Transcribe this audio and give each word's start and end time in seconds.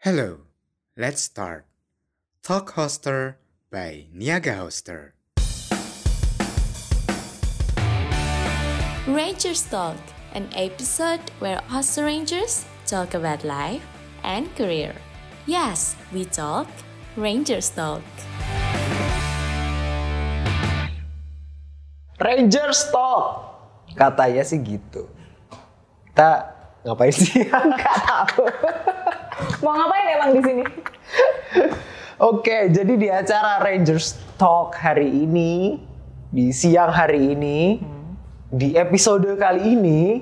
Hello, 0.00 0.48
let's 0.96 1.20
start. 1.20 1.68
Talk 2.40 2.72
Hoster 2.72 3.36
by 3.68 4.08
Niaga 4.16 4.56
Hoster. 4.56 5.12
Rangers 9.04 9.60
Talk, 9.68 10.00
an 10.32 10.48
episode 10.56 11.20
where 11.36 11.60
us 11.68 12.00
Rangers 12.00 12.64
talk 12.88 13.12
about 13.12 13.44
life 13.44 13.84
and 14.24 14.48
career. 14.56 14.96
Yes, 15.44 15.92
we 16.16 16.24
talk 16.24 16.64
Rangers 17.20 17.68
Talk. 17.68 18.00
Rangers 22.16 22.88
Talk. 22.88 23.52
Katanya 23.92 24.48
sih 24.48 24.64
gitu. 24.64 25.12
Kita 26.08 26.56
ngapain 26.88 27.12
sih? 27.12 27.44
Nggak 27.68 27.96
tahu. 28.08 28.48
Mau 29.60 29.72
ngapain 29.76 30.06
emang 30.16 30.30
di 30.36 30.42
sini? 30.44 30.64
Oke, 32.20 32.68
jadi 32.68 32.92
di 33.00 33.08
acara 33.08 33.64
Rangers 33.64 34.16
Talk 34.36 34.76
hari 34.76 35.08
ini, 35.08 35.80
di 36.28 36.52
siang 36.52 36.92
hari 36.92 37.32
ini, 37.32 37.80
di 38.52 38.76
episode 38.76 39.24
kali 39.40 39.72
ini, 39.72 40.20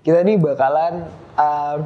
kita 0.00 0.24
nih 0.24 0.40
bakalan 0.40 1.04
uh, 1.36 1.84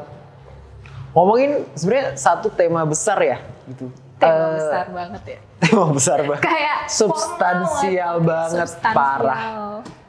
ngomongin 1.14 1.66
sebenarnya 1.74 2.14
satu 2.14 2.54
tema 2.54 2.86
besar 2.86 3.18
ya, 3.18 3.38
gitu. 3.66 3.90
Tema 4.18 4.34
Eh, 4.34 4.54
besar 4.58 4.86
banget 4.90 5.22
ya. 5.26 5.38
Tema 5.62 5.86
besar 5.90 6.18
banget. 6.22 6.42
Kayak 6.46 6.78
substansial 6.90 8.14
formal, 8.22 8.30
banget, 8.30 8.58
substansial. 8.66 8.94
parah. 8.94 9.40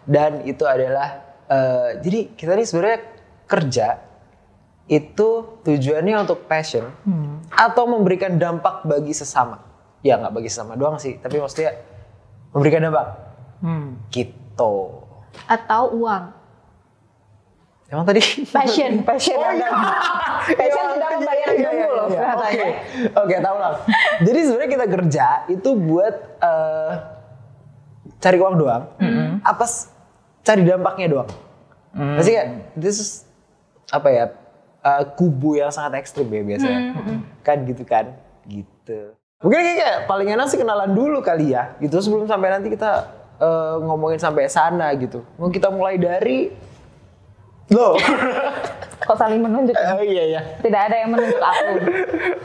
Dan 0.09 0.31
itu 0.45 0.63
adalah 0.65 1.09
eh, 1.45 1.89
jadi 2.01 2.19
kita 2.33 2.53
nih 2.57 2.65
sebenarnya 2.65 2.99
kerja 3.45 3.87
itu 4.89 5.29
tujuannya 5.61 6.15
untuk 6.19 6.43
passion 6.43 6.89
Hmm. 7.05 7.45
atau 7.47 7.85
memberikan 7.85 8.35
dampak 8.35 8.81
bagi 8.83 9.13
sesama. 9.13 9.61
Ya 10.01 10.17
nggak 10.17 10.33
bagi 10.33 10.49
sesama 10.49 10.73
doang 10.73 10.97
sih, 10.97 11.15
tapi 11.15 11.37
maksudnya 11.37 11.77
memberikan 12.49 12.83
dampak. 12.83 13.07
Hmm. 13.61 14.01
Gitu. 14.09 14.73
Atau 15.45 15.83
uang. 15.95 16.33
Emang 17.87 18.01
tadi? 18.03 18.21
Passion, 18.45 19.01
passion. 19.07 19.33
Oh 19.35 19.49
iya. 19.49 19.69
Passion 20.59 20.85
tidak 20.91 21.09
membayar 21.11 21.47
Iya, 21.47 21.53
iya, 21.53 21.69
dulu 21.75 21.89
loh, 21.91 22.05
iya, 22.07 22.15
iya. 22.15 22.21
katanya. 22.23 22.49
Oke, 22.49 22.69
oke 23.17 23.35
tahu 23.39 23.57
lah. 23.59 23.71
Jadi 24.25 24.39
sebenarnya 24.39 24.71
kita 24.71 24.85
kerja 24.87 25.25
itu 25.47 25.69
buat 25.75 26.15
eh, 26.39 26.91
cari 28.17 28.37
uang 28.37 28.55
doang. 28.57 28.83
Apa 29.41 29.63
s- 29.63 29.89
cari 30.41 30.61
dampaknya 30.63 31.07
doang? 31.07 31.29
Pasti 31.91 32.31
kayak 32.31 32.47
this 32.73 32.97
is 32.97 33.09
apa 33.89 34.07
ya 34.07 34.23
eh, 34.81 35.03
kubu 35.13 35.55
yang 35.55 35.69
sangat 35.69 35.99
ekstrim 35.99 36.27
ya 36.27 36.41
biasanya. 36.41 36.81
Kan 37.41 37.63
gitu 37.63 37.83
kan, 37.83 38.05
gitu. 38.45 39.13
Mungkin 39.39 39.55
kayak, 39.57 39.77
kayak 39.77 39.97
paling 40.03 40.27
enak 40.29 40.47
sih 40.47 40.59
kenalan 40.59 40.91
dulu 40.91 41.19
kali 41.19 41.51
ya, 41.51 41.71
gitu 41.79 41.99
sebelum 41.99 42.27
sampai 42.27 42.51
nanti 42.51 42.67
kita 42.67 43.07
eh, 43.37 43.75
ngomongin 43.81 44.19
sampai 44.19 44.47
sana 44.47 44.91
gitu. 44.95 45.23
Mau 45.35 45.47
kita 45.47 45.69
mulai 45.69 45.95
dari 45.95 46.51
Loh, 47.69 47.93
Kok 49.05 49.13
saling 49.15 49.39
menunjuk? 49.39 49.77
oh 49.77 50.01
iya 50.01 50.23
iya. 50.27 50.41
Tidak 50.57 50.81
ada 50.89 50.95
yang 50.97 51.13
menunjuk 51.13 51.37
aku. 51.37 51.69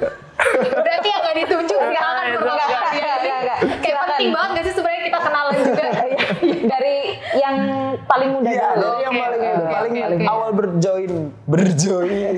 Berarti 0.84 1.08
yang 1.08 1.20
gak 1.22 1.36
ditunjuk 1.40 1.80
silakan 1.80 2.24
Enggak, 2.28 2.44
enggak, 2.44 2.88
diri. 2.92 3.00
enggak, 3.00 3.38
enggak. 3.40 3.58
Kayak 3.80 3.80
Silakan. 3.80 4.08
penting 4.12 4.30
banget 4.30 4.50
gak 4.52 4.64
sih 4.64 4.74
sebenarnya 4.76 5.02
kita 5.02 5.18
kenalan 5.18 5.54
juga. 5.56 5.84
Dari 6.76 6.93
yang 7.34 7.56
paling 8.04 8.30
muda 8.32 8.48
Iya, 8.48 8.68
dulu. 8.72 8.82
dari 8.84 9.02
yang 9.02 9.12
Oke, 9.12 9.20
paling 9.20 9.40
oke, 9.40 9.66
paling 9.66 9.92
oke, 9.92 10.04
oke. 10.14 10.24
awal 10.24 10.50
berjoin, 10.52 11.12
berjoin. 11.44 12.36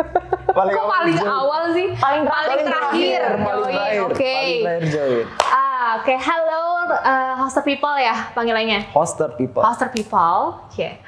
paling 0.58 0.74
Kok 0.74 0.86
paling 0.86 1.16
berjoin. 1.16 1.30
awal 1.32 1.62
sih? 1.70 1.86
Paling 1.94 2.22
paling 2.24 2.60
terakhir. 2.60 3.20
paling 3.40 3.72
terakhir, 3.72 3.98
Oke. 4.04 4.18
paling 4.18 4.62
terakhir 4.62 4.84
join. 4.88 5.24
Ah, 5.44 5.88
oke. 5.96 6.14
Hello, 6.14 6.62
uh, 6.92 7.34
hoster 7.38 7.62
people 7.62 7.94
ya 7.94 8.30
panggilannya. 8.32 8.90
Hoster 8.90 9.30
people. 9.32 9.62
Hoster 9.62 9.88
people. 9.88 10.60
Oke. 10.66 10.98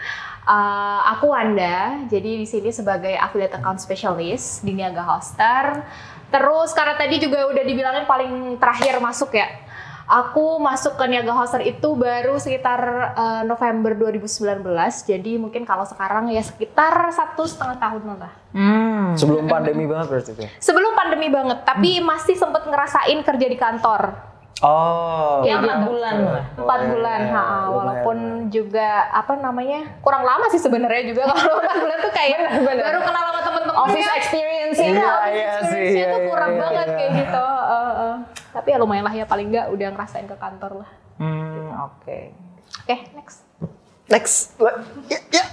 Uh, 0.44 1.00
aku 1.10 1.32
Wanda, 1.32 2.04
jadi 2.04 2.36
di 2.36 2.44
sini 2.44 2.68
sebagai 2.68 3.16
affiliate 3.16 3.56
account 3.56 3.80
specialist 3.80 4.60
di 4.60 4.72
Niaga 4.72 5.00
Hoster. 5.02 5.80
Terus 6.28 6.74
karena 6.74 6.94
tadi 6.94 7.16
juga 7.16 7.46
udah 7.46 7.62
dibilangin 7.62 8.04
paling 8.04 8.32
terakhir 8.58 8.98
masuk 8.98 9.32
ya. 9.32 9.48
Aku 10.04 10.58
masuk 10.58 10.94
ke 10.94 11.04
Niaga 11.04 11.32
Hoster 11.32 11.60
itu 11.60 11.96
baru 11.96 12.36
sekitar 12.36 12.80
uh, 13.12 13.42
November 13.42 13.96
2019. 13.96 14.60
Jadi 15.02 15.32
mungkin 15.36 15.64
kalau 15.64 15.82
sekarang 15.82 16.28
ya 16.28 16.40
sekitar 16.40 16.92
satu 17.08 17.42
setengah 17.42 17.80
tahunan 17.80 18.16
lah. 18.20 18.32
Hmm. 18.52 19.16
Sebelum 19.16 19.46
pandemi 19.46 19.84
banget 19.84 20.06
berarti 20.06 20.30
tuh. 20.32 20.44
ya? 20.44 20.50
Sebelum 20.58 20.92
pandemi 20.92 21.28
banget, 21.28 21.64
tapi 21.64 21.98
masih 21.98 22.34
sempet 22.34 22.64
ngerasain 22.64 23.16
kerja 23.18 23.46
di 23.46 23.56
kantor. 23.56 24.02
Oh. 24.60 25.42
Ya, 25.42 25.58
empat 25.58 25.76
gitu. 25.78 25.88
bulan 25.90 26.14
lah. 26.20 26.44
Empat 26.54 26.78
Oh, 26.78 26.88
bulan, 26.88 27.20
iya, 27.20 27.32
ha, 27.32 27.42
lumayan. 27.42 27.68
walaupun 27.74 28.16
juga 28.48 28.88
apa 29.10 29.34
namanya 29.34 29.80
kurang 29.98 30.22
lama 30.22 30.46
sih 30.46 30.56
sebenarnya 30.56 31.02
juga 31.04 31.26
kalau 31.32 31.58
empat 31.58 31.76
bulan 31.76 31.98
tuh 31.98 32.12
kayak 32.12 32.38
baru 32.62 32.98
kenal 33.02 33.22
sama 33.24 33.40
temen-temen 33.42 33.76
Office 33.76 34.04
ya. 34.04 34.14
experience 34.14 34.76
Iya, 34.76 34.88
ya. 34.88 34.94
iya 34.94 35.12
Experience-nya 35.58 35.68
sih, 35.90 35.98
iya, 35.98 36.06
tuh 36.08 36.20
iya, 36.20 36.28
kurang 36.30 36.52
iya, 36.54 36.60
banget 36.60 36.86
iya. 36.86 36.96
kayak 36.96 37.10
gitu. 37.18 37.46
Tapi 38.54 38.70
ya 38.70 38.78
lumayan 38.78 39.02
lah 39.02 39.14
ya 39.14 39.26
paling 39.26 39.50
nggak 39.50 39.66
udah 39.74 39.88
ngerasain 39.90 40.30
ke 40.30 40.36
kantor 40.38 40.86
lah. 40.86 40.90
Hmm, 41.18 41.74
oke. 41.90 42.18
Oke, 42.86 42.96
next. 43.18 43.42
Next. 44.06 44.54
Ya, 45.10 45.18
ya. 45.28 45.44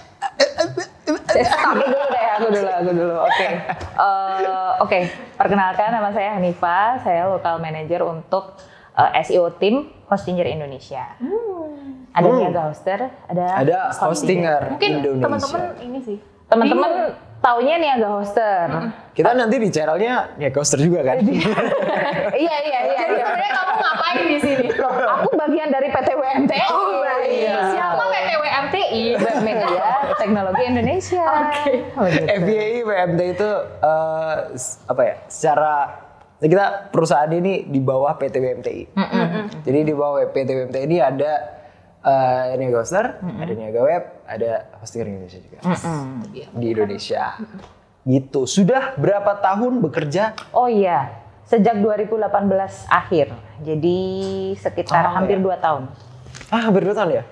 Aku 1.32 1.76
dulu 1.82 2.00
deh, 2.14 2.26
aku 2.38 2.48
dulu, 2.54 2.70
aku 2.70 2.92
dulu. 2.94 3.16
Oke. 3.26 3.48
Eh, 4.02 4.74
Oke, 4.82 5.00
perkenalkan 5.38 5.94
nama 5.94 6.10
saya 6.10 6.34
Hanifa, 6.42 6.98
saya 7.06 7.30
local 7.30 7.62
manager 7.62 8.02
untuk 8.02 8.58
eh, 8.98 9.22
SEO 9.22 9.54
tim 9.62 9.94
Hostinger 10.10 10.50
Indonesia. 10.50 11.06
Ada 12.12 12.28
Hmm. 12.28 12.38
Niaga 12.42 12.62
Hoster, 12.68 13.00
ada 13.30 13.46
Ada 13.62 13.78
hostinger 13.96 14.76
Mungkin 14.76 15.22
teman-teman 15.22 15.62
ini 15.80 16.00
sih. 16.02 16.18
Teman-teman 16.50 17.16
taunya 17.42 17.76
Niaga 17.76 18.10
Hoster. 18.14 18.66
Kita 19.12 19.34
nanti 19.34 19.58
di 19.58 19.68
channelnya 19.68 20.38
ya 20.38 20.50
hoster 20.50 20.80
juga 20.80 21.02
kan? 21.04 21.18
iya, 22.32 22.56
iya, 22.62 22.80
iya. 22.88 22.98
Jadi 23.02 23.12
iya. 23.12 23.26
sebenarnya 23.26 23.52
kamu 23.52 23.74
ngapain 23.76 24.22
di 24.24 24.38
sini? 24.40 24.68
Loh, 24.72 24.94
aku 24.94 25.30
bagian 25.36 25.68
dari 25.68 25.88
PT 25.90 26.10
WMTI. 26.14 26.68
Oh, 26.70 27.04
iya. 27.20 27.56
Siapa 27.74 28.04
PTW 28.04 28.44
MTI? 28.64 29.04
Web 29.18 29.40
Media 29.48 29.86
Teknologi 30.16 30.64
Indonesia. 30.64 31.26
Oke. 31.44 31.74
Oh, 31.94 32.06
gitu. 32.08 32.26
FBA 32.32 32.68
WMT 32.82 33.22
itu 33.36 33.50
eh, 33.82 34.36
s- 34.54 34.80
apa 34.86 35.02
ya? 35.02 35.16
Secara 35.28 35.74
kita 36.40 36.90
perusahaan 36.90 37.30
ini 37.30 37.66
di 37.66 37.78
bawah 37.78 38.16
PT 38.16 38.38
WMTI. 38.38 38.82
Jadi 39.62 39.80
di 39.82 39.94
bawah 39.94 40.26
PT 40.26 40.50
WMTI 40.52 40.84
ini 40.86 40.98
ada 40.98 41.61
eh, 42.02 42.58
Niaga 42.58 42.78
Hoster, 42.82 43.06
ada 43.18 43.54
Niaga 43.54 43.82
Web, 43.82 44.04
ada 44.26 44.52
Hosting 44.78 45.06
Indonesia 45.06 45.40
juga. 45.40 45.58
Di 46.52 46.66
Indonesia. 46.68 47.24
Gitu. 48.02 48.42
Sudah 48.46 48.98
berapa 48.98 49.38
tahun 49.38 49.78
bekerja? 49.80 50.34
Oh 50.52 50.66
iya, 50.66 51.14
sejak 51.46 51.78
2018 51.78 52.90
akhir. 52.90 53.30
Jadi 53.62 53.98
sekitar 54.58 55.06
Oh, 55.06 55.14
hampir 55.14 55.38
iya. 55.38 55.46
dua 55.46 55.56
tahun. 55.62 55.84
Ah, 56.50 56.66
hampir 56.66 56.82
dua 56.82 56.98
tahun 56.98 57.22
ya? 57.22 57.24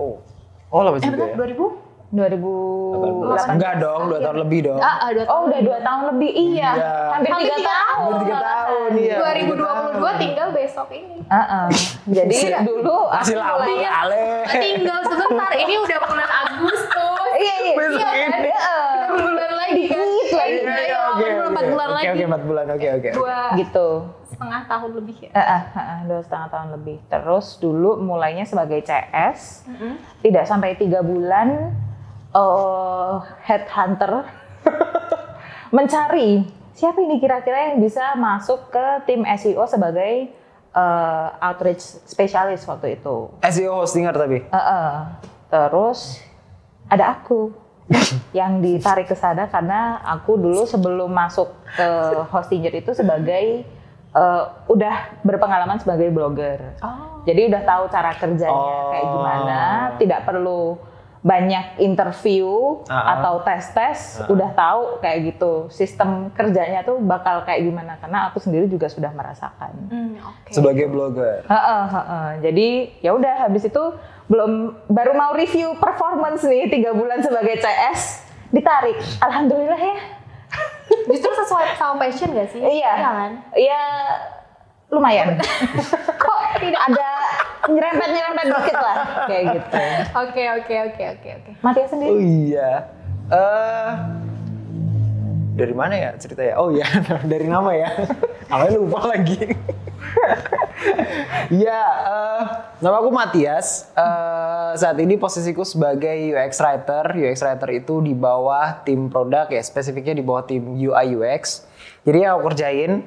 Oh. 0.00 0.24
Oh, 0.68 0.80
lama 0.84 0.96
Eh 0.96 1.04
juga 1.04 1.28
benar 1.32 1.48
ya. 1.48 1.52
2000? 1.56 1.87
2018. 2.08 3.52
Enggak 3.52 3.74
dong, 3.78 4.08
dua 4.08 4.18
tahun 4.24 4.38
lebih 4.48 4.60
dong. 4.64 4.80
Ah, 4.80 4.96
ah, 4.96 5.10
dua 5.12 5.24
Oh 5.28 5.40
udah 5.44 5.60
dua 5.60 5.78
tahun 5.84 6.02
lebih, 6.16 6.30
iya. 6.32 6.70
Iya. 6.72 6.92
Hampir 7.12 7.30
tiga 7.36 7.56
tahun. 7.60 8.00
Hampir 8.00 8.18
tiga 8.24 8.38
tahun, 8.40 8.90
iya. 8.96 9.16
2022 9.20 10.16
tinggal 10.16 10.48
besok 10.50 10.88
ini. 10.88 11.16
Heeh. 11.28 11.66
Jadi 12.08 12.36
dulu 12.64 12.96
Masih 13.12 13.36
aku 13.36 13.60
lama 13.60 13.64
kali. 13.68 14.24
Tinggal 14.48 15.00
sebentar, 15.04 15.52
ini 15.52 15.74
udah 15.76 15.98
bulan 16.00 16.30
Agustus. 16.32 17.28
Iya 17.36 17.54
iya. 17.60 17.74
Besok 17.76 18.00
iya, 18.08 18.26
ini. 18.26 18.48
heeh. 18.48 18.86
Berapa 18.88 19.18
bulan 19.20 19.52
lagi 19.54 19.82
kan? 19.84 19.98
Dikit 20.00 20.32
lagi. 20.32 20.56
Iya, 20.58 20.76
iya, 20.80 20.98
belum 21.12 21.36
oke. 21.36 21.52
empat 21.52 21.66
bulan 21.68 21.88
lagi. 21.92 22.06
Oke, 22.08 22.22
empat 22.24 22.42
bulan. 22.42 22.64
Oke, 22.72 22.86
oke. 22.90 23.08
Dua 23.12 23.38
Gitu. 23.54 23.88
setengah 24.28 24.60
tahun 24.64 24.90
lebih 24.94 25.16
ya. 25.20 25.30
Heeh, 25.34 25.62
heeh, 25.74 25.98
dua 26.06 26.20
setengah 26.22 26.48
tahun 26.48 26.68
lebih. 26.72 26.96
Terus 27.04 27.46
dulu 27.58 27.90
mulainya 27.98 28.44
sebagai 28.44 28.80
CS, 28.80 29.66
tidak 30.20 30.44
sampai 30.46 30.72
tiga 30.72 31.02
bulan 31.02 31.74
eh 32.28 33.12
headhunter 33.44 34.28
mencari 35.76 36.44
siapa 36.72 37.00
ini 37.02 37.18
kira-kira 37.18 37.72
yang 37.72 37.82
bisa 37.82 38.14
masuk 38.14 38.70
ke 38.70 38.86
tim 39.04 39.24
SEO 39.26 39.66
sebagai 39.66 40.30
eh, 40.70 41.26
outreach 41.42 41.82
specialist 42.06 42.68
waktu 42.68 43.00
itu. 43.00 43.32
SEO 43.42 43.82
hostinger 43.82 44.14
tapi. 44.14 44.44
Heeh. 44.46 44.88
Terus 45.48 46.20
ada 46.88 47.16
aku 47.16 47.50
yang 48.36 48.60
ditarik 48.60 49.08
ke 49.08 49.16
sana 49.16 49.48
karena 49.48 49.96
aku 50.04 50.36
dulu 50.36 50.68
sebelum 50.68 51.08
masuk 51.08 51.48
ke 51.72 51.88
Hostinger 52.28 52.72
itu 52.76 52.92
sebagai 52.92 53.64
eh, 54.12 54.42
udah 54.68 54.94
berpengalaman 55.24 55.80
sebagai 55.80 56.12
blogger. 56.12 56.76
Oh. 56.84 57.24
Jadi 57.24 57.48
udah 57.48 57.62
tahu 57.64 57.82
cara 57.88 58.12
kerjanya 58.12 58.52
Oh. 58.52 58.92
kayak 58.92 59.06
gimana, 59.08 59.60
tidak 59.96 60.20
perlu 60.24 60.76
banyak 61.18 61.78
interview 61.78 62.46
Ah. 62.86 63.18
atau 63.18 63.42
tes-tes 63.42 64.22
udah 64.26 64.50
tahu 64.52 64.80
kayak 64.98 65.18
gitu 65.28 65.66
sistem 65.68 66.30
kerjanya 66.30 66.80
tuh 66.80 66.98
bakal 66.98 67.42
kayak 67.42 67.62
gimana 67.62 67.98
karena 67.98 68.28
aku 68.28 68.38
sendiri 68.38 68.64
juga 68.64 68.86
sudah 68.86 69.10
merasakan. 69.10 69.74
Hmm, 69.88 70.14
oke. 70.16 70.50
Sebagai 70.50 70.86
blogger. 70.86 71.42
Heeh, 71.44 71.84
heeh. 71.88 72.28
Jadi 72.40 72.68
ya 73.00 73.10
udah 73.12 73.34
habis 73.40 73.64
itu 73.64 73.82
belum 74.26 74.52
baru 74.86 75.12
mau 75.12 75.32
review 75.32 75.74
performance 75.74 76.44
nih 76.44 76.68
tiga 76.68 76.92
bulan 76.92 77.18
sebagai 77.18 77.58
CS 77.58 78.22
ditarik. 78.48 78.96
Alhamdulillah 79.18 79.76
ya. 79.76 79.98
Justru 81.04 81.30
sesuai 81.34 81.74
sama 81.74 81.98
passion 81.98 82.30
gak 82.30 82.48
sih? 82.48 82.60
Iya. 82.60 82.92
kan? 82.94 83.30
Iya 83.52 83.82
lumayan. 84.88 85.36
Kok 86.22 86.38
tidak? 86.60 86.82
Ada 86.88 87.08
nyerempet-nyerempet 87.68 88.44
dikit 88.48 88.78
lah 88.80 88.96
kayak 89.28 89.44
gitu. 89.52 89.76
Oke 90.16 90.42
oke 90.56 90.74
oke 90.88 91.04
oke 91.16 91.28
oke. 91.36 91.50
Matia 91.60 91.86
sendiri. 91.86 92.10
Oh 92.12 92.20
iya. 92.20 92.70
Eh 93.28 93.90
dari 95.58 95.74
mana 95.74 95.94
ya 95.98 96.10
ceritanya? 96.14 96.54
Oh 96.62 96.70
iya, 96.70 96.86
dari 97.32 97.46
nama 97.50 97.74
ya. 97.74 97.90
Namanya 98.50 98.78
lupa 98.78 99.00
lagi. 99.10 99.58
Iya, 101.50 101.82
eh, 102.06 102.42
nama 102.78 102.96
aku 103.02 103.10
Matias. 103.10 103.90
Eh, 103.92 104.70
saat 104.78 104.96
ini 105.02 105.18
posisiku 105.18 105.66
sebagai 105.66 106.14
UX 106.14 106.62
writer. 106.62 107.04
UX 107.18 107.42
writer 107.42 107.68
itu 107.74 107.98
di 108.00 108.14
bawah 108.14 108.80
tim 108.86 109.10
produk 109.10 109.50
ya, 109.50 109.60
spesifiknya 109.60 110.16
di 110.16 110.24
bawah 110.24 110.46
tim 110.46 110.78
UI 110.78 111.18
UX. 111.18 111.66
Jadi 112.06 112.24
yang 112.24 112.38
aku 112.38 112.54
kerjain 112.54 113.04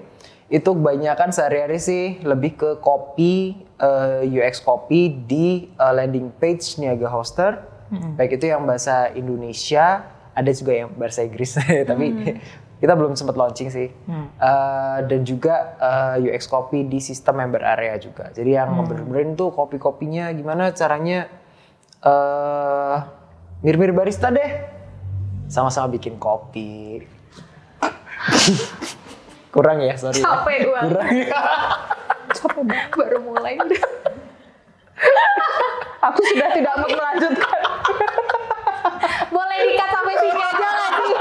itu 0.52 0.68
kebanyakan 0.76 1.32
sehari-hari 1.32 1.80
sih 1.80 2.20
lebih 2.28 2.60
ke 2.60 2.70
copy 2.84 3.56
eh, 3.80 4.28
UX 4.28 4.60
copy 4.60 5.24
di 5.24 5.72
eh, 5.72 5.94
landing 5.96 6.28
page 6.36 6.76
Niaga 6.78 7.08
Hoster. 7.08 7.72
Baik 7.92 8.40
itu 8.40 8.48
yang 8.48 8.64
bahasa 8.64 9.12
Indonesia, 9.12 10.08
ada 10.32 10.52
juga 10.56 10.72
yang 10.72 10.96
bahasa 10.96 11.28
Inggris, 11.28 11.60
tapi 11.92 12.40
kita 12.80 12.96
belum 12.96 13.20
sempat 13.20 13.36
launching 13.36 13.68
sih. 13.68 13.92
Eh, 13.92 15.00
dan 15.08 15.28
juga 15.28 15.76
eh, 15.80 16.28
UX 16.32 16.48
copy 16.48 16.88
di 16.88 17.04
sistem 17.04 17.44
member 17.44 17.64
area 17.64 18.00
juga. 18.00 18.32
Jadi 18.32 18.56
yang 18.56 18.76
ngebener-benerin 18.80 19.36
tuh 19.36 19.52
copy-copynya 19.56 20.32
gimana 20.36 20.72
caranya 20.76 21.28
eh 22.02 22.98
mirip-mirip 23.64 23.96
barista 23.96 24.32
deh. 24.32 24.52
Sama-sama 25.52 25.92
bikin 25.92 26.16
kopi. 26.16 27.04
Kurang 29.52 29.84
ya, 29.84 29.94
sorry. 29.96 30.18
ya. 30.18 30.26
Capek 30.26 30.58
gua. 30.66 30.80
Kurang 30.88 31.12
ya. 31.22 31.40
Baru 32.92 33.18
mulai 33.22 33.60
udah. 33.60 33.82
Aku 36.08 36.20
sudah 36.24 36.50
tidak 36.50 36.74
mau 36.74 36.90
melanjutkan. 36.90 37.60
Boleh 39.36 39.58
dikat 39.64 39.90
sampai 39.92 40.16
sini 40.18 40.42
aja 40.42 40.70
sih? 40.72 41.16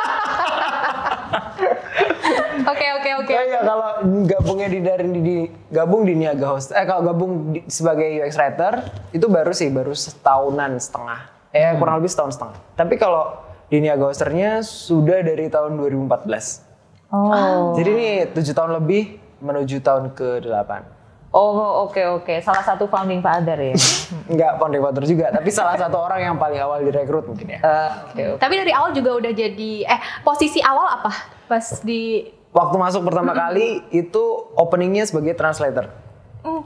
Oke 2.61 2.87
oke 2.95 3.11
oke. 3.21 3.33
Ya, 3.33 3.43
ya 3.47 3.61
kalau 3.61 3.89
gabungnya 4.25 4.69
di 4.69 4.79
dari 4.81 5.07
di, 5.07 5.21
di- 5.21 5.51
gabung 5.69 6.05
di 6.05 6.15
Niaga 6.15 6.47
Host, 6.49 6.71
eh 6.71 6.85
kalau 6.85 7.03
gabung 7.05 7.31
di- 7.53 7.65
sebagai 7.67 8.07
UX 8.21 8.37
writer 8.37 8.73
itu 9.11 9.27
baru 9.27 9.51
sih 9.51 9.69
baru 9.69 9.93
setahunan 9.93 10.79
setengah, 10.79 11.21
eh 11.51 11.75
kurang 11.77 12.01
lebih 12.01 12.09
setahun 12.09 12.37
setengah. 12.37 12.57
Tapi 12.75 12.95
kalau 12.95 13.37
di 13.67 13.79
Niaga 13.79 14.07
Hosternya 14.07 14.63
sudah 14.63 15.21
dari 15.21 15.47
tahun 15.47 15.77
2014. 15.77 16.70
Oh. 17.11 17.75
Jadi 17.75 17.89
ini 17.91 18.09
tujuh 18.31 18.55
tahun 18.55 18.79
lebih 18.79 19.19
menuju 19.43 19.83
tahun 19.83 20.15
ke 20.15 20.47
8 20.47 21.01
Oh, 21.31 21.87
oke 21.87 22.03
oke. 22.19 22.43
Salah 22.43 22.67
satu 22.67 22.91
founding 22.91 23.23
father 23.23 23.55
ya. 23.55 23.75
Enggak 24.35 24.59
founding 24.59 24.83
father 24.83 25.07
juga, 25.07 25.31
tapi 25.31 25.47
salah 25.55 25.79
satu 25.79 25.95
orang 25.95 26.27
yang 26.27 26.35
paling 26.35 26.59
awal 26.59 26.83
direkrut 26.83 27.23
mungkin 27.23 27.55
ya. 27.55 27.59
Eh, 27.63 27.91
Oke 28.11 28.23
oke. 28.35 28.41
Tapi 28.43 28.55
dari 28.59 28.73
awal 28.75 28.91
juga 28.91 29.15
udah 29.15 29.31
jadi 29.31 29.71
eh 29.87 30.01
posisi 30.27 30.59
awal 30.59 30.91
apa 30.91 31.13
pas 31.47 31.83
di 31.87 32.27
Waktu 32.51 32.77
masuk 32.83 33.07
pertama 33.07 33.31
kali 33.31 33.79
itu 33.95 34.25
openingnya 34.59 35.07
sebagai 35.07 35.39
translator. 35.39 35.87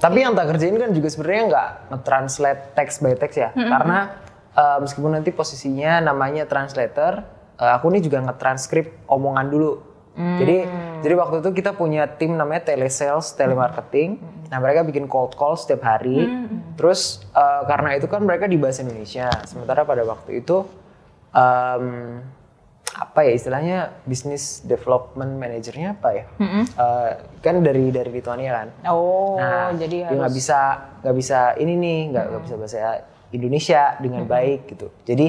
Tapi 0.01 0.25
yang 0.25 0.33
tak 0.33 0.57
kerjain 0.57 0.81
kan 0.81 0.97
juga 0.97 1.13
sebenarnya 1.13 1.43
nggak 1.45 1.69
nge-translate 1.93 2.61
text 2.73 3.05
by 3.05 3.13
text 3.21 3.37
ya. 3.37 3.53
Karena 3.53 4.17
eh, 4.57 4.79
meskipun 4.81 5.13
nanti 5.13 5.29
posisinya 5.29 6.01
namanya 6.01 6.49
translator, 6.49 7.21
eh, 7.61 7.69
aku 7.69 7.93
ini 7.93 8.01
juga 8.01 8.25
nge-transkrip 8.25 9.05
omongan 9.13 9.53
dulu. 9.53 9.73
Jadi 10.15 10.57
jadi 11.03 11.15
waktu 11.19 11.43
itu 11.43 11.51
kita 11.53 11.75
punya 11.75 12.07
tim 12.07 12.39
namanya 12.39 12.71
telesales, 12.71 13.35
telemarketing. 13.35 14.23
Nah 14.47 14.63
mereka 14.63 14.87
bikin 14.87 15.11
cold 15.11 15.35
call 15.35 15.59
setiap 15.59 15.83
hari. 15.83 16.23
Terus 16.79 17.19
eh, 17.35 17.63
karena 17.67 17.99
itu 17.99 18.07
kan 18.07 18.23
mereka 18.23 18.47
di 18.47 18.55
bahasa 18.55 18.83
Indonesia. 18.83 19.27
Sementara 19.45 19.83
pada 19.83 20.07
waktu 20.07 20.39
itu 20.39 20.63
em, 21.31 22.23
apa 22.95 23.27
ya 23.27 23.35
istilahnya 23.35 23.91
business 24.07 24.63
development 24.63 25.35
manajernya 25.35 25.99
apa 25.99 26.09
ya? 26.15 26.25
Eh, 26.63 27.11
kan 27.43 27.59
dari 27.59 27.91
dari 27.91 28.11
Lituania 28.15 28.51
kan. 28.55 28.69
Oh, 28.87 29.35
Nah, 29.35 29.75
jadi 29.75 30.07
dia 30.07 30.15
nggak 30.15 30.31
harus 30.31 30.39
bisa 30.39 30.59
nggak 31.03 31.17
bisa 31.19 31.39
ini 31.59 31.75
nih 31.75 31.99
nggak 32.15 32.25
nggak 32.31 32.43
bisa 32.47 32.55
bahasa 32.55 32.79
Indonesia 33.29 33.83
dengan 33.99 34.23
baik 34.31 34.61
gitu. 34.71 34.95
Jadi 35.03 35.27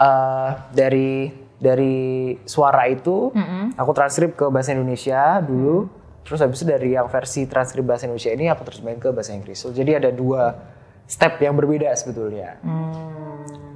eh, 0.00 0.50
dari 0.72 1.44
dari 1.58 2.38
suara 2.46 2.86
itu 2.86 3.34
aku 3.74 3.90
transkrip 3.94 4.38
ke 4.38 4.46
bahasa 4.48 4.72
Indonesia 4.72 5.42
dulu. 5.42 5.90
Terus 6.22 6.44
habis 6.44 6.60
itu 6.60 6.68
dari 6.68 6.92
yang 6.92 7.08
versi 7.08 7.48
transkrip 7.48 7.84
bahasa 7.88 8.04
Indonesia 8.04 8.32
ini 8.32 8.52
aku 8.52 8.62
terjemahin 8.68 9.00
ke 9.00 9.08
bahasa 9.10 9.32
Inggris. 9.32 9.56
So, 9.58 9.72
jadi 9.72 9.96
ada 9.96 10.12
dua 10.12 10.60
step 11.08 11.40
yang 11.40 11.56
berbeda 11.56 11.88
sebetulnya. 11.96 12.60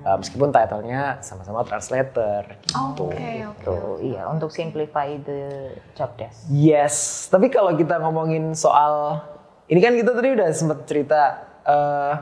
Eh, 0.02 0.16
meskipun 0.18 0.50
title-nya 0.50 1.22
sama-sama 1.22 1.62
translator 1.62 2.42
gitu. 2.66 2.74
Oke 3.06 3.46
oke. 3.46 3.62
Tuh, 3.62 3.96
iya 4.02 4.26
untuk 4.26 4.50
simplify 4.50 5.14
the 5.22 5.70
job 5.94 6.10
desk. 6.18 6.42
Yes, 6.50 7.26
tapi 7.30 7.46
kalau 7.54 7.70
kita 7.78 8.02
ngomongin 8.02 8.50
soal 8.58 9.22
ini 9.70 9.78
kan 9.78 9.94
kita 9.94 10.10
tadi 10.10 10.34
udah 10.34 10.50
sempet 10.50 10.90
cerita 10.90 11.22
eh, 11.62 12.14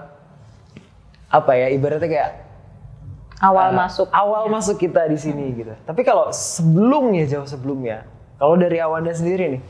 apa 1.32 1.52
ya 1.56 1.72
ibaratnya 1.72 2.04
kayak 2.04 2.30
Awal 3.40 3.72
eh, 3.72 3.76
masuk. 3.76 4.06
awal 4.12 4.52
masuk 4.52 4.76
kita 4.76 5.08
di 5.08 5.16
sini 5.16 5.56
gitu. 5.56 5.72
Tapi 5.88 6.04
kalau 6.04 6.28
sebelumnya 6.28 7.24
jauh 7.24 7.48
sebelumnya, 7.48 8.04
kalau 8.36 8.54
dari 8.60 8.76
Awanda 8.76 9.16
sendiri 9.16 9.56
nih, 9.56 9.62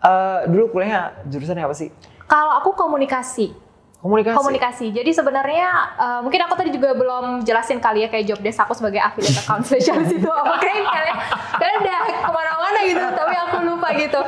eh, 0.00 0.38
dulu 0.48 0.72
kuliahnya 0.72 1.28
jurusannya 1.28 1.64
apa 1.68 1.76
sih? 1.76 1.92
Kalau 2.24 2.56
aku 2.56 2.72
komunikasi. 2.72 3.67
Komunikasi. 3.98 4.38
Komunikasi. 4.38 4.86
Jadi 4.94 5.10
sebenarnya 5.10 5.68
eh, 5.98 6.20
mungkin 6.22 6.38
aku 6.46 6.54
tadi 6.54 6.70
juga 6.70 6.94
belum 6.94 7.42
jelasin 7.42 7.82
kali 7.82 8.06
ya 8.06 8.08
kayak 8.08 8.30
job 8.30 8.38
desk 8.38 8.62
aku 8.62 8.70
sebagai 8.78 9.02
affiliate 9.02 9.42
account 9.42 9.66
specialist 9.66 10.14
itu 10.14 10.30
apa 10.30 10.54
kayak 10.62 10.86
kalian 10.86 11.16
kalian 11.58 11.76
udah 11.82 11.98
ke 12.06 12.30
mana-mana 12.30 12.78
gitu 12.86 13.06
tapi 13.10 13.34
aku 13.34 13.56
lupa 13.66 13.88
gitu. 13.98 14.20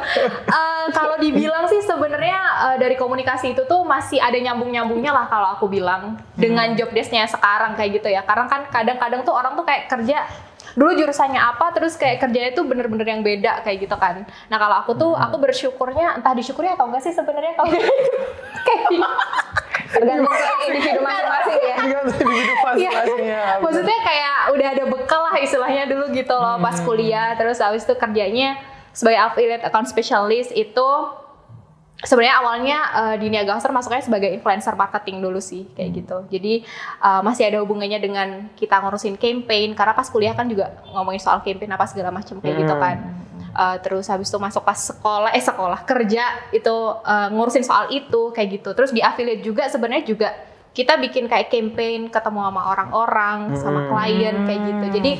Eh, 0.51 0.87
kalau 0.91 1.17
dibilang 1.23 1.71
sih 1.71 1.87
sebenarnya 1.87 2.41
eh, 2.67 2.77
dari 2.83 2.99
komunikasi 2.99 3.55
itu 3.55 3.63
tuh 3.71 3.87
masih 3.87 4.19
ada 4.19 4.35
nyambung-nyambungnya 4.43 5.15
lah 5.15 5.31
kalau 5.31 5.55
aku 5.55 5.71
bilang 5.71 6.19
dengan 6.35 6.75
job 6.75 6.91
desknya 6.91 7.31
sekarang 7.31 7.79
kayak 7.79 8.03
gitu 8.03 8.11
ya. 8.11 8.27
Karena 8.27 8.51
kan 8.51 8.67
kadang-kadang 8.75 9.23
tuh 9.23 9.39
orang 9.39 9.55
tuh 9.55 9.63
kayak 9.63 9.87
kerja 9.87 10.27
dulu 10.79 10.91
jurusannya 10.95 11.41
apa 11.41 11.73
terus 11.75 11.95
kayak 11.99 12.23
kerjanya 12.23 12.51
tuh 12.55 12.67
bener-bener 12.67 13.07
yang 13.07 13.23
beda 13.23 13.63
kayak 13.63 13.89
gitu 13.89 13.97
kan. 13.97 14.27
Nah 14.51 14.57
kalau 14.59 14.77
aku 14.83 14.93
tuh 14.95 15.13
aku 15.15 15.37
bersyukurnya 15.39 16.19
entah 16.19 16.35
disyukuri 16.35 16.71
atau 16.71 16.87
enggak 16.91 17.03
sih 17.07 17.15
sebenarnya 17.15 17.55
kalau 17.59 17.71
kayak 18.67 18.83
Tergantung 19.91 20.31
ke 20.31 20.47
individu 20.71 21.01
masing-masing 21.03 21.61
ya. 21.67 21.77
Tergantung 21.83 22.17
individu 22.23 22.55
masing-masingnya. 22.63 23.43
Iya. 23.43 23.59
Maksudnya 23.59 23.99
kayak 24.07 24.37
udah 24.55 24.69
ada 24.71 24.85
bekal 24.87 25.21
lah 25.27 25.37
istilahnya 25.43 25.85
dulu 25.91 26.05
gitu 26.15 26.35
loh 26.35 26.57
pas 26.63 26.77
kuliah 26.83 27.35
terus 27.35 27.59
habis 27.59 27.83
itu 27.83 27.95
kerjanya 27.99 28.59
sebagai 28.95 29.21
affiliate 29.23 29.65
account 29.67 29.87
specialist 29.87 30.51
itu 30.55 30.89
sebenarnya 32.01 32.37
awalnya 32.41 32.79
eh, 32.97 33.17
di 33.21 33.27
Niaga 33.29 33.57
Hoster 33.57 33.73
masuknya 33.73 34.01
sebagai 34.05 34.31
influencer 34.33 34.73
marketing 34.77 35.21
dulu 35.21 35.41
sih 35.41 35.69
kayak 35.77 35.91
gitu. 36.01 36.17
Jadi 36.33 36.65
eh, 37.03 37.21
masih 37.25 37.49
ada 37.49 37.59
hubungannya 37.61 38.01
dengan 38.01 38.29
kita 38.57 38.81
ngurusin 38.81 39.21
campaign 39.21 39.77
karena 39.77 39.93
pas 39.93 40.09
kuliah 40.09 40.33
kan 40.33 40.49
juga 40.49 40.81
ngomongin 40.93 41.21
soal 41.21 41.45
campaign 41.45 41.73
apa 41.77 41.87
segala 41.89 42.11
macam 42.13 42.41
kayak 42.41 42.57
gitu 42.65 42.75
kan. 42.77 42.97
Eh, 43.51 43.77
terus 43.83 44.07
habis 44.07 44.31
itu 44.31 44.39
masuk 44.39 44.63
pas 44.63 44.79
sekolah 44.79 45.35
eh 45.35 45.43
sekolah 45.43 45.83
kerja 45.83 46.51
itu 46.55 46.77
eh, 47.03 47.29
ngurusin 47.35 47.67
soal 47.67 47.91
itu 47.91 48.31
kayak 48.31 48.61
gitu. 48.61 48.71
Terus 48.73 48.91
di 48.95 49.03
affiliate 49.03 49.43
juga 49.43 49.67
sebenarnya 49.67 50.05
juga 50.07 50.31
kita 50.71 51.03
bikin 51.03 51.27
kayak 51.27 51.51
campaign 51.51 52.15
ketemu 52.15 52.41
sama 52.47 52.63
orang-orang 52.71 53.39
sama 53.59 53.81
klien 53.91 54.47
kayak 54.47 54.61
gitu. 54.71 54.87
Jadi 55.03 55.13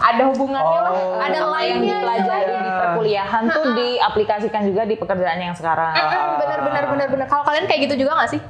ada 0.00 0.22
hubungannya 0.26 0.80
lah, 0.80 0.90
Oh. 0.90 1.16
ada 1.16 1.38
Sama 1.38 1.60
yang 1.60 1.78
lainnya 1.78 1.94
dipelajari 1.94 2.54
di 2.56 2.70
perkuliahan 2.72 3.42
tuh 3.46 3.64
diaplikasikan 3.74 4.62
juga 4.64 4.82
di 4.82 4.94
pekerjaan 4.94 5.38
yang 5.38 5.52
sekarang. 5.52 5.92
bener 6.38 6.58
bener 6.62 6.84
bener 6.86 7.08
bener 7.10 7.26
kalau 7.26 7.44
kalian 7.44 7.64
kayak 7.64 7.80
gitu 7.84 8.00
juga 8.00 8.16
nggak 8.16 8.30
sih 8.30 8.40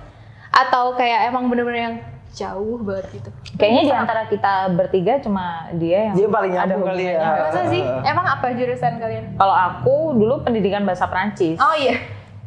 atau 0.50 0.94
kayak 0.94 1.26
emang 1.26 1.46
bener-bener 1.46 1.80
yang 1.80 1.96
jauh 2.30 2.78
banget 2.78 3.06
gitu 3.12 3.30
Kayaknya 3.54 3.82
di 3.82 3.92
antara 3.92 4.22
kita 4.24 4.52
bertiga 4.70 5.18
cuma 5.18 5.44
dia 5.74 6.06
yang 6.06 6.14
Dia 6.14 6.28
paling 6.28 6.54
ada 6.54 6.74
kali 6.76 7.04
ya. 7.04 7.18
hubungannya. 7.18 7.42
masa 7.44 7.62
sih 7.66 7.82
emang 7.82 8.26
apa 8.28 8.46
jurusan 8.52 8.92
kalian 8.96 9.24
Kalau 9.34 9.50
aku 9.52 9.96
dulu 10.14 10.34
pendidikan 10.40 10.82
bahasa 10.82 11.06
Prancis. 11.06 11.54
oh 11.56 11.74
iya 11.74 11.98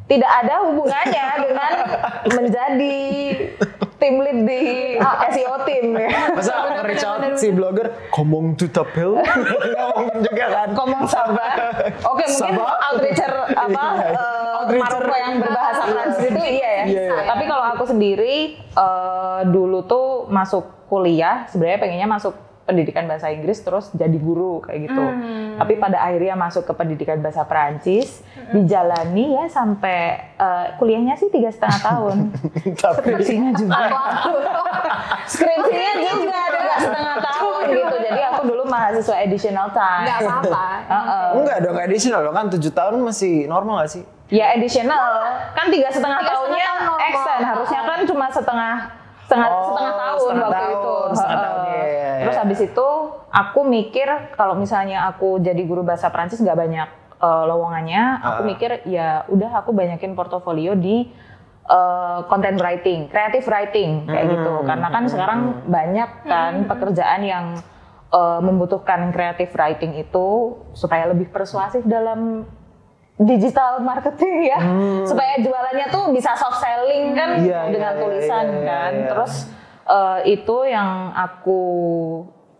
Tidak 0.04 0.28
ada 0.28 0.64
hubungannya 0.64 1.24
dengan 1.42 1.72
menjadi 2.38 3.00
tim 4.04 4.20
lead 4.20 4.40
di 4.44 4.62
SEO 5.32 5.56
tim 5.64 5.86
ya. 5.96 6.10
Masa 6.30 6.52
nge-reach 6.76 7.06
out 7.08 7.24
si 7.34 7.48
blogger 7.50 7.88
ngomong 8.12 8.54
to 8.54 8.68
tapel 8.68 9.16
ngomong 9.96 10.20
juga 10.20 10.46
kan. 10.52 10.68
Ngomong 10.76 11.04
sabar. 11.08 11.56
Oke, 12.04 12.28
mungkin 12.28 12.60
Sabar. 12.60 12.76
outreacher 12.92 13.32
apa 13.48 13.84
Iya, 13.96 14.04
iya. 14.04 14.12
eh, 14.12 14.58
Outreacher. 14.60 15.00
Maroko 15.00 15.16
yang 15.16 15.36
berbahasa 15.40 15.84
Prancis 15.88 16.26
itu 16.26 16.42
iya 16.44 16.70
ya. 16.70 16.84
Iya, 16.84 17.04
iya. 17.08 17.22
Tapi 17.24 17.44
kalau 17.48 17.66
aku 17.72 17.84
sendiri 17.88 18.36
eh, 18.60 19.40
dulu 19.48 19.80
tuh 19.84 20.08
masuk 20.28 20.68
kuliah 20.86 21.48
sebenarnya 21.48 21.80
pengennya 21.80 22.10
masuk 22.12 22.36
pendidikan 22.63 23.03
bahasa 23.03 23.27
Inggris 23.27 23.60
terus 23.60 23.91
jadi 23.91 24.15
guru 24.15 24.60
kayak 24.60 24.79
gitu. 24.86 25.03
Tapi 25.53 25.74
pada 25.75 26.00
akhirnya 26.01 26.34
masuk 26.34 26.63
ke 26.63 26.74
pendidikan 26.74 27.20
bahasa 27.20 27.43
Perancis, 27.43 28.24
dijalani 28.50 29.36
ya 29.36 29.46
sampai 29.48 30.00
eh, 30.34 30.65
kuliahnya 30.75 31.13
sih 31.13 31.27
tiga 31.27 31.50
setengah 31.50 31.79
tahun. 31.82 32.17
Tapi 32.82 32.98
Skripsinya 32.98 33.51
juga. 33.53 33.84
Skripsinya 35.25 35.93
juga 36.01 36.39
tiga 36.50 36.75
setengah 36.79 37.15
tahun 37.22 37.62
gitu. 37.70 37.96
Jadi 38.01 38.22
aku 38.25 38.41
dulu 38.46 38.63
mahasiswa 38.65 39.15
additional 39.17 39.67
time. 39.70 40.03
Nggak 40.03 40.20
apa-apa. 40.22 40.65
Heeh. 40.86 41.25
enggak 41.36 41.58
dong 41.60 41.77
additional 41.77 42.20
dong 42.22 42.34
kan 42.34 42.46
7 42.48 42.60
tahun 42.70 42.96
masih 43.01 43.34
normal 43.46 43.84
gak 43.84 43.91
sih? 43.91 44.03
Ya 44.29 44.51
additional 44.51 45.05
kan 45.53 45.67
tiga 45.67 45.88
setengah 45.88 46.20
Tiga 46.20 46.32
tahunnya 46.32 46.58
setengah 46.58 46.79
tahun 46.79 46.88
normal. 46.89 47.10
extend 47.12 47.43
harusnya 47.46 47.82
kan 47.84 48.00
cuma 48.03 48.25
setengah 48.27 48.75
setengah 49.24 49.48
Oh, 49.48 49.63
setengah 49.65 49.93
tahun 49.93 50.20
setengah 50.20 50.43
waktu 50.43 50.58
tahun, 50.58 50.74
itu. 50.74 50.96
setengah 51.13 51.38
tahun. 51.38 51.53
Terus 52.34 52.42
habis 52.42 52.60
itu 52.63 52.88
aku 53.30 53.62
mikir 53.62 54.10
kalau 54.34 54.54
misalnya 54.54 55.06
aku 55.08 55.38
jadi 55.38 55.62
guru 55.62 55.82
bahasa 55.82 56.10
Prancis 56.10 56.42
nggak 56.42 56.58
banyak 56.58 56.90
eh, 57.20 57.44
lowongannya, 57.46 58.04
aku 58.20 58.42
Ah. 58.42 58.46
mikir 58.46 58.72
ya 58.84 59.08
udah 59.25 59.52
aku 59.56 59.72
banyakin 59.72 60.12
portofolio 60.12 60.74
di 60.74 61.08
eh, 61.63 62.20
content 62.28 62.60
writing, 62.60 63.08
creative 63.08 63.46
writing 63.46 64.04
kayak 64.04 64.25
Hmm, 64.25 64.34
gitu. 64.34 64.54
Karena 64.63 64.88
kan 64.90 65.04
sekarang 65.06 65.40
banyak 65.63 66.10
kan 66.24 66.54
pekerjaan 66.66 67.22
yang 67.22 67.46
eh, 68.10 68.40
membutuhkan 68.40 69.10
creative 69.10 69.54
writing 69.54 69.96
itu 69.96 70.28
supaya 70.74 71.08
lebih 71.08 71.30
persuasif 71.30 71.82
dalam 71.84 72.44
digital 73.16 73.78
marketing 73.80 74.50
ya 74.50 74.58
supaya 75.06 75.38
jualannya 75.38 75.86
tuh 75.88 76.10
bisa 76.10 76.34
soft 76.34 76.60
selling 76.60 77.13
kan 77.13 77.38
Hmm. 77.38 77.46
Iya, 77.46 77.62
dengan 77.70 77.94
iya, 77.94 78.02
tulisan 78.02 78.46
iya, 78.46 78.58
iya, 78.58 78.66
kan 78.68 78.92
iya. 78.92 79.08
terus 79.08 79.34
eh, 79.86 80.20
itu 80.32 80.56
yang 80.63 81.12
aku 81.12 81.62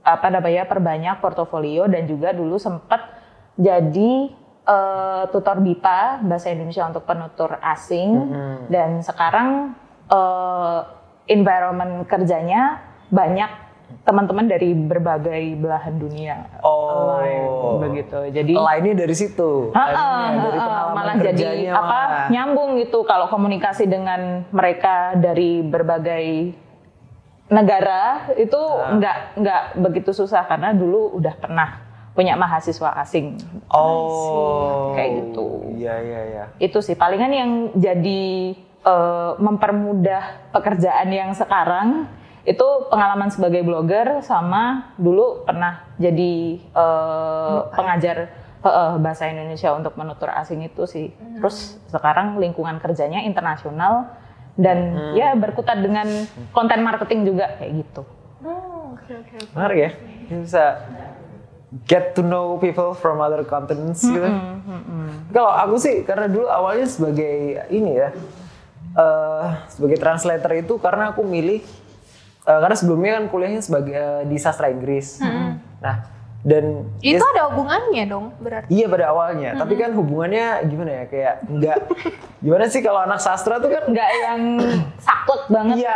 apa 0.04 0.28
namanya 0.28 0.64
perbanyak 0.64 1.18
portofolio 1.18 1.88
dan 1.88 2.04
juga 2.04 2.32
dulu 2.32 2.58
sempat 2.58 3.00
jadi 3.56 4.12
eh, 4.64 5.24
tutor 5.30 5.60
BIPA 5.60 6.24
bahasa 6.24 6.50
Indonesia 6.50 6.84
untuk 6.86 7.04
penutur 7.04 7.56
asing 7.60 8.10
Hmm. 8.12 8.58
dan 8.68 9.00
sekarang 9.00 9.76
eh, 10.06 10.80
environment 11.26 12.04
kerjanya 12.04 12.84
banyak 13.08 13.48
teman-teman 14.04 14.50
dari 14.50 14.74
berbagai 14.74 15.54
belahan 15.56 15.96
dunia 15.96 16.50
Oh. 16.60 17.14
Online, 17.14 17.46
begitu 17.80 18.20
jadi 18.34 18.52
Lainnya 18.52 18.96
dari 18.98 19.14
situ. 19.14 19.70
Lainnya 19.70 20.42
dari 20.42 20.58
pengalaman 20.58 20.94
malah 20.94 21.14
jadi 21.14 21.24
kerjanya 21.30 21.72
apa 21.72 22.00
malah. 22.02 22.28
nyambung 22.28 22.70
gitu 22.78 23.06
kalau 23.06 23.30
komunikasi 23.30 23.86
dengan 23.86 24.44
mereka 24.50 25.14
dari 25.16 25.62
berbagai 25.62 26.58
negara 27.48 28.32
itu 28.36 28.56
Ah. 28.56 28.96
nggak 28.96 29.18
nggak 29.38 29.62
begitu 29.80 30.12
susah 30.12 30.48
karena 30.48 30.72
dulu 30.72 31.20
udah 31.20 31.36
pernah 31.36 31.70
punya 32.14 32.38
mahasiswa 32.38 32.94
asing 33.02 33.42
Oh. 33.68 34.94
Kayak 34.94 35.10
gitu. 35.34 35.48
Iya 35.74 35.96
iya 36.00 36.22
iya. 36.30 36.44
itu 36.62 36.78
sih 36.80 36.94
palingan 36.94 37.34
yang 37.34 37.52
jadi 37.74 38.24
eh, 38.84 39.32
mempermudah 39.40 40.54
pekerjaan 40.54 41.10
yang 41.10 41.32
sekarang 41.34 42.06
itu 42.44 42.68
pengalaman 42.92 43.32
sebagai 43.32 43.64
blogger 43.64 44.20
sama 44.20 44.94
dulu 44.96 45.42
pernah 45.44 45.88
jadi 45.98 46.60
eh, 46.62 47.60
pengajar 47.74 48.30
eh, 48.62 48.96
bahasa 49.00 49.28
Indonesia 49.28 49.74
untuk 49.74 49.96
menutur 49.96 50.30
asing 50.30 50.62
itu 50.62 50.86
sih 50.86 51.10
terus 51.40 51.82
sekarang 51.90 52.38
lingkungan 52.38 52.78
kerjanya 52.78 53.24
internasional 53.24 54.12
dan 54.54 54.78
ya 55.14 55.34
berkutat 55.34 55.82
dengan 55.82 56.06
konten 56.50 56.80
marketing 56.82 57.26
juga 57.26 57.58
kayak 57.58 57.74
gitu 57.82 58.04
Oh, 58.44 58.92
oke 58.94 59.14
oke. 59.24 59.36
oke. 59.40 59.52
Menarik 59.56 59.80
ya. 59.80 59.92
Bisa 60.28 60.64
get 61.88 62.12
to 62.12 62.22
know 62.22 62.60
people 62.60 62.92
from 62.92 63.18
other 63.18 63.42
continents 63.42 64.04
gitu. 64.04 64.28
Kalau 65.32 65.50
aku 65.50 65.80
sih 65.80 66.04
karena 66.04 66.28
dulu 66.28 66.46
awalnya 66.46 66.86
sebagai 66.86 67.66
ini 67.72 67.98
ya 67.98 68.12
eh 68.94 69.48
sebagai 69.72 69.98
translator 69.98 70.54
itu 70.54 70.78
karena 70.78 71.10
aku 71.10 71.26
milih 71.26 71.66
eh, 72.44 72.60
karena 72.62 72.76
sebelumnya 72.78 73.18
kan 73.18 73.26
kuliahnya 73.26 73.62
sebagai 73.64 73.96
eh, 73.96 74.24
di 74.28 74.38
sastra 74.38 74.70
Inggris. 74.70 75.18
Nah, 75.82 75.96
dan 76.44 76.92
Itu 77.00 77.24
ya, 77.24 77.32
ada 77.34 77.42
hubungannya 77.48 78.04
dong 78.06 78.36
berarti. 78.38 78.68
Iya 78.68 78.92
pada 78.92 79.16
awalnya, 79.16 79.56
tapi 79.56 79.80
kan 79.80 79.96
hubungannya 79.96 80.68
gimana 80.68 80.92
ya 80.92 81.06
kayak 81.08 81.36
enggak 81.48 81.80
gimana 82.44 82.68
sih 82.68 82.84
kalau 82.84 83.00
anak 83.00 83.24
sastra 83.24 83.56
tuh 83.56 83.72
kan 83.72 83.88
nggak 83.88 84.10
yang 84.20 84.42
saklek 85.00 85.48
banget 85.48 85.80
iya 85.80 85.96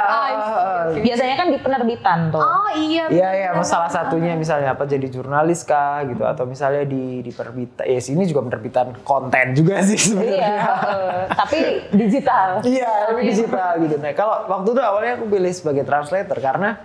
biasanya 0.95 1.35
kan 1.35 1.47
di 1.51 1.59
penerbitan 1.59 2.31
tuh 2.31 2.39
Oh 2.39 2.71
iya. 2.71 3.11
Iya 3.11 3.29
ya, 3.35 3.49
salah 3.63 3.91
satunya 3.91 4.31
misalnya 4.35 4.71
apa 4.71 4.87
jadi 4.87 5.11
jurnalis 5.11 5.67
kah 5.67 6.07
gitu 6.07 6.23
atau 6.23 6.47
misalnya 6.47 6.87
di 6.87 7.19
di 7.19 7.31
perbitan 7.35 7.83
ya 7.83 7.99
sini 7.99 8.23
juga 8.23 8.47
penerbitan 8.47 8.95
konten 9.03 9.51
juga 9.51 9.83
sih 9.83 9.99
Iya, 9.99 10.03
sebenarnya. 10.07 10.47
eh, 10.47 11.21
tapi 11.35 11.57
digital. 11.91 12.47
Iya, 12.63 12.91
lebih 13.11 13.23
digital 13.27 13.71
gitu. 13.83 13.95
Nah, 13.99 14.13
kalau 14.15 14.47
waktu 14.47 14.69
itu 14.71 14.81
awalnya 14.81 15.11
aku 15.19 15.25
pilih 15.27 15.51
sebagai 15.51 15.83
translator 15.83 16.37
karena 16.39 16.79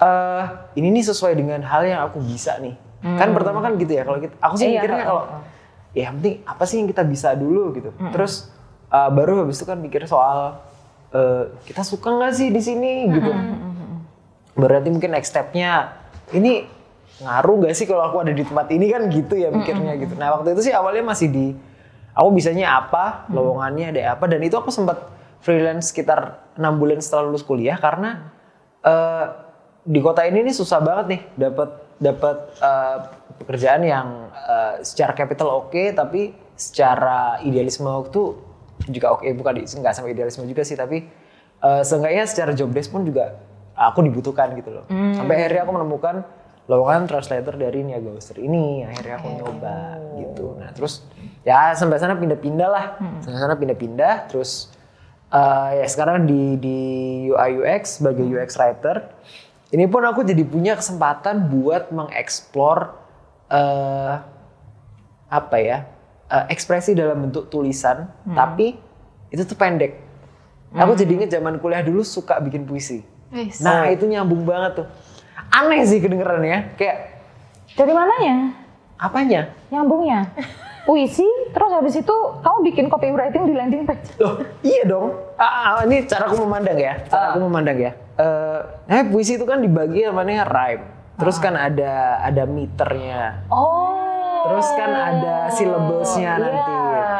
eh 0.00 0.44
ini 0.74 0.88
nih 0.90 1.04
sesuai 1.06 1.38
dengan 1.38 1.60
hal 1.62 1.86
yang 1.86 2.00
aku 2.06 2.18
bisa 2.22 2.58
nih. 2.58 2.74
Kan 3.04 3.36
pertama 3.36 3.60
kan 3.60 3.76
gitu 3.76 3.92
ya 3.92 4.02
kalau 4.08 4.16
kita 4.16 4.34
aku 4.40 4.54
sih 4.56 4.72
Iya, 4.72 4.80
mikirnya 4.80 4.96
heeh, 4.96 5.08
kalau 5.12 5.22
ya 5.94 6.02
yang 6.08 6.14
penting 6.18 6.36
apa 6.48 6.62
sih 6.64 6.76
yang 6.80 6.88
kita 6.88 7.02
bisa 7.04 7.28
dulu 7.36 7.76
gitu. 7.76 7.90
Terus 8.10 8.48
eh, 8.88 9.10
baru 9.12 9.44
habis 9.44 9.60
itu 9.60 9.66
kan 9.68 9.76
mikir 9.76 10.08
soal 10.08 10.58
eh, 11.12 11.52
kita 11.68 11.84
suka 11.84 12.08
nggak 12.10 12.32
sih 12.32 12.48
di 12.48 12.60
sini 12.64 12.92
gitu. 13.12 13.30
Berarti 14.56 14.88
mungkin 14.88 15.12
next 15.12 15.34
step-nya 15.34 16.00
ini 16.32 16.64
ngaruh 17.14 17.68
gak 17.68 17.74
sih 17.78 17.86
kalau 17.86 18.10
aku 18.10 18.26
ada 18.26 18.34
di 18.34 18.42
tempat 18.42 18.66
ini 18.74 18.90
kan 18.90 19.06
gitu 19.06 19.38
ya 19.38 19.50
mikirnya 19.54 19.94
gitu. 20.00 20.18
Nah 20.18 20.34
waktu 20.34 20.54
itu 20.56 20.70
sih 20.70 20.74
awalnya 20.74 21.06
masih 21.06 21.30
di 21.30 21.46
aku 22.14 22.28
bisanya 22.34 22.78
apa, 22.78 23.26
lowongannya 23.30 23.94
ada 23.94 24.18
apa 24.18 24.26
dan 24.26 24.42
itu 24.42 24.54
aku 24.58 24.70
sempat 24.74 24.98
freelance 25.42 25.94
sekitar 25.94 26.42
enam 26.58 26.78
bulan 26.78 26.98
setelah 26.98 27.30
lulus 27.30 27.46
kuliah 27.46 27.78
karena 27.78 28.32
eh, 28.82 29.26
di 29.84 30.00
kota 30.00 30.24
ini 30.24 30.40
nih 30.42 30.52
susah 30.52 30.80
banget 30.80 31.06
nih 31.06 31.20
dapat 31.38 31.68
dapat 31.96 32.36
eh, 32.56 32.96
pekerjaan 33.36 33.82
yang 33.82 34.08
eh, 34.30 34.74
secara 34.80 35.12
capital 35.12 35.62
oke 35.62 35.92
tapi 35.92 36.32
secara 36.54 37.38
idealisme 37.40 37.86
itu 38.02 38.40
juga 38.86 39.12
oke. 39.12 39.26
Bukan 39.30 39.52
di- 39.54 39.68
nggak 39.68 39.92
sampai 39.92 40.12
idealisme 40.12 40.44
juga 40.44 40.62
sih 40.62 40.74
tapi 40.74 41.04
eh, 41.60 41.82
seenggaknya 41.82 42.24
secara 42.24 42.52
job 42.52 42.70
desk 42.70 42.90
pun 42.90 43.02
juga 43.02 43.36
aku 43.74 44.00
dibutuhkan 44.02 44.54
gitu 44.54 44.72
loh. 44.72 44.84
Sampai 45.12 45.38
akhirnya 45.38 45.62
aku 45.62 45.72
menemukan 45.72 46.16
lowongan 46.64 47.04
translator 47.04 47.54
dari 47.54 47.84
Niaga 47.84 48.08
Oster 48.10 48.38
ini. 48.38 48.80
Akhirnya 48.82 49.18
aku 49.18 49.28
nyoba 49.30 49.76
gitu. 50.16 50.56
Nah 50.56 50.72
terus 50.72 51.04
ya 51.42 51.74
sampai 51.74 51.98
sana 51.98 52.14
pindah-pindah 52.14 52.68
lah. 52.68 52.84
Sampai 53.20 53.36
sana 53.36 53.54
pindah-pindah 53.54 54.30
terus 54.30 54.72
eh, 55.28 55.70
ya 55.76 55.86
sekarang 55.86 56.24
di 56.24 56.56
di 56.56 56.78
UI 57.28 57.60
UX 57.60 57.98
sebagai 57.98 58.24
UX 58.24 58.54
writer 58.54 59.10
ini 59.74 59.90
pun 59.90 60.06
aku 60.06 60.22
jadi 60.22 60.46
punya 60.46 60.78
kesempatan 60.78 61.50
buat 61.50 61.90
mengeksplor 61.90 62.94
eh 63.50 64.14
apa 65.28 65.56
ya 65.58 65.90
eh, 66.30 66.44
ekspresi 66.54 66.94
dalam 66.94 67.26
bentuk 67.26 67.50
tulisan 67.50 68.06
tapi 68.30 68.78
itu 69.34 69.42
tuh 69.42 69.58
pendek 69.58 69.98
aku 70.72 70.94
jadi 70.94 71.12
inget 71.18 71.30
zaman 71.34 71.58
kuliah 71.58 71.82
dulu 71.82 72.06
suka 72.06 72.38
bikin 72.38 72.62
puisi 72.64 73.02
Wis. 73.34 73.58
nah 73.58 73.90
itu 73.90 74.06
nyambung 74.06 74.46
banget 74.46 74.84
tuh 74.84 74.86
aneh 75.50 75.82
sih 75.82 75.98
kedengerannya 75.98 76.78
kayak 76.78 77.10
Dari 77.74 77.90
mananya? 77.90 78.54
apanya 78.94 79.50
Nyambungnya. 79.74 80.30
Puisi, 80.84 81.24
terus 81.50 81.72
habis 81.72 81.96
itu 81.96 82.12
kamu 82.44 82.58
bikin 82.62 82.86
copywriting 82.92 83.48
di 83.48 83.56
landing 83.56 83.88
page. 83.88 84.20
Loh, 84.20 84.36
iya 84.60 84.84
dong. 84.84 85.16
Ah, 85.40 85.80
ah, 85.80 85.88
ini 85.88 86.04
cara 86.04 86.28
aku 86.28 86.44
memandang 86.44 86.76
ya. 86.76 87.00
Cara 87.08 87.32
aku 87.32 87.40
memandang 87.48 87.78
ya. 87.80 87.92
Eh, 88.14 88.58
nah, 88.84 89.04
puisi 89.08 89.34
itu 89.34 89.48
kan 89.48 89.64
dibagi 89.64 90.04
namanya 90.04 90.44
rhyme. 90.44 90.84
Terus 91.16 91.40
kan 91.40 91.56
ada 91.56 92.20
ada 92.20 92.44
meternya. 92.44 93.48
Oh. 93.48 94.44
Terus 94.44 94.68
kan 94.76 94.90
ada 94.92 95.48
syllablesnya 95.50 96.30
Iya. 96.36 96.42
nanti. 96.44 96.72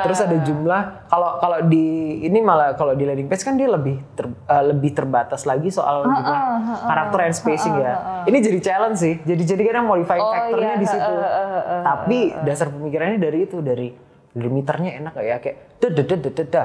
Terus 0.04 0.18
ada 0.20 0.36
jumlah. 0.38 0.82
Kalau 1.06 1.30
kalau 1.38 1.58
di 1.64 1.86
ini 2.20 2.38
malah 2.38 2.72
kalau 2.72 2.92
di 2.92 3.02
landing 3.02 3.24
page 3.24 3.40
kan 3.40 3.54
dia 3.54 3.66
lebih 3.66 3.96
ter- 4.12 4.28
eh, 4.28 4.64
lebih 4.66 4.92
terbatas 4.92 5.42
lagi 5.42 5.68
soal 5.68 6.04
jumlah 6.04 6.40
karakter 6.82 7.18
and 7.22 7.32
spacing 7.32 7.74
ya. 7.74 8.22
Ini 8.22 8.38
jadi 8.38 8.58
challenge 8.60 8.98
sih. 8.98 9.14
Jadi 9.18 9.42
jadi 9.46 9.62
kadang 9.64 9.86
modifying 9.86 10.20
Oh, 10.20 10.30
factornya 10.30 10.70
iya, 10.70 10.78
di 10.78 10.86
situ. 10.86 11.00
eh, 11.02 11.16
eh, 11.16 11.26
eh, 11.26 11.64
eh, 11.66 11.82
Tapi 11.82 12.18
dasar 12.42 12.68
pemikirannya 12.68 13.18
dari 13.18 13.38
itu 13.42 13.58
dari 13.58 13.88
dari 14.30 14.48
meternya 14.48 14.90
enak 14.94 15.12
gak 15.12 15.24
ya 15.24 15.36
kayak 15.38 15.56
dadadadadada 15.78 16.62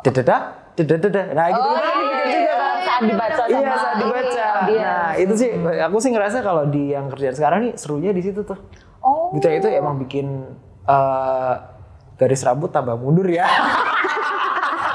dadada 0.00 0.36
dadadada 0.72 1.22
nah 1.30 1.46
gitu 1.46 1.60
Oh, 1.62 1.76
kan 1.76 1.94
iya, 1.94 2.18
iya, 2.20 2.38
iya. 2.40 2.54
kan. 2.56 2.76
saat 2.80 3.02
dibaca 3.04 3.34
sama 3.36 3.50
Iya 3.52 3.74
saat 3.74 3.96
dibaca. 3.96 4.44
audiens. 4.56 4.82
Nah 4.82 5.10
itu 5.14 5.34
sih 5.36 5.50
aku 5.78 5.96
sih 5.98 6.10
ngerasa 6.10 6.38
kalau 6.40 6.64
di 6.66 6.82
yang 6.88 7.06
kerjaan 7.06 7.32
sekarang 7.32 7.58
nih 7.62 7.72
serunya 7.74 8.10
di 8.10 8.20
situ 8.20 8.40
tuh. 8.42 8.58
Oh. 9.00 9.30
Gitu 9.30 9.46
itu 9.46 9.68
emang 9.70 9.96
bikin 9.98 10.26
eh, 10.82 11.54
garis 12.20 12.42
rambut 12.42 12.68
tambah 12.68 12.94
mundur 12.94 13.24
ya. 13.26 13.48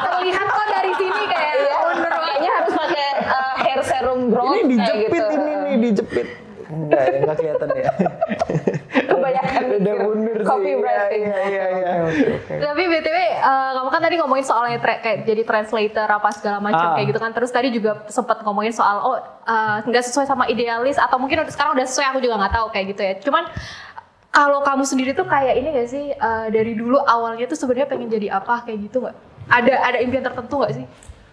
Terlihat 0.06 0.46
kok 0.48 0.66
dari 0.70 0.92
sini 0.94 1.22
kayak 1.26 1.54
Iya, 1.58 1.76
mundur 1.84 2.14
kayaknya 2.14 2.52
harus 2.54 2.74
pakai 2.76 3.08
uh, 3.26 3.54
hair 3.58 3.80
serum 3.82 4.20
growth 4.30 4.54
ini 4.56 4.64
dijepit 4.72 5.10
gitu. 5.12 5.34
ini 5.34 5.54
nih 5.58 5.76
dijepit. 5.84 6.28
Enggak 6.66 7.02
ya, 7.04 7.16
enggak 7.20 7.36
kelihatan 7.36 7.70
ya. 7.74 7.90
Kebanyakan 9.06 9.62
Udah 9.66 9.78
mikir 9.78 9.98
mundur 10.00 10.38
sih. 10.38 10.46
copywriting. 10.46 11.22
Iya 11.24 11.40
iya 11.46 11.66
iya. 11.72 11.94
Tapi 12.64 12.84
btw, 12.84 13.18
eh, 13.18 13.32
kamu 13.72 13.90
kan 13.92 14.02
tadi 14.02 14.16
ngomongin 14.18 14.44
soalnya 14.44 14.78
tra- 14.78 14.98
kayak 15.00 15.18
jadi 15.24 15.42
translator 15.44 16.08
apa 16.08 16.30
segala 16.32 16.58
macam 16.60 16.88
Ah. 16.88 16.94
kayak 16.96 17.08
gitu 17.08 17.20
kan. 17.20 17.32
Terus 17.32 17.50
tadi 17.50 17.70
juga 17.70 18.06
sempat 18.08 18.42
ngomongin 18.42 18.70
soal 18.72 18.98
oh 19.00 19.18
eh, 19.18 19.78
nggak 19.84 20.04
sesuai 20.04 20.26
sama 20.26 20.46
idealis 20.46 20.98
atau 20.98 21.18
mungkin 21.18 21.42
udah- 21.42 21.50
sekarang 21.50 21.74
udah 21.74 21.86
sesuai 21.86 22.08
aku 22.08 22.20
juga 22.20 22.36
nggak 22.40 22.54
tahu 22.56 22.68
kayak 22.70 22.86
gitu 22.92 23.02
ya. 23.04 23.14
Cuman 23.20 23.44
kalau 24.36 24.60
kamu 24.60 24.84
sendiri 24.84 25.16
tuh 25.16 25.24
kayak 25.24 25.56
ini 25.56 25.72
gak 25.72 25.88
sih 25.88 26.12
eh, 26.12 26.46
dari 26.52 26.76
dulu 26.76 27.00
awalnya 27.00 27.48
tuh 27.48 27.56
sebenarnya 27.56 27.88
pengen 27.88 28.12
jadi 28.12 28.36
apa 28.36 28.68
kayak 28.68 28.92
gitu 28.92 29.08
nggak? 29.08 29.16
Ada 29.48 29.74
ada 29.80 29.98
impian 30.04 30.28
tertentu 30.28 30.60
nggak 30.60 30.74
sih? 30.76 30.86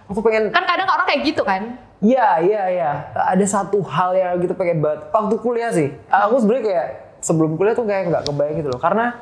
Aku 0.06 0.22
pengen 0.22 0.54
Kan 0.54 0.62
kadang 0.62 0.86
orang 0.86 1.06
kayak 1.10 1.20
gitu 1.26 1.42
kan. 1.42 1.74
Iya, 2.02 2.42
iya, 2.42 2.62
iya. 2.68 2.90
Ada 3.14 3.46
satu 3.46 3.78
hal 3.86 4.14
yang 4.14 4.38
gitu 4.38 4.54
pengen 4.54 4.82
banget. 4.82 5.06
Waktu 5.10 5.36
kuliah 5.38 5.70
sih, 5.70 5.88
aku 6.06 6.42
sebenarnya 6.42 6.64
kayak 6.66 6.88
sebelum 7.22 7.54
kuliah 7.54 7.74
tuh 7.74 7.86
kayak 7.86 8.10
nggak 8.10 8.24
kebayang 8.26 8.56
gitu 8.58 8.68
loh. 8.74 8.80
Karena 8.82 9.18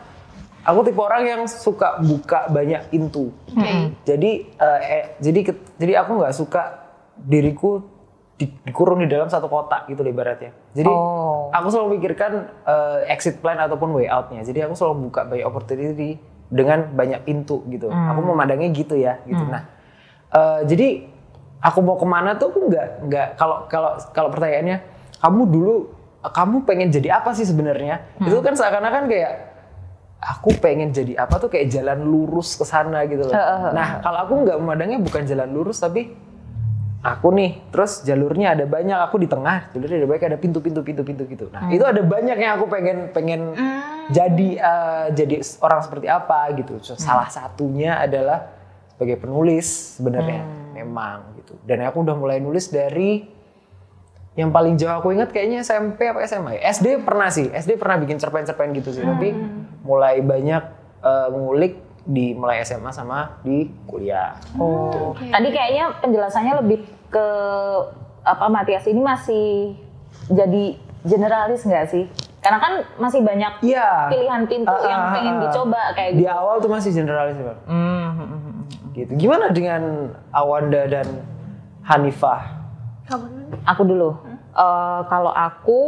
aku 0.65 0.81
tipe 0.89 1.01
orang 1.01 1.23
yang 1.29 1.43
suka 1.45 2.01
buka 2.01 2.49
banyak 2.49 2.89
pintu. 2.89 3.33
Oke. 3.53 3.93
Jadi, 4.09 4.31
eh, 4.51 4.81
eh, 4.81 5.05
jadi, 5.21 5.41
jadi 5.77 5.93
aku 6.01 6.25
nggak 6.25 6.35
suka 6.35 6.63
diriku 7.21 7.85
di- 7.85 8.00
dikurung 8.41 9.05
di 9.05 9.09
dalam 9.11 9.29
satu 9.29 9.53
kotak 9.53 9.85
gitu 9.93 10.01
loh 10.01 10.11
ibaratnya. 10.11 10.57
Jadi 10.73 10.89
Oh. 10.89 11.53
aku 11.53 11.69
selalu 11.69 12.01
pikirkan 12.01 12.33
eh, 12.65 13.13
exit 13.13 13.45
plan 13.45 13.61
ataupun 13.61 13.93
way 13.93 14.09
out-nya. 14.09 14.41
Jadi 14.41 14.65
aku 14.65 14.73
selalu 14.73 15.13
buka 15.13 15.29
banyak 15.29 15.45
opportunity 15.45 16.17
dengan 16.49 16.89
banyak 16.89 17.21
pintu 17.23 17.61
gitu. 17.69 17.93
Aku 17.93 18.21
memandangnya 18.25 18.73
gitu 18.73 18.97
ya. 18.97 19.21
Gitu. 19.23 19.45
Nah, 19.45 19.69
eh, 20.33 20.61
jadi 20.65 21.05
aku 21.61 21.79
mau 21.85 22.01
ke 22.01 22.07
mana 22.09 22.41
tuh 22.41 22.49
aku 22.49 22.73
nggak 22.73 22.87
nggak 23.05 23.29
kalau 23.37 23.69
kalau 23.69 24.01
kalau 24.17 24.29
pertanyaannya 24.33 24.81
kamu 25.21 25.43
dulu 25.45 25.75
kamu 26.21 26.57
pengen 26.65 26.89
jadi 26.89 27.21
apa 27.21 27.37
sih 27.37 27.45
sebenarnya? 27.45 28.09
Itu 28.21 28.41
kan 28.41 28.57
seakan-akan 28.57 29.05
kayak 29.09 29.33
aku 30.21 30.53
pengen 30.61 30.93
jadi 30.93 31.17
apa 31.17 31.41
tuh 31.41 31.49
kayak 31.49 31.73
jalan 31.73 32.05
lurus 32.05 32.57
ke 32.57 32.65
sana 32.65 33.05
gitu 33.09 33.25
loh. 33.25 33.33
Nah, 33.73 33.89
kalau 34.01 34.19
aku 34.29 34.33
nggak 34.45 34.57
memandangnya 34.61 34.99
bukan 35.01 35.25
jalan 35.25 35.49
lurus 35.49 35.81
tapi 35.81 36.13
aku 37.01 37.33
nih, 37.33 37.65
terus 37.73 38.05
jalurnya 38.05 38.53
ada 38.53 38.69
banyak, 38.69 38.99
aku 39.01 39.17
di 39.17 39.29
tengah, 39.29 39.73
jalurnya 39.73 40.05
ada 40.05 40.09
banyak, 40.09 40.25
ada 40.37 40.39
pintu-pintu, 40.39 40.81
pintu-pintu 40.85 41.25
gitu. 41.25 41.49
Nah, 41.49 41.73
itu 41.73 41.81
ada 41.81 42.05
banyak 42.05 42.37
yang 42.37 42.61
aku 42.61 42.69
pengen 42.69 43.09
pengen 43.17 43.57
jadi 44.13 44.49
eh, 44.61 45.07
jadi 45.17 45.41
orang 45.65 45.81
seperti 45.81 46.07
apa 46.13 46.53
gitu. 46.61 46.77
So, 46.85 47.01
Salah 47.01 47.33
satunya 47.33 47.97
adalah 47.97 48.53
sebagai 48.93 49.17
penulis 49.17 49.97
sebenarnya, 49.97 50.45
memang 50.77 51.41
gitu. 51.41 51.57
Dan 51.65 51.81
aku 51.89 52.05
udah 52.05 52.17
mulai 52.17 52.37
nulis 52.37 52.69
dari 52.69 53.25
yang 54.39 54.55
paling 54.55 54.79
jauh 54.79 55.01
aku 55.01 55.11
ingat 55.11 55.35
kayaknya 55.35 55.65
SMP 55.65 56.07
apa 56.07 56.23
SMA 56.29 56.61
ya? 56.61 56.71
SD 56.71 57.01
pernah 57.03 57.33
sih, 57.33 57.49
SD 57.49 57.81
pernah 57.81 57.97
bikin 57.97 58.21
cerpen-cerpen 58.21 58.77
gitu 58.77 58.93
sih, 58.93 59.03
tapi 59.03 59.33
mulai 59.81 60.21
banyak 60.21 60.63
eh, 61.01 61.29
ngulik 61.33 61.90
di 62.03 62.33
mulai 62.33 62.63
SMA 62.63 62.89
sama 62.91 63.41
di 63.41 63.69
kuliah. 63.85 64.37
Oh. 64.57 65.13
Tadi 65.17 65.49
kayaknya 65.49 66.01
penjelasannya 66.01 66.55
lebih 66.65 66.79
ke 67.09 67.27
apa 68.21 68.47
Matias 68.49 68.85
ini 68.87 69.01
masih 69.01 69.75
jadi 70.29 70.77
generalis 71.03 71.65
nggak 71.65 71.87
sih? 71.89 72.05
Karena 72.41 72.57
kan 72.57 72.73
masih 72.97 73.21
banyak 73.21 73.61
Iya. 73.61 74.09
pilihan 74.09 74.43
pintu 74.49 74.73
Ah, 74.73 74.89
yang 74.89 75.03
ah, 75.03 75.13
pengen 75.13 75.35
dicoba 75.45 75.83
kayak 75.93 76.13
Di 76.17 76.25
gitu. 76.25 76.33
awal 76.33 76.57
tuh 76.57 76.71
masih 76.73 76.91
generalis 76.91 77.37
Bang. 77.37 77.61
Hmm. 77.69 78.65
Gitu. 78.97 79.13
Gimana 79.17 79.53
dengan 79.53 80.13
Awanda 80.33 80.89
dan 80.89 81.05
Hanifah? 81.85 82.41
Dulu. 83.09 83.45
Aku 83.69 83.83
dulu. 83.85 84.11
Eh, 84.51 85.01
kalau 85.07 85.31
aku 85.31 85.81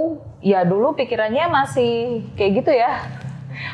ya 0.44 0.62
dulu 0.62 0.92
pikirannya 0.92 1.48
masih 1.48 2.22
kayak 2.36 2.52
gitu 2.62 2.72
ya. 2.72 3.00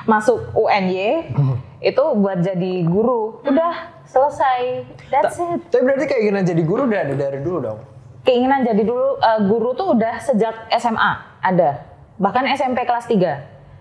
Masuk 0.07 0.39
UNY 0.55 1.35
itu 1.81 2.03
buat 2.15 2.39
jadi 2.39 2.73
guru. 2.83 3.39
Udah 3.43 3.75
selesai. 4.05 4.83
That's 5.09 5.37
it. 5.37 5.63
Tapi 5.69 5.83
berarti 5.83 6.05
kayak 6.05 6.23
gini 6.25 6.41
jadi 6.43 6.63
guru 6.63 6.83
udah 6.85 7.01
ada 7.01 7.15
dari 7.15 7.39
dulu 7.39 7.59
dong. 7.61 7.81
keinginan 8.21 8.61
jadi 8.61 8.83
dulu 8.83 9.17
eh, 9.17 9.41
guru 9.43 9.73
tuh 9.73 9.89
udah 9.95 10.21
sejak 10.21 10.53
SMA 10.75 11.13
ada 11.41 11.81
bahkan 12.17 12.45
SMP 12.47 12.85
kelas 12.85 13.07
3 13.07 13.25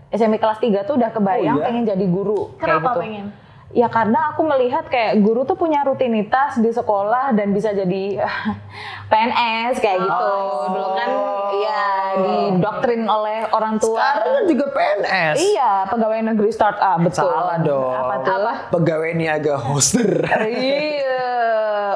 SMP 0.07 0.37
kelas 0.37 0.61
3 0.61 0.87
tuh 0.87 0.95
udah 0.95 1.11
kebayang 1.11 1.51
Oh, 1.51 1.59
iya? 1.59 1.67
pengen 1.67 1.83
jadi 1.83 2.05
guru 2.05 2.55
kayak 2.55 2.79
Kenapa 2.79 2.87
gitu 2.87 2.99
pengen? 3.01 3.25
Ya 3.69 3.87
karena 3.87 4.31
aku 4.31 4.47
melihat 4.47 4.87
kayak 4.87 5.19
guru 5.19 5.43
tuh 5.43 5.53
punya 5.53 5.83
rutinitas 5.83 6.55
di 6.55 6.71
sekolah 6.71 7.35
dan 7.35 7.51
bisa 7.51 7.71
jadi 7.71 8.23
PNS 9.11 9.75
kayak 9.77 9.99
gitu 9.99 10.27
dulu 10.67 10.89
kan 10.93 11.09
ya 11.53 11.83
didoktrin 12.17 13.03
oleh 13.03 13.43
orang 13.49 13.75
tua 13.75 13.99
Sekarang 13.99 14.33
kan 14.33 14.43
juga 14.45 14.65
PNS. 14.71 15.35
iya 15.43 15.71
pegawai 15.85 16.19
negeri 16.25 16.49
startup 16.49 16.97
betul 16.99 17.27
Salah 17.27 17.59
dong. 17.59 17.91
apa 17.91 18.15
tuh 18.21 18.55
Pegawai 18.73 19.11
niaga 19.13 19.55
hoster. 19.57 20.23
iya 20.43 21.27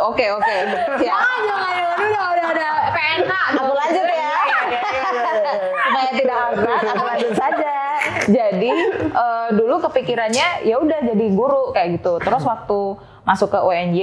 oke 0.04 0.26
oke 0.34 0.56
ya 1.00 1.16
Ayo, 1.16 1.56
ayo, 1.56 1.88
udah, 1.98 2.26
udah, 2.32 2.48
udah, 2.52 2.72
PNH. 2.92 3.34
Aku 3.54 3.74
lanjut 3.74 4.08
ya. 4.08 4.32
Supaya 5.82 6.10
tidak 6.14 6.38
abstrak, 6.48 6.80
aku 6.86 7.04
lanjut 7.04 7.34
saja. 7.34 7.74
Jadi 8.32 8.72
eh, 9.12 9.50
dulu 9.52 9.84
kepikirannya 9.84 10.64
ya 10.64 10.80
udah 10.80 11.00
jadi 11.04 11.26
guru 11.36 11.76
kayak 11.76 12.00
gitu. 12.00 12.18
Terus 12.24 12.44
waktu 12.48 12.80
masuk 13.22 13.54
ke 13.54 13.60
UNJ 13.62 14.00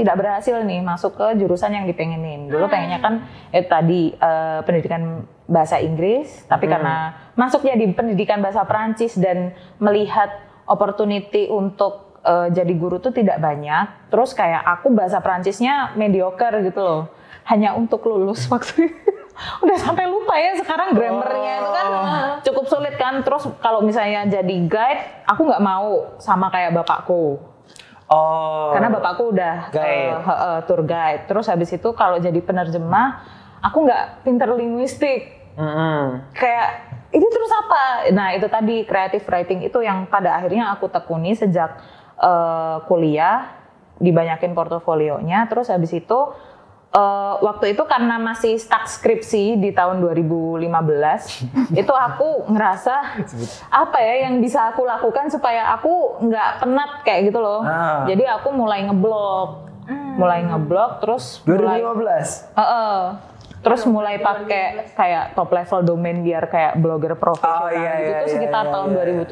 tidak 0.00 0.16
berhasil 0.16 0.56
nih 0.64 0.80
masuk 0.80 1.12
ke 1.18 1.26
jurusan 1.36 1.76
yang 1.76 1.84
dipengenin. 1.84 2.48
Dulu 2.48 2.72
pengennya 2.72 3.04
kan 3.04 3.28
eh, 3.52 3.64
tadi 3.66 4.16
eh, 4.16 4.60
pendidikan 4.64 5.26
bahasa 5.44 5.76
Inggris, 5.82 6.48
tapi 6.48 6.64
karena 6.64 7.12
masuknya 7.36 7.76
di 7.76 7.92
pendidikan 7.92 8.40
bahasa 8.40 8.64
Perancis 8.64 9.18
dan 9.20 9.52
melihat 9.76 10.32
opportunity 10.64 11.52
untuk 11.52 12.22
eh, 12.24 12.48
jadi 12.48 12.72
guru 12.72 12.96
tuh 12.96 13.12
tidak 13.12 13.42
banyak. 13.44 14.08
Terus 14.08 14.32
kayak 14.32 14.64
aku 14.64 14.88
bahasa 14.96 15.20
Perancisnya 15.20 15.92
mediocre 15.98 16.64
gitu 16.64 16.80
loh. 16.80 17.02
Hanya 17.44 17.76
untuk 17.76 18.08
lulus 18.08 18.48
waktu 18.52 18.88
itu. 18.88 19.21
Udah 19.62 19.76
sampai 19.80 20.04
lupa 20.06 20.36
ya 20.36 20.52
sekarang 20.60 20.92
grammarnya 20.92 21.54
itu 21.58 21.70
kan 21.72 21.86
cukup 22.44 22.64
sulit 22.68 22.94
kan. 23.00 23.24
Terus 23.24 23.48
kalau 23.58 23.80
misalnya 23.80 24.28
jadi 24.28 24.56
guide, 24.68 25.02
aku 25.24 25.48
nggak 25.48 25.62
mau 25.64 26.16
sama 26.20 26.52
kayak 26.52 26.76
bapakku. 26.76 27.40
Oh. 28.12 28.70
Karena 28.76 28.92
bapakku 28.92 29.32
udah 29.32 29.72
Guide. 29.72 30.20
he- 30.20 30.40
eh, 30.44 30.60
tour 30.68 30.84
guide. 30.84 31.24
Terus 31.24 31.48
habis 31.48 31.72
itu 31.72 31.88
kalau 31.96 32.20
jadi 32.20 32.36
penerjemah, 32.44 33.24
aku 33.64 33.88
nggak 33.88 34.04
pinter 34.20 34.52
linguistik. 34.52 35.32
Mm-mm. 35.56 36.32
Kayak 36.36 36.68
ini 37.12 37.24
terus 37.28 37.52
apa? 37.52 38.12
Nah 38.12 38.36
itu 38.36 38.48
tadi 38.52 38.84
creative 38.84 39.24
writing 39.24 39.64
itu 39.64 39.80
yang 39.80 40.04
pada 40.08 40.36
akhirnya 40.36 40.76
aku 40.76 40.92
tekuni 40.92 41.32
sejak 41.32 41.80
eh, 42.20 42.76
kuliah, 42.84 43.48
dibanyakin 43.96 44.52
portofolionya. 44.52 45.48
Terus 45.48 45.72
habis 45.72 45.92
itu 45.96 46.18
eh, 46.92 47.34
waktu 47.40 47.72
itu 47.72 47.82
karena 47.88 48.20
masih 48.20 48.60
stuck 48.60 48.84
skripsi 48.84 49.56
di 49.56 49.72
tahun 49.72 50.04
2015, 50.04 50.68
itu 51.80 51.94
aku 51.96 52.46
ngerasa 52.52 52.94
apa 53.72 53.98
ya 53.98 54.28
yang 54.28 54.38
bisa 54.44 54.70
aku 54.70 54.84
lakukan 54.84 55.32
supaya 55.32 55.72
aku 55.72 56.20
nggak 56.22 56.50
penat 56.60 56.90
kayak 57.02 57.32
gitu 57.32 57.40
loh. 57.40 57.64
Ah. 57.64 58.04
Jadi 58.04 58.28
aku 58.28 58.52
mulai 58.52 58.84
ngeblog, 58.84 59.72
mulai 60.20 60.44
ngeblog 60.44 61.00
terus 61.00 61.40
mulai 61.48 61.80
2015. 61.80 62.60
Heeh. 62.60 63.00
Terus 63.62 63.86
mulai 63.86 64.18
pakai 64.18 64.90
kayak 64.98 65.38
top 65.38 65.54
level 65.54 65.86
domain 65.86 66.18
biar 66.18 66.50
kayak 66.50 66.82
blogger 66.82 67.14
profesional 67.14 67.70
Oh, 67.70 67.70
iya, 67.70 67.94
gitu 68.02 68.10
iya, 68.10 68.18
tuh 68.18 68.26
iya, 68.26 68.34
sekitar 68.34 68.64
iya, 68.66 68.72
tahun 68.74 68.88
iya. 68.90 69.22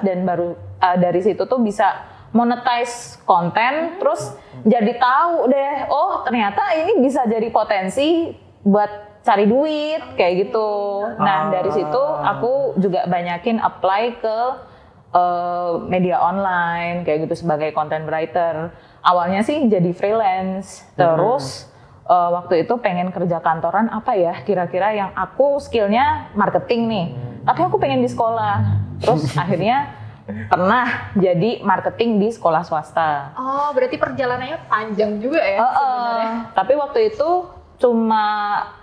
2017 0.00 0.08
dan 0.08 0.18
baru 0.24 0.48
uh, 0.56 0.96
dari 0.96 1.20
situ 1.20 1.42
tuh 1.44 1.60
bisa 1.60 2.13
monetize 2.34 3.22
konten 3.22 3.96
terus 4.02 4.34
jadi 4.66 4.98
tahu 4.98 5.46
deh 5.46 5.86
oh 5.86 6.26
ternyata 6.26 6.74
ini 6.74 6.98
bisa 6.98 7.22
jadi 7.24 7.46
potensi 7.54 8.34
buat 8.66 9.14
cari 9.24 9.48
duit 9.48 10.20
kayak 10.20 10.34
gitu. 10.46 10.70
Nah, 11.16 11.48
dari 11.48 11.72
situ 11.72 12.02
aku 12.04 12.76
juga 12.76 13.08
banyakin 13.08 13.56
apply 13.56 14.20
ke 14.20 14.38
uh, 15.16 15.80
media 15.88 16.20
online 16.20 17.08
kayak 17.08 17.26
gitu 17.26 17.48
sebagai 17.48 17.72
content 17.72 18.04
writer. 18.04 18.68
Awalnya 19.00 19.40
sih 19.40 19.64
jadi 19.64 19.92
freelance, 19.96 20.84
terus 20.96 21.68
uh, 22.04 22.36
waktu 22.36 22.68
itu 22.68 22.76
pengen 22.80 23.12
kerja 23.12 23.40
kantoran 23.40 23.88
apa 23.88 24.12
ya 24.16 24.44
kira-kira 24.44 24.92
yang 24.92 25.10
aku 25.16 25.56
skillnya 25.60 26.32
marketing 26.36 26.88
nih, 26.88 27.06
tapi 27.48 27.60
aku 27.64 27.76
pengen 27.80 28.04
di 28.04 28.08
sekolah. 28.12 28.84
Terus 29.00 29.32
akhirnya 29.40 30.03
pernah 30.24 31.12
jadi 31.12 31.60
marketing 31.60 32.16
di 32.16 32.28
sekolah 32.32 32.64
swasta. 32.64 33.36
Oh, 33.36 33.68
berarti 33.76 34.00
perjalanannya 34.00 34.58
panjang 34.72 35.20
juga 35.20 35.40
ya 35.44 35.60
Heeh. 35.60 35.76
sebenarnya. 35.76 36.32
Tapi 36.56 36.72
waktu 36.80 36.98
itu 37.12 37.30
cuma 37.76 38.24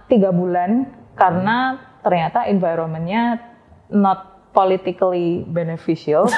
tiga 0.06 0.30
bulan 0.30 0.86
karena 1.18 1.82
ternyata 2.06 2.46
environmentnya 2.46 3.42
not 3.90 4.52
politically 4.54 5.42
beneficial. 5.50 6.30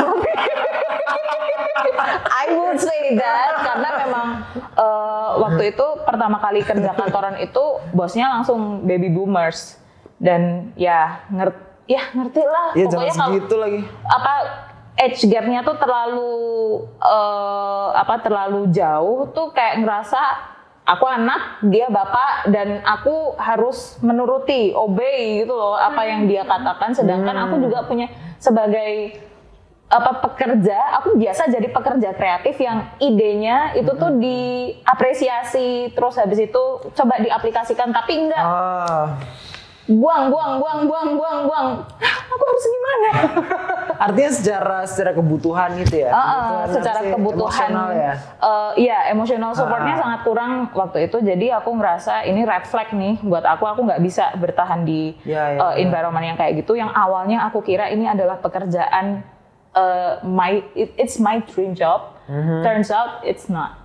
I 2.43 2.51
would 2.51 2.79
say 2.79 3.15
that 3.15 3.63
karena 3.63 3.89
memang 4.07 4.27
eh, 4.55 5.29
waktu 5.39 5.63
itu 5.75 5.85
pertama 6.03 6.37
kali 6.39 6.63
kerja 6.63 6.91
kantoran 6.95 7.39
itu 7.39 7.63
bosnya 7.95 8.27
langsung 8.39 8.83
baby 8.83 9.07
boomers 9.11 9.79
dan 10.19 10.71
ya 10.75 11.23
ngerti 11.31 11.63
ya 11.83 12.03
ngerti 12.15 12.41
lah 12.47 12.67
jangan 12.75 12.91
pokoknya 12.95 13.13
kalau 13.15 13.31
segitu 13.35 13.55
lagi. 13.59 13.81
apa 14.07 14.33
age 14.97 15.25
gapnya 15.25 15.65
tuh 15.65 15.77
terlalu 15.81 16.33
eh, 17.01 17.87
apa 17.97 18.15
terlalu 18.21 18.69
jauh 18.69 19.29
tuh 19.33 19.49
kayak 19.51 19.81
ngerasa 19.81 20.21
aku 20.83 21.05
anak 21.07 21.63
dia 21.63 21.87
bapak 21.87 22.51
dan 22.51 22.83
aku 22.83 23.39
harus 23.39 23.97
menuruti 24.03 24.75
obey 24.75 25.43
gitu 25.43 25.55
loh 25.55 25.79
apa 25.79 26.03
yang 26.05 26.27
dia 26.27 26.43
katakan. 26.43 26.91
Sedangkan 26.93 27.35
aku 27.47 27.57
juga 27.63 27.87
punya 27.87 28.11
sebagai 28.37 29.17
apa 29.93 30.25
pekerja 30.25 30.97
aku 30.97 31.21
biasa 31.21 31.53
jadi 31.53 31.69
pekerja 31.69 32.17
kreatif 32.17 32.57
yang 32.57 32.97
idenya 32.97 33.77
itu 33.77 33.93
tuh 33.93 34.09
diapresiasi 34.17 35.93
terus 35.93 36.17
habis 36.17 36.49
itu 36.49 36.63
coba 36.97 37.21
diaplikasikan 37.21 37.93
tapi 37.93 38.25
enggak. 38.25 38.41
Ah, 38.41 39.21
buang 39.85 40.31
buang 40.31 40.53
buang 40.57 40.79
buang 40.85 41.09
buang 41.13 41.39
buang 41.43 41.67
aku 42.25 42.43
harus 42.45 42.65
gimana 42.65 43.09
artinya 44.05 44.31
secara 44.31 44.77
secara 44.83 45.11
kebutuhan 45.11 45.75
gitu 45.77 45.95
ya. 45.99 46.09
Ah, 46.09 46.23
Kebutuhan 46.23 46.67
secara 46.71 46.99
kebutuhan 47.05 47.69
Emosional 47.69 47.89
ya. 47.91 48.13
eh, 48.39 48.71
iya 48.79 48.97
emotional 49.09 49.51
supportnya 49.51 49.93
Ah. 49.93 50.01
sangat 50.01 50.19
kurang 50.23 50.51
waktu 50.71 50.97
itu 51.03 51.17
jadi 51.19 51.59
aku 51.59 51.69
ngerasa 51.73 52.23
ini 52.23 52.41
red 52.41 52.63
flag 52.63 52.89
nih 52.91 53.19
buat 53.21 53.43
aku 53.43 53.63
aku 53.65 53.83
nggak 53.83 54.01
bisa 54.01 54.31
bertahan 54.35 54.81
di 54.81 55.19
Ya, 55.21 55.51
ya, 55.51 55.59
eh, 55.61 55.73
ya. 55.75 55.83
environment 55.83 56.25
yang 56.25 56.37
kayak 56.37 56.53
gitu 56.57 56.73
yang 56.73 56.89
awalnya 56.89 57.43
aku 57.43 57.59
kira 57.59 57.87
ini 57.87 58.05
adalah 58.05 58.39
pekerjaan 58.39 59.19
eh, 59.73 60.13
my 60.21 60.63
it- 60.73 60.95
it's 60.95 61.17
my 61.17 61.43
dream 61.45 61.73
job 61.73 62.15
Mhm. 62.23 62.63
turns 62.63 62.87
out 62.87 63.19
it's 63.21 63.45
not 63.45 63.75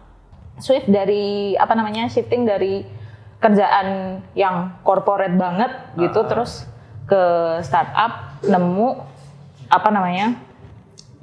shift 0.58 0.86
dari 0.86 1.52
apa 1.54 1.70
namanya 1.72 2.06
shifting 2.06 2.42
dari 2.44 2.86
kerjaan 3.38 4.18
yang 4.34 4.82
corporate 4.82 5.38
banget 5.38 5.70
gitu 5.94 6.26
Ah. 6.26 6.28
terus 6.28 6.66
ke 7.06 7.22
startup 7.62 8.42
nemu 8.44 8.98
apa 9.70 9.88
namanya 9.94 10.36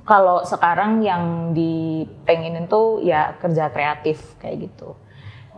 kalau 0.05 0.45
sekarang 0.45 1.01
yang 1.01 1.51
dipengenin 1.51 2.69
tuh 2.69 3.01
ya 3.01 3.35
kerja 3.41 3.73
kreatif 3.73 4.37
kayak 4.37 4.69
gitu. 4.69 4.93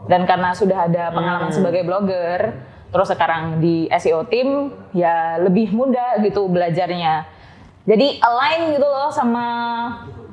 Dan 0.07 0.23
karena 0.23 0.55
sudah 0.55 0.87
ada 0.87 1.11
pengalaman 1.11 1.51
sebagai 1.51 1.83
blogger 1.83 2.55
terus 2.87 3.11
sekarang 3.11 3.59
di 3.59 3.91
SEO 3.91 4.23
team 4.31 4.71
ya 4.95 5.35
lebih 5.43 5.75
mudah 5.75 6.23
gitu 6.23 6.47
belajarnya. 6.47 7.27
Jadi 7.83 8.23
align 8.23 8.71
gitu 8.71 8.87
loh 8.87 9.11
sama 9.11 9.45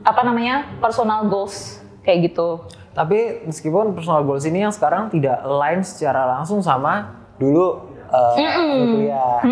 apa 0.06 0.20
namanya 0.22 0.62
personal 0.78 1.26
goals 1.26 1.83
kayak 2.04 2.30
gitu 2.30 2.62
Tapi 2.94 3.42
meskipun 3.42 3.90
personal 3.90 4.22
goals 4.22 4.46
ini 4.46 4.62
yang 4.62 4.70
sekarang 4.70 5.10
tidak 5.10 5.42
align 5.42 5.82
secara 5.82 6.30
langsung 6.38 6.62
sama 6.62 7.26
dulu 7.42 7.90
uh, 8.06 8.34
waktu 8.38 8.86
kuliah. 8.86 9.42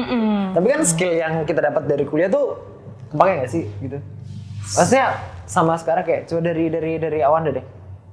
Tapi 0.54 0.66
kan 0.70 0.80
skill 0.86 1.12
yang 1.18 1.34
kita 1.42 1.58
dapat 1.58 1.82
dari 1.90 2.06
kuliah 2.06 2.30
tuh 2.30 2.62
kepake 3.10 3.32
nggak 3.42 3.50
sih 3.50 3.66
gitu? 3.82 3.98
Maksudnya 4.78 5.18
sama 5.50 5.74
sekarang 5.74 6.06
kayak 6.06 6.30
coba 6.30 6.40
dari 6.54 6.70
dari 6.70 6.92
dari 7.02 7.18
awan 7.26 7.50
deh. 7.50 7.66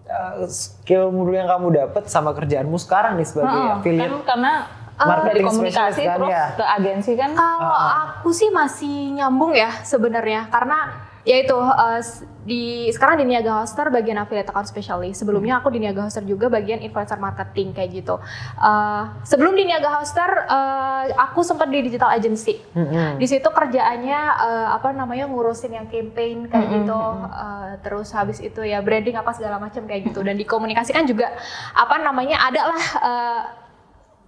Uh, 0.10 0.50
skill 0.50 1.14
dulu 1.14 1.38
yang 1.38 1.46
kamu 1.46 1.86
dapat 1.86 2.10
sama 2.10 2.34
kerjaanmu 2.34 2.82
sekarang 2.82 3.22
nih 3.22 3.30
sebagai 3.30 3.54
Heeh, 3.54 3.74
affiliate 3.78 4.10
kan 4.10 4.14
karena 4.26 4.54
uh, 4.98 5.06
dari 5.06 5.14
marketing 5.14 5.46
komunikasi 5.46 5.78
specialist 5.78 6.10
kan, 6.10 6.18
terus 6.18 6.34
ya. 6.34 6.46
ke 6.50 6.66
agensi 6.66 7.12
kan 7.14 7.30
Kalau 7.38 7.78
aku 7.78 8.30
sih 8.34 8.50
masih 8.50 8.96
nyambung 9.22 9.54
ya 9.54 9.70
sebenarnya 9.86 10.50
karena 10.50 11.06
ya 11.22 11.36
itu 11.38 11.56
eh, 11.56 12.00
s- 12.00 12.22
di 12.40 12.64
sekarang 12.90 13.20
di 13.20 13.28
Niaga 13.28 13.62
Hoster 13.62 13.88
bagian 13.88 14.18
affiliate 14.18 14.48
account 14.48 14.66
specialist. 14.66 15.20
Sebelumnya 15.20 15.60
aku 15.60 15.70
di 15.70 15.78
Niaga 15.78 16.02
Hoster 16.02 16.24
juga 16.24 16.50
bagian 16.50 16.80
influencer 16.80 17.16
marketing 17.16 17.72
kayak 17.72 17.90
gitu. 17.96 18.18
Eh, 18.58 19.04
sebelum 19.24 19.54
di 19.54 19.64
Niaga 19.64 19.96
Hoster 19.96 20.30
eh, 20.44 21.04
aku 21.16 21.42
sempat 21.42 21.68
di 21.68 21.82
digital 21.82 22.10
agency. 22.10 22.58
Di 23.16 23.26
situ 23.26 23.46
kerjaannya 23.46 24.20
eh, 24.40 24.68
apa 24.72 24.90
namanya 24.92 25.26
ngurusin 25.26 25.74
yang 25.74 25.88
campaign 25.88 26.48
kayak 26.48 26.68
gitu. 26.74 27.00
Eh, 27.28 27.72
terus 27.80 28.10
habis 28.12 28.40
itu 28.40 28.62
ya 28.62 28.80
branding 28.80 29.14
apa 29.14 29.32
segala 29.32 29.58
macam 29.58 29.84
kayak 29.84 30.10
gitu 30.10 30.20
dan 30.20 30.36
dikomunikasikan 30.36 31.04
juga 31.04 31.30
apa 31.72 31.96
namanya 31.98 32.42
ada 32.42 32.62
lah 32.66 32.84
eh, 33.00 33.42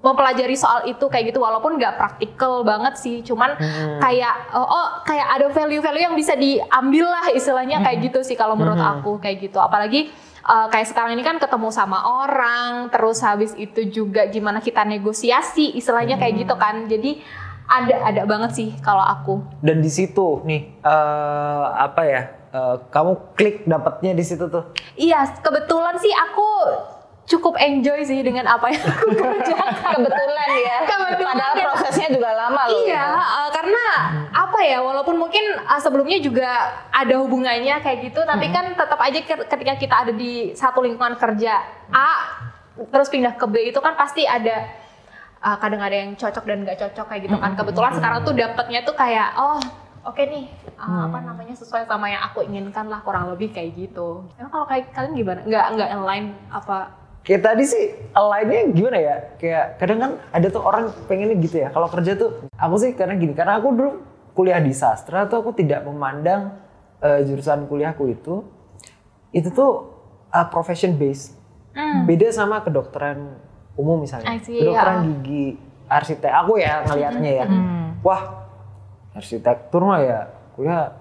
mempelajari 0.02 0.58
soal 0.58 0.90
itu 0.90 1.06
kayak 1.08 1.30
gitu 1.30 1.40
walaupun 1.42 1.78
nggak 1.78 1.94
praktikal 1.98 2.66
banget 2.66 2.98
sih 2.98 3.22
cuman 3.22 3.54
kayak 4.02 4.50
oh, 4.54 4.66
oh, 4.66 4.88
kayak 5.06 5.28
ada 5.38 5.48
value-value 5.54 6.04
yang 6.10 6.18
bisa 6.18 6.34
diambil 6.34 7.06
lah 7.06 7.30
istilahnya 7.32 7.86
kayak 7.86 8.10
gitu 8.10 8.20
sih 8.26 8.34
kalau 8.34 8.58
menurut 8.58 8.82
aku 8.82 9.22
kayak 9.22 9.46
gitu. 9.46 9.62
Apalagi 9.62 10.10
uh, 10.46 10.68
kayak 10.74 10.90
sekarang 10.90 11.14
ini 11.14 11.24
kan 11.24 11.38
ketemu 11.38 11.70
sama 11.70 12.02
orang 12.26 12.90
terus 12.90 13.22
habis 13.22 13.54
itu 13.56 13.88
juga 13.88 14.26
gimana 14.28 14.60
kita 14.60 14.82
negosiasi 14.84 15.78
istilahnya 15.78 16.18
kayak 16.18 16.46
gitu 16.46 16.56
kan. 16.58 16.90
Jadi 16.90 17.22
ada 17.72 17.96
ada 18.12 18.22
banget 18.28 18.52
sih 18.58 18.70
kalau 18.82 19.06
aku. 19.06 19.46
Dan 19.64 19.80
di 19.80 19.88
situ 19.88 20.44
nih 20.44 20.82
eh, 20.84 21.66
apa 21.72 22.02
ya? 22.04 22.22
eh, 22.52 22.76
kamu 22.92 23.12
klik 23.40 23.64
dapatnya 23.64 24.12
di 24.12 24.24
situ 24.28 24.52
tuh. 24.52 24.76
iya 25.00 25.24
kebetulan 25.40 25.96
sih 26.04 26.12
aku 26.12 26.48
cukup 27.32 27.56
enjoy 27.56 28.00
sih 28.02 28.20
dengan 28.20 28.44
apa 28.46 28.67
yang 28.67 28.84
aku 28.84 29.08
kerjakan 29.39 29.72
kebetulan 29.96 30.50
ya 30.60 30.78
Kebetulan 30.84 31.28
padahal 31.32 31.54
ya. 31.54 31.63
prosesnya 31.65 32.08
juga 32.10 32.30
lama 32.34 32.62
loh 32.65 32.82
Iya, 32.82 32.91
gitu. 33.00 33.20
eh, 33.38 33.50
karena 33.52 33.84
apa 34.30 34.60
ya? 34.62 34.78
Walaupun 34.80 35.15
mungkin 35.17 35.44
eh, 35.56 35.80
sebelumnya 35.80 36.17
juga 36.17 36.50
ada 36.89 37.15
hubungannya 37.17 37.80
kayak 37.80 38.00
gitu, 38.06 38.20
tapi 38.22 38.50
kan 38.50 38.67
tetap 38.72 39.00
aja 39.00 39.20
ke- 39.20 39.48
ketika 39.48 39.74
kita 39.78 39.96
ada 39.98 40.13
di 40.13 40.32
satu 40.54 40.80
lingkungan 40.80 41.15
kerja 41.15 41.63
A, 41.89 42.12
terus 42.86 43.08
pindah 43.08 43.34
ke 43.34 43.46
B 43.46 43.65
itu 43.65 43.80
kan 43.80 43.96
pasti 43.96 44.24
ada 44.24 44.67
eh, 45.39 45.58
kadang 45.58 45.80
ada 45.80 45.96
yang 45.96 46.13
cocok 46.13 46.44
dan 46.44 46.58
nggak 46.62 46.78
cocok 46.80 47.06
kayak 47.08 47.22
gitu 47.24 47.38
kan. 47.38 47.52
Kebetulan 47.54 47.91
sekarang 47.94 48.20
tuh 48.22 48.34
dapetnya 48.34 48.80
tuh 48.82 48.94
kayak 48.94 49.36
oh 49.36 49.60
oke 50.04 50.20
nih 50.22 50.46
eh, 50.65 51.02
apa 51.02 51.17
namanya 51.22 51.54
sesuai 51.54 51.86
sama 51.86 52.08
yang 52.08 52.24
aku 52.24 52.41
inginkan 52.41 52.86
lah 52.86 53.00
kurang 53.00 53.30
lebih 53.30 53.50
kayak 53.50 53.72
gitu. 53.74 54.28
Emang 54.36 54.52
kalau 54.52 54.65
kayak 54.65 54.91
kalian 54.91 55.13
gimana? 55.13 55.39
Nggak 55.41 55.65
nggak 55.72 55.89
align 55.94 56.26
apa? 56.50 57.00
Kayak 57.22 57.42
tadi 57.46 57.64
sih 57.70 57.84
lainnya 58.18 58.62
gimana 58.74 58.98
ya? 58.98 59.16
Kayak 59.38 59.66
kadang 59.78 60.00
kan 60.02 60.12
ada 60.34 60.48
tuh 60.50 60.62
orang 60.66 60.90
pengennya 61.06 61.38
gitu 61.38 61.62
ya. 61.62 61.70
Kalau 61.70 61.88
kerja 61.90 62.18
tuh 62.18 62.50
aku 62.58 62.76
sih 62.82 62.92
karena 62.98 63.14
gini, 63.18 63.38
karena 63.38 63.62
aku 63.62 63.68
dulu 63.74 63.92
kuliah 64.34 64.58
di 64.58 64.74
sastra 64.74 65.30
tuh 65.30 65.46
aku 65.46 65.54
tidak 65.54 65.86
memandang 65.86 66.58
eh, 67.04 67.22
jurusan 67.28 67.70
kuliahku 67.70 68.10
itu 68.10 68.42
itu 69.32 69.48
tuh 69.52 69.92
uh, 70.32 70.48
profession 70.52 70.96
based. 71.00 71.40
Beda 72.04 72.28
sama 72.36 72.60
kedokteran 72.68 73.40
umum 73.80 74.04
misalnya. 74.04 74.28
See, 74.44 74.60
kedokteran 74.60 74.98
ya. 75.00 75.04
gigi, 75.08 75.46
arsitek 75.88 76.34
aku 76.36 76.60
ya 76.60 76.84
ngelihatnya 76.84 77.32
ya. 77.32 77.46
Wah, 78.04 78.22
arsitektur 79.16 79.88
mah 79.88 80.04
ya 80.04 80.20
kuliah 80.56 80.92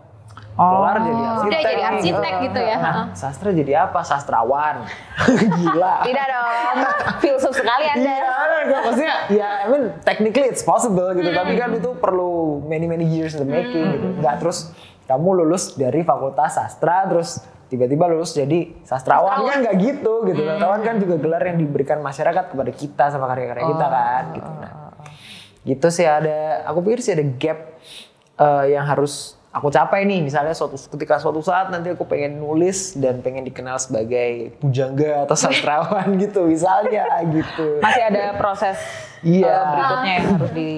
keluar 0.61 0.97
jadi 1.01 1.23
arsitek. 1.25 1.49
Udah 1.49 1.61
jadi 1.65 1.83
arsitek 1.89 2.33
Eh, 2.33 2.43
gitu 2.45 2.61
ya. 2.61 2.77
Nah, 2.77 2.95
sastra 3.17 3.49
jadi 3.49 3.73
apa? 3.89 4.01
Sastrawan. 4.05 4.77
Gila. 5.57 5.95
tidak 6.05 6.27
dong 6.29 6.79
filsuf 7.21 7.53
sekali 7.57 7.85
anda 7.89 8.13
Iya, 8.13 8.33
enggak 8.69 8.81
maksudnya 8.85 9.15
ya 9.33 9.49
I 9.65 9.67
mean 9.73 9.85
technically 10.05 10.49
it's 10.53 10.61
possible 10.61 11.09
gitu, 11.17 11.33
tapi 11.33 11.57
kan 11.57 11.73
itu 11.73 11.97
perlu 11.97 12.61
many 12.65 12.85
many 12.85 13.09
years 13.09 13.33
in 13.33 13.45
the 13.45 13.49
making 13.49 13.85
gitu. 13.97 14.07
Enggak 14.21 14.41
terus 14.41 14.73
kamu 15.09 15.43
lulus 15.43 15.75
dari 15.75 16.05
fakultas 16.05 16.55
sastra 16.61 17.09
terus 17.09 17.41
tiba-tiba 17.67 18.11
lulus 18.11 18.35
jadi 18.35 18.83
sastrawan 18.85 19.47
kan 19.47 19.65
nggak 19.65 19.77
gitu 19.81 20.29
gitu. 20.29 20.43
Sastrawan 20.45 20.81
kan 20.85 21.01
juga 21.01 21.17
gelar 21.17 21.43
yang 21.47 21.57
diberikan 21.57 22.05
masyarakat 22.05 22.53
kepada 22.53 22.71
kita 22.75 23.05
sama 23.09 23.27
karya-karya 23.31 23.65
kita 23.65 23.87
kan 23.87 24.23
gitu. 24.37 24.51
Nah, 24.61 24.73
gitu 25.61 25.89
sih 25.89 26.05
ada 26.05 26.65
aku 26.69 26.85
pikir 26.85 27.01
sih 27.01 27.13
ada 27.17 27.25
gap 27.25 27.59
eh, 28.37 28.65
yang 28.77 28.85
harus 28.85 29.40
aku 29.51 29.67
capai 29.69 30.07
nih 30.07 30.23
misalnya 30.23 30.55
suatu 30.55 30.79
ketika 30.79 31.19
suatu 31.19 31.43
saat 31.43 31.75
nanti 31.75 31.91
aku 31.91 32.07
pengen 32.07 32.39
nulis 32.39 32.95
dan 32.95 33.19
pengen 33.19 33.43
dikenal 33.43 33.83
sebagai 33.83 34.55
pujangga 34.63 35.27
atau 35.27 35.35
sastrawan 35.43 36.07
gitu 36.17 36.47
misalnya 36.47 37.07
gitu 37.35 37.83
masih 37.83 38.03
ada 38.07 38.39
proses 38.39 38.79
Iya. 39.21 39.53
eh, 39.53 39.65
berikutnya 39.75 40.13
yang 40.17 40.27
harus 40.33 40.51
di 40.57 40.71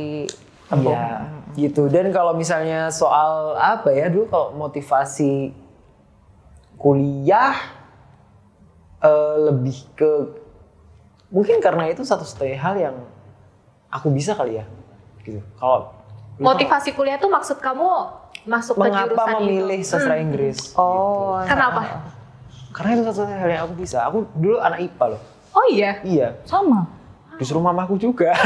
Iya, 0.73 1.05
gitu. 1.53 1.85
Dan 1.93 2.17
kalau 2.17 2.33
misalnya 2.33 2.89
soal 2.89 3.61
apa 3.61 3.93
ya 3.93 4.09
dulu 4.09 4.25
kalau 4.27 4.57
motivasi 4.57 5.53
kuliah 6.75 7.53
eh, 8.99 9.37
lebih 9.53 9.79
ke 9.93 10.11
mungkin 11.29 11.61
karena 11.61 11.93
itu 11.93 12.03
satu-satunya 12.03 12.57
hal 12.57 12.75
yang 12.81 12.97
aku 13.93 14.09
bisa 14.09 14.33
kali 14.33 14.59
ya, 14.59 14.65
gitu. 15.23 15.45
Kalau 15.61 15.93
Motivasi 16.41 16.97
kuliah 16.97 17.21
tuh 17.21 17.29
maksud 17.29 17.61
kamu 17.61 17.87
masuk 18.43 18.75
ke 18.75 18.83
mengapa 18.83 19.07
jurusan 19.07 19.35
memilih 19.39 19.81
itu? 19.81 19.89
sastra 19.89 20.17
Inggris? 20.19 20.59
oh 20.75 21.39
gitu. 21.43 21.51
Kenapa? 21.51 21.83
Karena 22.73 22.91
itu 22.97 23.03
satu-satunya 23.05 23.39
hal 23.39 23.51
yang 23.53 23.63
aku 23.69 23.75
bisa. 23.77 23.99
Aku 24.09 24.19
dulu 24.33 24.57
anak 24.59 24.81
IPA 24.81 25.05
loh. 25.15 25.21
Oh 25.53 25.67
iya. 25.69 26.01
Iya. 26.03 26.29
sama 26.49 26.89
Disuruh 27.37 27.61
mamaku 27.61 28.01
juga. 28.01 28.33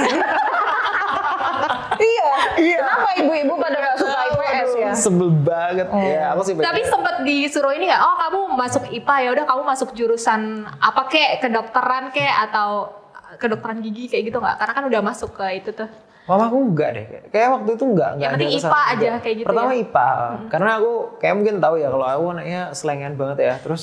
Iya. 1.97 2.31
Iya. 2.61 2.79
Kenapa 2.85 3.11
ibu-ibu 3.17 3.55
pada 3.57 3.77
nggak 3.81 3.97
suka 3.97 4.19
IPS 4.33 4.71
ya? 4.77 4.91
Sebel 4.93 5.31
banget. 5.33 5.87
Ya, 5.89 6.37
aku 6.37 6.43
sih 6.45 6.53
Tapi 6.57 6.81
sempat 6.85 7.25
disuruh 7.25 7.73
ini 7.73 7.89
nggak? 7.89 8.03
Oh 8.05 8.17
kamu 8.21 8.41
masuk 8.57 8.85
IPA 8.93 9.17
ya 9.25 9.31
udah 9.33 9.45
kamu 9.49 9.63
masuk 9.65 9.89
jurusan 9.97 10.69
apa 10.81 11.09
kek 11.09 11.41
kedokteran 11.41 12.13
kek 12.13 12.29
atau 12.49 12.93
kedokteran 13.41 13.81
gigi 13.81 14.13
kayak 14.13 14.29
gitu 14.29 14.39
nggak? 14.41 14.57
Karena 14.61 14.73
kan 14.77 14.85
udah 14.89 15.01
masuk 15.01 15.31
ke 15.37 15.47
itu 15.57 15.71
tuh. 15.73 15.89
Mamaku 16.27 16.57
enggak 16.75 16.91
deh. 16.91 17.07
Kayak 17.31 17.49
waktu 17.55 17.71
itu 17.79 17.85
enggak, 17.87 18.11
enggak 18.19 18.31
penting 18.35 18.51
ada 18.51 18.59
IPA 18.59 18.81
aja 18.83 19.11
kayak 19.23 19.37
gitu 19.39 19.47
Pertama 19.47 19.71
ya? 19.71 19.79
IPA. 19.87 20.09
Karena 20.51 20.71
aku 20.83 20.93
kayak 21.23 21.35
mungkin 21.39 21.55
tahu 21.63 21.75
ya 21.79 21.89
kalau 21.95 22.07
aku 22.07 22.25
anaknya 22.35 22.61
selengean 22.75 23.15
banget 23.15 23.39
ya. 23.47 23.55
Terus 23.63 23.83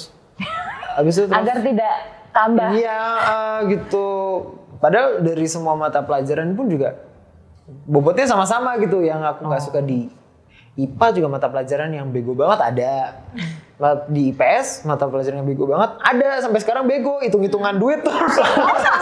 habis 0.99 1.13
itu 1.15 1.25
terus 1.32 1.39
Agar 1.39 1.58
tidak 1.63 1.95
tambah. 2.36 2.69
Iya 2.75 2.99
eh, 3.23 3.58
gitu. 3.71 4.08
Padahal 4.84 5.23
dari 5.23 5.47
semua 5.47 5.79
mata 5.79 6.03
pelajaran 6.03 6.51
pun 6.51 6.67
juga 6.67 6.99
bobotnya 7.88 8.27
sama-sama 8.27 8.75
gitu. 8.84 8.99
Yang 8.99 9.23
aku 9.23 9.41
nggak 9.47 9.63
suka 9.63 9.79
di 9.79 10.12
IPA 10.75 11.08
juga 11.15 11.27
mata 11.32 11.47
pelajaran 11.47 11.95
yang 11.95 12.12
bego 12.12 12.36
banget 12.36 12.60
ada. 12.60 12.93
Di 14.07 14.31
IPS 14.31 14.83
mata 14.83 15.03
pelajaran 15.05 15.43
yang 15.43 15.47
bego 15.47 15.67
banget 15.67 15.99
ada. 15.99 16.39
Sampai 16.39 16.59
sekarang 16.59 16.83
bego 16.85 17.19
hitung-hitungan 17.19 17.75
duit 17.75 17.99
tuh. 17.99 18.11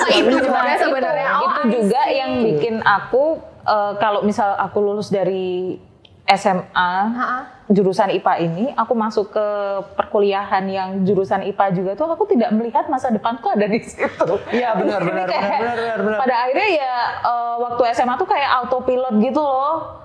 itu 0.10 0.28
Nah, 0.28 0.42
sebenarnya 0.42 0.76
itu, 0.76 0.86
sebenarnya. 0.90 1.28
Oh, 1.32 1.42
itu 1.42 1.62
juga 1.78 2.02
see. 2.04 2.18
yang 2.18 2.32
bikin 2.42 2.76
aku 2.82 3.24
eh, 3.64 3.94
kalau 3.96 4.22
misal 4.22 4.58
aku 4.58 4.78
lulus 4.80 5.08
dari 5.08 5.78
SMA 6.24 6.72
Ha-ha. 7.12 7.66
jurusan 7.68 8.08
IPA 8.10 8.34
ini, 8.42 8.66
aku 8.72 8.94
masuk 8.96 9.36
ke 9.36 9.46
perkuliahan 9.94 10.64
yang 10.66 10.90
jurusan 11.04 11.44
IPA 11.44 11.66
juga 11.76 11.92
tuh 11.94 12.08
aku 12.08 12.24
tidak 12.26 12.56
melihat 12.56 12.88
masa 12.88 13.12
depanku 13.12 13.52
ada 13.52 13.68
di 13.68 13.84
situ. 13.84 14.08
Iya 14.50 14.74
benar 14.76 15.02
benar 15.08 15.28
benar 15.28 15.42
benar 15.60 15.76
benar. 15.76 15.98
benar. 16.00 16.20
Pada 16.24 16.36
akhirnya 16.48 16.70
ya 16.72 16.94
eh, 17.22 17.56
waktu 17.60 17.82
SMA 17.94 18.16
tuh 18.16 18.26
kayak 18.26 18.50
autopilot 18.64 19.16
gitu 19.20 19.42
loh. 19.44 20.01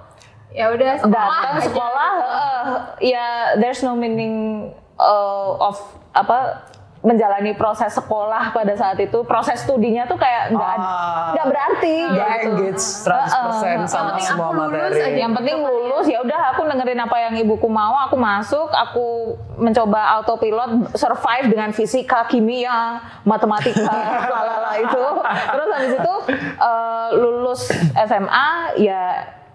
Ya 0.49 0.69
udah 0.69 0.93
sekolah 0.97 1.13
Datang 1.13 1.57
sekolah, 1.61 2.11
eh, 2.17 2.65
ya 3.07 3.27
there's 3.57 3.81
no 3.81 3.93
meaning 3.93 4.67
eh, 4.95 5.49
of 5.59 5.77
apa 6.11 6.65
menjalani 6.99 7.55
proses 7.55 7.93
sekolah 7.93 8.51
pada 8.51 8.75
saat 8.75 8.99
itu 8.99 9.23
proses 9.23 9.63
studinya 9.63 10.03
tuh 10.05 10.17
kayak 10.17 10.51
nggak 10.51 10.75
Ah. 10.75 11.31
nggak 11.31 11.47
berarti 11.47 11.97
Nggak 12.03 12.31
gitu. 12.33 12.51
engage 12.51 12.83
100% 12.83 13.87
sama 13.87 14.11
penting 14.11 14.27
semua 14.27 14.45
aku 14.45 14.55
lulus 14.57 14.73
materi. 14.75 14.99
aja. 15.05 15.15
Yang 15.15 15.33
penting 15.37 15.57
lulus 15.63 16.07
ya 16.09 16.19
udah 16.21 16.41
aku 16.51 16.61
dengerin 16.65 16.99
apa 16.99 17.17
yang 17.21 17.35
ibuku 17.37 17.69
mau, 17.69 17.95
aku 18.01 18.17
masuk, 18.17 18.69
aku 18.69 19.07
mencoba 19.55 20.19
autopilot 20.19 20.71
survive 20.95 21.47
dengan 21.47 21.71
fisika, 21.71 22.27
kimia, 22.27 22.99
matematika, 23.23 23.87
lalala 24.33 24.73
itu. 24.77 25.05
Terus 25.47 25.69
habis 25.71 25.93
itu 25.95 26.15
eh, 26.59 27.09
lulus 27.15 27.61
SMA 27.95 28.49
ya 28.79 29.03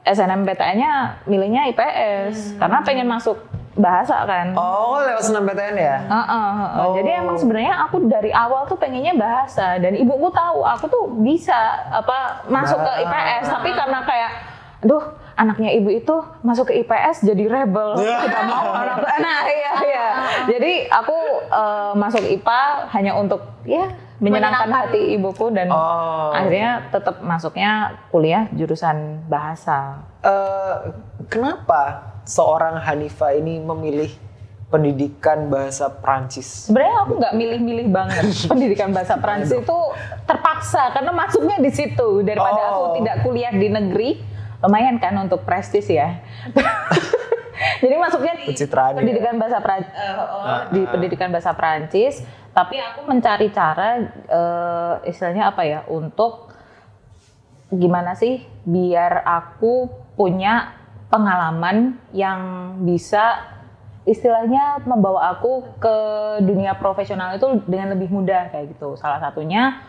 SNMPTN-nya 0.02 1.24
milihnya 1.30 1.70
IPS 1.70 2.58
karena 2.58 2.82
pengen 2.82 3.06
masuk 3.06 3.38
bahasa 3.78 4.28
kan. 4.28 4.52
Oh, 4.58 5.00
lewat 5.00 5.24
SNMPTN 5.24 5.76
ya? 5.80 5.98
Heeh, 6.04 6.50
heeh. 6.60 6.82
Oh. 6.84 6.94
Jadi 6.98 7.10
emang 7.24 7.38
sebenarnya 7.40 7.88
aku 7.88 8.04
dari 8.10 8.34
awal 8.34 8.68
tuh 8.68 8.76
pengennya 8.76 9.16
bahasa 9.16 9.80
dan 9.80 9.96
ibuku 9.96 10.28
tahu 10.34 10.66
aku 10.66 10.86
tuh 10.92 11.04
bisa 11.24 11.56
apa 11.88 12.44
masuk 12.52 12.82
ke 12.82 12.92
Bah. 12.92 13.04
IPS 13.08 13.46
tapi 13.48 13.70
karena 13.72 14.00
kayak 14.04 14.32
aduh 14.82 15.04
anaknya 15.38 15.70
ibu 15.78 15.90
itu 15.94 16.16
masuk 16.42 16.74
ke 16.74 16.82
IPS 16.82 17.22
jadi 17.26 17.44
rebel 17.46 17.94
tidak 18.26 18.44
mau 18.50 18.74
anak 18.74 18.98
nah 19.22 19.46
iya 19.46 19.74
iya 19.86 20.08
jadi 20.50 20.72
aku 20.90 21.18
eh, 21.50 21.94
masuk 21.98 22.24
IPA 22.26 22.62
hanya 22.90 23.14
untuk 23.14 23.46
ya 23.66 23.94
menyenangkan 24.22 24.70
Menyenangkan. 24.70 24.88
hati 24.88 25.02
ibuku 25.12 25.46
dan 25.50 25.68
Oh. 25.68 26.30
akhirnya 26.30 26.72
tetap 26.88 27.20
masuknya 27.20 27.72
kuliah 28.08 28.46
jurusan 28.52 29.26
bahasa 29.26 30.06
Eh, 30.22 30.76
kenapa 31.26 31.82
seorang 32.24 32.78
Hanifa 32.78 33.34
ini 33.34 33.58
memilih 33.58 34.14
pendidikan 34.70 35.50
bahasa 35.50 35.90
Prancis? 35.90 36.70
Sebenarnya 36.70 36.96
aku 37.02 37.14
nggak 37.18 37.34
milih-milih 37.34 37.88
banget 37.90 38.26
pendidikan 38.52 38.94
bahasa 38.94 39.18
Prancis 39.18 39.52
itu 39.52 39.80
terpaksa 40.24 40.94
karena 40.94 41.10
masuknya 41.12 41.58
di 41.58 41.74
situ 41.74 42.22
daripada 42.22 42.62
Oh. 42.62 42.70
aku 42.70 43.02
tidak 43.02 43.26
kuliah 43.26 43.50
di 43.50 43.68
negeri 43.68 44.22
lumayan 44.62 44.96
kan 44.96 45.18
untuk 45.18 45.42
prestis 45.42 45.90
ya. 45.90 46.22
Jadi 47.82 47.96
masuknya 47.98 48.34
di 48.38 48.46
Pencitraan 48.50 48.92
ya. 48.94 48.98
pendidikan 49.02 49.36
bahasa 49.38 49.58
Prancis, 49.62 49.94
di 50.74 50.82
pendidikan 50.88 51.30
bahasa 51.30 51.52
Prancis, 51.54 52.16
tapi 52.52 52.76
aku 52.82 53.08
mencari 53.08 53.48
cara 53.54 54.00
eh, 54.28 54.96
istilahnya 55.08 55.56
apa 55.56 55.62
ya 55.64 55.80
untuk 55.88 56.52
gimana 57.72 58.12
sih 58.20 58.44
biar 58.68 59.24
aku 59.24 59.88
punya 60.20 60.76
pengalaman 61.08 61.96
yang 62.12 62.76
bisa 62.84 63.48
istilahnya 64.04 64.82
membawa 64.84 65.38
aku 65.38 65.78
ke 65.80 65.96
dunia 66.44 66.76
profesional 66.76 67.38
itu 67.38 67.62
dengan 67.70 67.96
lebih 67.96 68.12
mudah 68.12 68.52
kayak 68.52 68.76
gitu. 68.76 69.00
Salah 69.00 69.24
satunya 69.24 69.80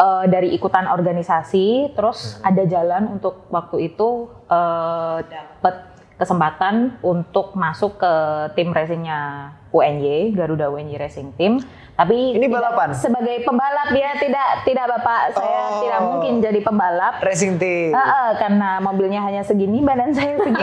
eh, 0.00 0.24
dari 0.30 0.56
ikutan 0.56 0.88
organisasi, 0.88 1.92
terus 1.92 2.40
ada 2.40 2.64
jalan 2.64 3.20
untuk 3.20 3.50
waktu 3.52 3.92
itu 3.92 4.32
eh, 4.48 5.18
dapat 5.28 5.97
kesempatan 6.18 6.98
untuk 7.00 7.54
masuk 7.54 7.96
ke 7.96 8.12
tim 8.52 8.68
racingnya 8.68 9.50
UNY 9.70 10.34
Garuda 10.34 10.66
UNY 10.66 10.98
Racing 10.98 11.30
Team. 11.32 11.62
Tapi 11.94 12.14
Ini 12.32 12.46
tidak- 12.46 12.62
balapan? 12.62 12.88
sebagai 12.92 13.42
pembalap 13.42 13.90
ya 13.90 14.14
tidak 14.14 14.62
tidak 14.62 14.86
bapak 14.88 15.20
saya 15.32 15.50
Oh. 15.68 15.78
tidak 15.80 16.00
mungkin 16.04 16.32
jadi 16.38 16.60
pembalap. 16.60 17.18
Racing 17.18 17.58
team. 17.58 17.90
Ah, 17.90 17.98
ah, 17.98 18.30
karena 18.34 18.78
mobilnya 18.78 19.18
hanya 19.20 19.42
segini, 19.42 19.78
badan 19.80 20.10
saya 20.10 20.38
segini. 20.38 20.62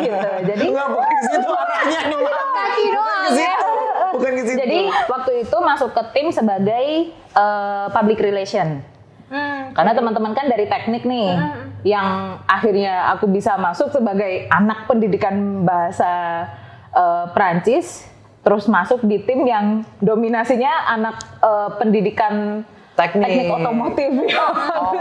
gitu. 0.04 0.28
Jadi 0.46 0.66
Enggak, 0.68 0.88
bukan 0.90 1.08
ke 1.08 1.24
situ 1.26 1.48
arahnya. 1.48 2.00
Kaki 2.52 2.84
doang 2.90 3.24
situ. 3.30 3.72
Bukan 4.12 4.32
ke 4.32 4.42
situ. 4.44 4.58
Jadi 4.58 4.78
waktu 5.06 5.32
itu 5.42 5.56
masuk 5.58 5.90
ke 5.92 6.02
tim 6.12 6.26
sebagai 6.30 6.86
eh, 7.12 7.86
public 7.90 8.18
relation. 8.18 8.80
Hmm. 9.26 9.74
Karena 9.74 9.92
teman-teman 9.92 10.32
kan 10.32 10.46
dari 10.46 10.64
teknik 10.64 11.02
nih, 11.02 11.34
yang 11.82 12.38
akhirnya 12.46 13.10
aku 13.10 13.26
bisa 13.26 13.58
masuk 13.58 13.90
sebagai 13.90 14.46
anak 14.48 14.86
pendidikan 14.86 15.34
bahasa 15.62 16.46
eh, 16.90 17.24
Prancis, 17.30 18.06
terus 18.40 18.66
masuk 18.66 19.02
di 19.02 19.18
tim 19.18 19.42
yang 19.42 19.66
dominasinya 19.98 20.70
anak 20.88 21.16
eh, 21.42 21.70
pendidikan 21.76 22.62
Teknik. 22.96 23.28
teknik 23.28 23.46
otomotif 23.52 24.08
ya, 24.24 24.46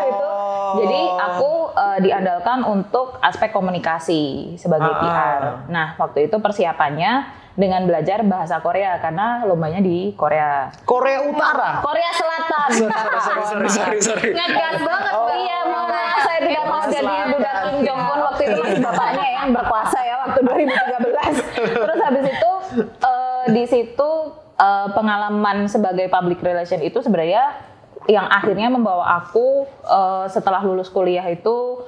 itu. 0.03 0.29
Jadi 0.75 0.99
aku 1.15 1.51
eh, 1.71 1.99
diandalkan 2.01 2.59
untuk 2.65 3.15
aspek 3.21 3.53
komunikasi 3.53 4.53
sebagai 4.57 4.89
Ah. 4.89 4.99
PR. 4.99 5.41
Nah 5.69 5.88
waktu 5.95 6.27
itu 6.27 6.35
persiapannya 6.35 7.44
dengan 7.55 7.87
belajar 7.87 8.19
bahasa 8.27 8.59
Korea 8.59 8.99
karena 8.99 9.47
lombanya 9.47 9.79
di 9.79 10.11
Korea. 10.19 10.69
Korea 10.83 11.23
Utara. 11.23 11.79
Korea 11.79 12.11
Selatan. 12.11 12.69
sorry, 12.79 12.91
sorry, 13.23 13.43
sorry, 13.47 13.69
sorry, 13.71 13.99
sorry. 14.03 14.29
Ngegas 14.35 14.83
banget 14.83 15.11
Oh. 15.15 15.31
Iya, 15.31 15.59
mohon 15.71 15.87
maaf 15.87 16.19
saya 16.27 16.39
tidak 16.43 16.63
mau 16.67 16.83
jadi 16.91 17.15
budak 17.31 17.55
Kim 17.63 17.77
Jong 17.87 18.01
Un 18.03 18.19
waktu 18.27 18.41
itu 18.51 18.59
masih 18.59 18.81
bapaknya 18.83 19.27
yang 19.31 19.47
berkuasa 19.55 19.99
ya 20.03 20.15
waktu 20.27 20.39
2013. 20.43 21.79
Terus 21.87 21.99
habis 22.03 22.25
itu 22.27 22.51
eh, 22.83 23.43
di 23.55 23.63
situ 23.63 24.11
eh, 24.59 24.87
pengalaman 24.91 25.57
sebagai 25.71 26.11
public 26.11 26.43
relation 26.43 26.83
itu 26.83 26.99
sebenarnya 26.99 27.55
yang 28.11 28.27
akhirnya 28.27 28.67
membawa 28.67 29.23
aku 29.23 29.63
eh, 29.87 30.27
setelah 30.27 30.59
lulus 30.59 30.91
kuliah 30.91 31.23
itu 31.31 31.79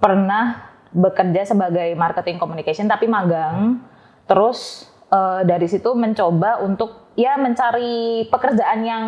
pernah 0.00 0.72
bekerja 0.96 1.52
sebagai 1.52 1.92
marketing 1.92 2.40
communication 2.40 2.88
tapi 2.88 3.04
magang. 3.04 3.84
Terus 4.24 4.88
eh, 5.12 5.40
dari 5.44 5.68
situ 5.68 5.92
mencoba 5.92 6.64
untuk 6.64 7.12
ya 7.12 7.36
mencari 7.36 8.24
pekerjaan 8.32 8.80
yang 8.80 9.06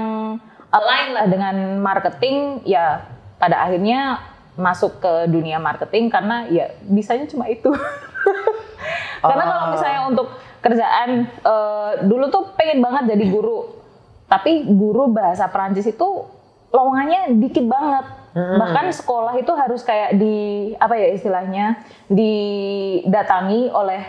align 0.69 1.09
lah 1.17 1.27
dengan 1.31 1.57
marketing 1.81 2.61
ya 2.69 3.01
pada 3.41 3.65
akhirnya 3.65 4.21
masuk 4.55 5.03
ke 5.03 5.13
dunia 5.31 5.59
marketing 5.59 6.11
karena 6.13 6.47
ya 6.47 6.71
bisanya 6.87 7.27
cuma 7.27 7.51
itu. 7.51 7.71
karena 9.25 9.45
kalau 9.49 9.65
misalnya 9.75 10.01
untuk 10.11 10.29
kerjaan 10.63 11.27
eh, 11.29 11.93
dulu 12.07 12.31
tuh 12.31 12.43
pengen 12.55 12.83
banget 12.83 13.17
jadi 13.17 13.25
guru. 13.31 13.83
Tapi 14.25 14.67
guru 14.67 15.13
bahasa 15.13 15.47
Perancis 15.53 15.87
itu 15.87 16.27
lowongannya 16.75 17.39
dikit 17.39 17.67
banget. 17.71 18.07
Bahkan 18.35 18.91
sekolah 18.91 19.39
itu 19.39 19.55
harus 19.55 19.87
kayak 19.87 20.19
di 20.19 20.75
apa 20.75 20.99
ya 20.99 21.15
istilahnya 21.15 21.79
didatangi 22.11 23.71
oleh 23.71 24.03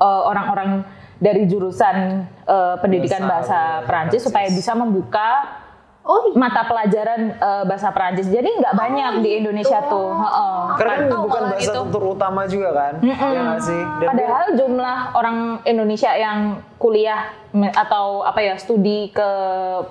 eh, 0.00 0.22
orang-orang 0.24 0.95
dari 1.16 1.48
jurusan 1.48 2.26
eh, 2.44 2.74
pendidikan 2.80 3.24
Bahasa, 3.24 3.82
bahasa 3.82 3.86
Perancis 3.88 4.22
supaya 4.24 4.48
bisa 4.52 4.72
membuka 4.76 5.62
Oh, 6.06 6.30
mata 6.38 6.62
pelajaran 6.62 7.34
eh, 7.34 7.64
bahasa 7.66 7.90
Perancis. 7.90 8.30
Jadi 8.30 8.46
nggak 8.46 8.78
banyak 8.78 9.26
di 9.26 9.42
Indonesia 9.42 9.82
tuh. 9.90 10.14
Heeh. 10.14 10.58
Karena 10.78 10.94
kan 10.94 11.06
Tahu 11.10 11.22
bukan 11.26 11.42
bahasa 11.50 11.66
gitu. 11.66 11.78
tutur 11.82 12.02
utama 12.14 12.46
juga 12.46 12.70
kan? 12.70 12.94
Ya 13.02 13.40
nggak 13.42 13.58
sih? 13.66 13.82
Dan 13.98 14.08
Padahal 14.14 14.46
jumlah 14.54 14.96
orang 15.18 15.38
Indonesia 15.66 16.14
yang 16.14 16.62
kuliah 16.78 17.34
atau 17.74 18.22
apa 18.22 18.38
ya 18.38 18.54
studi 18.54 19.10
ke 19.10 19.30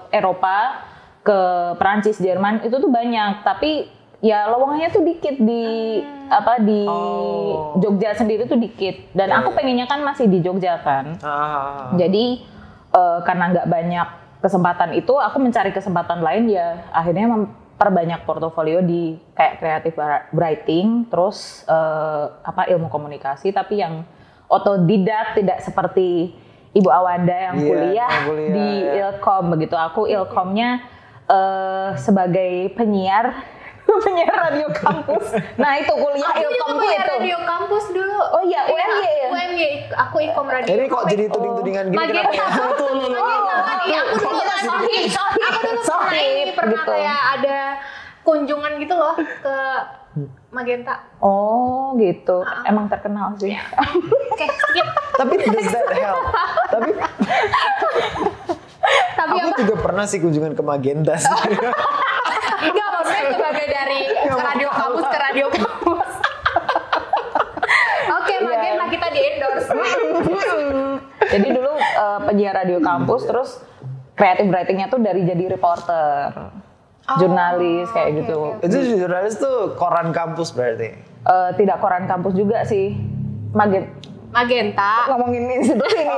Eropa 0.07 0.87
ke 1.19 1.39
Perancis, 1.75 2.15
Jerman 2.21 2.63
itu 2.63 2.79
tuh 2.79 2.87
banyak, 2.87 3.43
tapi 3.43 3.91
ya 4.25 4.49
lowongannya 4.49 4.89
tuh 4.89 5.05
dikit 5.05 5.37
di 5.37 6.01
apa 6.25 6.57
di 6.57 6.81
Oh. 6.89 7.77
Jogja 7.77 8.17
sendiri 8.17 8.49
tuh 8.49 8.57
dikit. 8.57 9.13
Dan 9.13 9.29
aku 9.29 9.53
pengennya 9.53 9.85
kan 9.85 10.01
masih 10.01 10.25
di 10.25 10.41
Jogja 10.41 10.81
kan. 10.81 11.13
Ah. 11.21 11.93
Jadi 11.93 12.41
eh, 12.89 13.19
karena 13.21 13.53
nggak 13.53 13.67
banyak 13.69 14.07
kesempatan 14.41 14.93
itu, 14.93 15.13
aku 15.13 15.37
mencari 15.37 15.69
kesempatan 15.69 16.21
lain 16.21 16.49
ya 16.49 16.85
akhirnya 16.89 17.25
memperbanyak 17.25 18.25
portofolio 18.25 18.81
di 18.81 19.17
kayak 19.33 19.57
creative 19.57 19.95
bar- 19.95 20.25
writing, 20.31 21.05
terus 21.05 21.61
eh, 21.65 22.25
apa 22.41 22.65
ilmu 22.65 22.89
komunikasi, 22.89 23.49
tapi 23.51 23.81
yang 23.81 24.01
otodidak 24.45 25.33
tidak 25.33 25.61
seperti 25.61 26.33
Ibu 26.71 26.89
Awanda 26.91 27.33
yang 27.33 27.55
Iya, 27.57 27.65
kuliah, 27.65 28.09
yang 28.11 28.25
kuliah, 28.27 28.51
di 28.51 28.67
ya. 28.83 28.91
Ilkom 29.13 29.43
begitu. 29.49 29.75
Aku 29.75 30.05
Ilkomnya 30.05 30.83
eh, 31.25 31.89
sebagai 31.97 32.73
penyiar 32.73 33.54
penyiar 34.03 34.37
radio 34.41 34.67
kampus. 34.69 35.25
Nah 35.55 35.71
itu 35.75 35.93
kuliah 35.93 36.29
Aku 36.31 36.41
juga 36.43 36.65
punya 36.73 36.95
itu. 36.95 37.11
radio 37.11 37.37
kampus 37.41 37.85
dulu. 37.89 38.17
Oh 38.31 38.43
iya, 38.43 38.61
UMY 38.65 39.05
ya? 39.05 39.27
UMY, 39.29 39.65
aku 39.91 40.17
ikom 40.23 40.47
radio. 40.47 40.69
Ini 40.69 40.85
kok 40.85 41.03
jadi 41.05 41.23
tuding-tudingan 41.27 41.85
gini 41.87 41.97
Magenta. 41.97 42.25
lu. 42.25 42.33
Magenta. 42.33 42.45
Aku 42.65 42.85
dulu 42.95 43.07
Oh, 44.25 44.57
sohib. 44.59 45.11
Aku 45.13 45.59
dulu 45.61 45.81
pernah 45.83 46.17
ini 46.17 46.51
pernah 46.51 46.81
kayak 46.83 47.19
ada 47.35 47.57
kunjungan 48.21 48.71
gitu 48.77 48.95
loh 48.95 49.13
ke 49.15 49.55
Magenta. 50.49 50.95
Oh 51.19 51.93
gitu, 51.95 52.39
emang 52.63 52.87
terkenal 52.87 53.35
sih. 53.35 53.53
Oke, 54.31 54.45
skip. 54.49 54.87
Tapi 55.13 55.33
does 55.37 55.67
that 55.69 55.87
help? 55.91 56.23
Tapi 56.69 56.89
Tapi 59.15 59.35
aku 59.39 59.49
apa? 59.51 59.59
juga 59.63 59.75
pernah 59.81 60.05
sih 60.05 60.19
kunjungan 60.19 60.53
ke 60.53 60.63
Magenta 60.63 61.13
sih. 61.17 61.31
Enggak, 62.65 62.87
maksudnya 62.91 63.23
sebagai 63.33 63.65
dari 63.67 63.99
radio 64.31 64.69
kampus 64.71 65.05
ke 65.05 65.17
radio 65.19 65.47
kampus. 65.49 66.09
Oke, 68.05 68.33
Iya. 68.35 68.47
Magenta 68.47 68.85
kita 68.89 69.07
di 69.09 69.19
endorse. 69.21 69.69
Jadi 71.25 71.47
dulu 71.51 71.71
eh, 71.77 72.19
penyiar 72.25 72.53
radio 72.55 72.77
kampus, 72.79 73.21
terus 73.25 73.49
creative 74.15 74.49
writingnya 74.49 74.87
tuh 74.87 75.01
dari 75.01 75.25
jadi 75.27 75.51
reporter, 75.51 76.31
jurnalis 77.19 77.89
kayak 77.91 78.09
oke, 78.13 78.17
gitu. 78.23 78.35
oke. 78.55 78.65
Itu 78.65 78.77
jurnalis 78.97 79.35
tuh 79.37 79.75
koran 79.75 80.13
kampus 80.15 80.53
berarti. 80.53 80.95
Eh, 81.25 81.49
tidak 81.57 81.81
koran 81.81 82.05
kampus 82.05 82.33
juga 82.33 82.63
sih, 82.63 82.93
Magen 83.51 83.89
Magenta. 84.35 85.07
ngomongin 85.07 85.43
institusi 85.49 85.95
ini. 85.97 86.11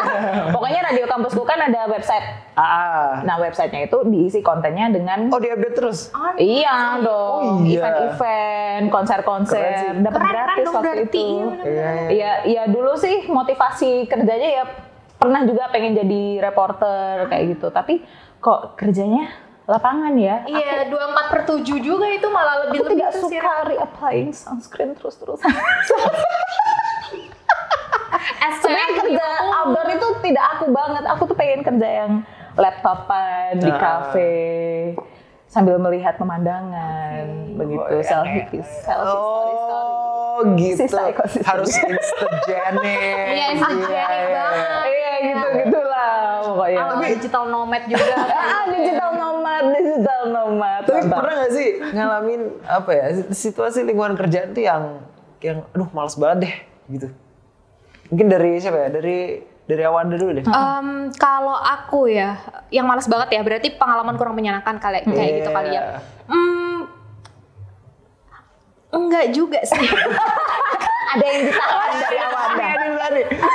Pokoknya 0.56 0.80
radio 0.82 1.04
kampusku 1.04 1.44
kan 1.44 1.60
ada 1.60 1.84
website. 1.84 2.24
Ah. 2.56 3.20
Nah 3.20 3.36
websitenya 3.36 3.84
itu 3.84 3.98
diisi 4.08 4.40
kontennya 4.40 4.88
dengan 4.88 5.28
Oh 5.28 5.36
diupdate 5.36 5.76
terus. 5.76 6.08
Iya 6.34 6.96
dong, 6.98 7.60
Oh, 7.60 7.60
iya. 7.62 7.84
event-event, 7.84 8.84
konser-konser, 8.88 10.00
dapat 10.00 10.20
gratis 10.24 10.64
keren 10.64 10.66
waktu 10.66 10.80
berarti. 10.80 11.04
itu. 11.04 11.28
Iya. 11.28 11.44
Iya, 11.44 11.68
iya. 11.68 12.08
Iya, 12.08 12.32
iya 12.48 12.62
dulu 12.66 12.96
sih 12.96 13.28
motivasi 13.28 14.08
kerjanya 14.08 14.48
ya 14.48 14.64
pernah 15.14 15.44
juga 15.44 15.68
pengen 15.68 15.92
jadi 15.94 16.22
reporter 16.40 17.28
kayak 17.28 17.44
gitu. 17.52 17.68
Tapi 17.68 18.00
kok 18.38 18.74
kerjanya 18.74 19.28
lapangan 19.68 20.16
ya? 20.16 20.48
Iya, 20.48 20.88
24 20.88 21.28
per 21.28 21.40
7 21.44 21.60
juga 21.76 22.08
itu 22.08 22.24
malah 22.32 22.64
lebih 22.64 22.80
Aku 22.80 22.88
lebih 22.88 23.04
tidak 23.04 23.12
suka 23.20 23.52
reapplying 23.68 24.32
sunscreen 24.32 24.96
terus-terusan. 24.96 25.44
Sebenarnya 28.58 28.90
kerja 28.96 29.26
outdoor 29.54 29.88
itu 29.90 30.06
tidak 30.22 30.44
aku 30.54 30.64
banget. 30.68 31.04
Aku 31.06 31.22
tuh 31.24 31.34
pengen 31.34 31.60
kerja 31.62 31.88
yang 32.04 32.12
laptopan 32.54 33.56
di 33.56 33.68
Ah. 33.68 33.78
kafe 33.78 34.34
sambil 35.44 35.78
melihat 35.78 36.12
pemandangan 36.14 37.24
begitu 37.54 37.80
Oh, 37.80 37.94
iya. 37.94 38.04
selfie 38.04 38.44
selfie 38.60 38.62
story 38.84 39.54
story. 39.56 39.94
Oh 40.28 40.40
gitu. 40.54 40.82
Harus 41.42 41.72
instagenic. 41.72 43.26
Iya, 43.28 43.46
instagenic 43.54 43.96
banget. 44.28 44.84
Iya 44.86 45.12
gitu 45.24 45.46
gitulah 45.56 46.18
pokoknya. 46.44 46.78
Ala 46.80 46.94
digital 47.02 47.44
nomad 47.48 47.82
juga. 47.86 48.14
ah 48.44 48.62
digital 48.68 49.10
nomad, 49.14 49.64
digital 49.72 50.22
nomad. 50.28 50.80
Tapi 50.82 51.00
Mantap. 51.00 51.16
pernah 51.16 51.34
gak 51.38 51.52
sih 51.52 51.68
ngalamin 51.88 52.40
apa 52.62 52.90
ya 52.92 53.04
situasi 53.28 53.78
lingkungan 53.82 54.14
kerjaan 54.14 54.52
tuh 54.52 54.62
yang 54.62 54.82
yang 55.38 55.58
aduh 55.68 55.88
males 55.88 56.14
banget 56.14 56.38
deh 56.40 56.54
gitu. 56.92 57.08
Mungkin 58.08 58.26
dari 58.28 58.50
siapa 58.60 58.78
ya? 58.86 58.88
Dari 58.88 59.18
dari 59.68 59.82
Awanda 59.84 60.16
dulu 60.16 60.32
deh. 60.40 60.44
Em, 60.48 60.88
kalau 61.20 61.52
aku 61.52 62.08
ya, 62.08 62.40
yang 62.72 62.88
malas 62.88 63.04
banget 63.04 63.36
ya, 63.36 63.40
berarti 63.44 63.68
pengalaman 63.76 64.16
kurang 64.16 64.32
menyenangkan 64.32 64.80
kali 64.80 65.04
kayak 65.04 65.44
gitu 65.44 65.50
kali 65.52 65.76
ya. 65.76 66.00
Hmm, 66.24 66.88
enggak 68.96 69.36
juga 69.36 69.60
sih. 69.68 69.76
Ada 71.12 71.24
yang 71.24 71.40
ditahan 71.48 71.92
dari 72.00 72.18
Awanda. 72.20 72.66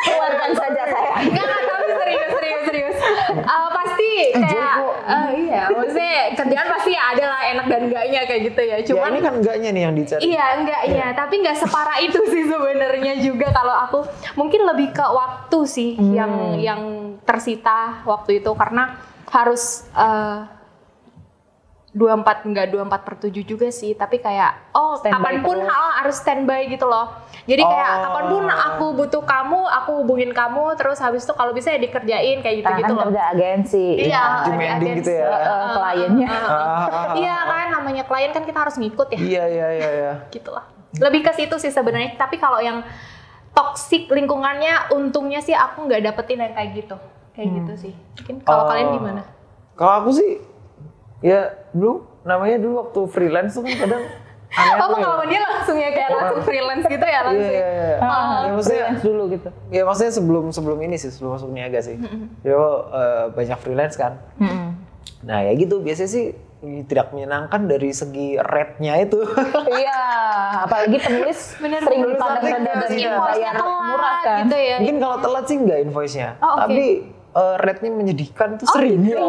Keluarkan 0.06 0.52
saja 0.54 0.84
saya. 0.90 1.12
Enggak, 1.22 1.46
serius, 2.14 2.32
serius, 2.36 2.64
serius. 2.70 2.98
Eh, 3.34 3.70
pasti 3.74 4.12
kayak, 4.34 4.76
eh, 5.10 5.30
iya, 5.48 5.64
maksudnya 5.70 6.16
kerjaan 6.38 6.68
pasti 6.70 6.92
ya 6.94 7.04
ada 7.14 7.26
lah 7.30 7.42
enak 7.54 7.66
dan 7.70 7.82
enggaknya 7.90 8.20
kayak 8.30 8.42
gitu 8.54 8.62
ya. 8.62 8.76
Ya 8.80 8.86
Cuman 8.86 9.10
ini 9.14 9.20
kan 9.22 9.34
enggaknya 9.42 9.70
nih 9.74 9.82
yang 9.86 9.96
dicari. 9.96 10.22
Iya, 10.24 10.46
enggaknya, 10.62 11.06
tapi 11.18 11.34
enggak 11.42 11.58
separah 11.60 11.98
itu 12.02 12.20
sih 12.30 12.44
sebenarnya 12.46 13.14
juga 13.22 13.48
kalau 13.52 13.76
aku 13.90 14.00
mungkin 14.38 14.62
lebih 14.66 14.94
ke 14.94 15.06
waktu 15.06 15.60
sih 15.66 15.90
yang 15.98 16.58
yang 16.60 16.82
tersita 17.24 18.04
waktu 18.04 18.44
itu 18.44 18.52
karena 18.54 19.00
harus 19.32 19.88
eh, 21.94 22.00
24 22.18 22.44
enggak 22.44 22.66
24 22.70 22.90
per 23.00 23.16
7 23.20 23.44
juga 23.44 23.70
sih, 23.70 23.94
tapi 23.94 24.18
kayak 24.18 24.74
oh 24.74 24.98
Standby 24.98 25.14
kapan 25.16 25.36
pun 25.40 25.58
hal 25.60 25.86
harus 25.96 26.16
standby 26.16 26.66
gitu 26.66 26.84
loh. 26.84 27.14
Jadi 27.44 27.62
kayak 27.62 27.90
Oh. 27.92 28.02
kapan 28.04 28.26
pun 28.28 28.44
aku 28.48 28.86
butuh 28.96 29.24
kamu, 29.24 29.62
aku 29.62 29.92
hubungin 30.00 30.32
kamu, 30.32 30.74
terus 30.74 30.98
habis 30.98 31.22
itu 31.22 31.32
kalau 31.32 31.52
bisa 31.52 31.70
ya 31.70 31.78
dikerjain 31.78 32.40
kayak 32.40 32.56
Karena 32.60 32.82
gitu-gitu 32.82 32.90
kan 32.90 32.98
loh. 32.98 33.06
kerja 33.08 33.24
agensi. 33.30 33.86
Iya, 34.02 34.24
demanding 34.44 34.74
ada 34.90 35.00
gitu 35.00 35.12
ya. 35.12 35.26
agensi. 35.28 35.46
Eh, 35.46 35.70
kliennya. 35.74 36.30
Ah, 36.30 36.42
ah. 36.42 36.88
Ah. 36.90 37.14
Iya 37.14 37.38
kan, 37.44 37.66
namanya 37.72 38.04
klien 38.04 38.32
kan 38.32 38.44
kita 38.44 38.60
harus 38.60 38.76
ngikut 38.76 39.08
ya 39.10 39.20
Iya 39.20 39.44
iya 39.48 39.68
iya 39.72 39.90
iya. 39.94 40.12
gitu 40.36 40.50
lah. 40.50 40.66
Lebih 40.94 41.22
ke 41.22 41.34
situ 41.34 41.56
sih 41.58 41.70
sebenarnya. 41.70 42.14
Tapi 42.16 42.38
kalau 42.38 42.58
yang 42.58 42.82
toxic 43.52 44.08
lingkungannya, 44.08 44.90
untungnya 44.90 45.38
sih 45.40 45.54
aku 45.54 45.86
nggak 45.86 46.02
dapetin 46.04 46.40
yang 46.40 46.54
kayak 46.54 46.70
gitu. 46.76 46.96
Kayak 47.34 47.50
gitu 47.60 47.74
sih. 47.80 47.94
Mungkin 48.16 48.36
kalau 48.42 48.66
Oh. 48.66 48.68
kalian 48.68 48.90
gimana? 48.94 49.22
Kalau 49.74 49.94
aku 50.00 50.10
sih 50.12 50.32
ya 51.24 51.40
dulu 51.72 51.94
namanya 52.22 52.58
dulu 52.58 52.74
waktu 52.82 53.00
freelance 53.08 53.54
tuh 53.54 53.64
kan 53.64 53.76
kadang 53.80 54.04
aneh 54.52 54.76
Oh 54.76 54.86
apa 54.86 54.92
ya? 54.92 54.94
pengalaman 54.94 55.28
dia 55.28 55.42
langsung 55.42 55.78
ya 55.78 55.90
kayak 55.90 56.10
langsung 56.12 56.42
freelance 56.44 56.86
gitu 56.86 57.02
ya 57.02 57.10
Iya 57.10 57.22
langsung. 57.24 57.50
iya 57.50 57.66
iya. 57.66 57.96
Ah, 57.98 58.38
Ya, 58.40 58.52
maksudnya 58.52 58.78
freelance 58.78 59.02
dulu 59.02 59.24
gitu. 59.30 59.50
ya 59.70 59.82
maksudnya 59.82 60.14
sebelum 60.14 60.44
sebelum 60.50 60.80
ini 60.82 60.96
sih 60.96 61.10
sebelum 61.10 61.32
masuk 61.34 61.50
niaga 61.50 61.80
sih. 61.80 61.96
Yo 62.44 62.62
eh, 62.92 63.26
banyak 63.32 63.58
freelance 63.58 63.96
kan. 63.96 64.20
Nah 65.22 65.40
ya 65.42 65.52
gitu 65.54 65.80
biasanya 65.80 66.12
sih 66.12 66.26
tidak 66.86 67.12
menyenangkan 67.12 67.66
dari 67.66 67.92
segi 67.92 68.38
rate-nya 68.38 68.94
itu. 69.02 69.20
Iya, 69.74 70.00
apalagi 70.64 70.96
penulis 70.98 71.58
Bener, 71.58 71.80
sering 71.82 72.06
dipandang 72.06 72.44
rendah 72.46 72.76
dan 72.78 72.92
bayar 73.18 73.54
murah 73.60 74.18
kan. 74.22 74.38
gitu 74.44 74.56
ya. 74.56 74.76
Mungkin 74.80 74.98
kalau 74.98 75.18
telat 75.20 75.46
sih 75.46 75.58
nggak 75.58 75.80
invoice-nya. 75.82 76.30
Oh, 76.40 76.56
oke. 76.56 76.60
Tapi 76.62 76.86
eh, 77.34 77.56
rate-nya 77.60 77.92
menyedihkan 77.92 78.62
tuh 78.62 78.70
sering. 78.70 79.02
Iya, 79.02 79.20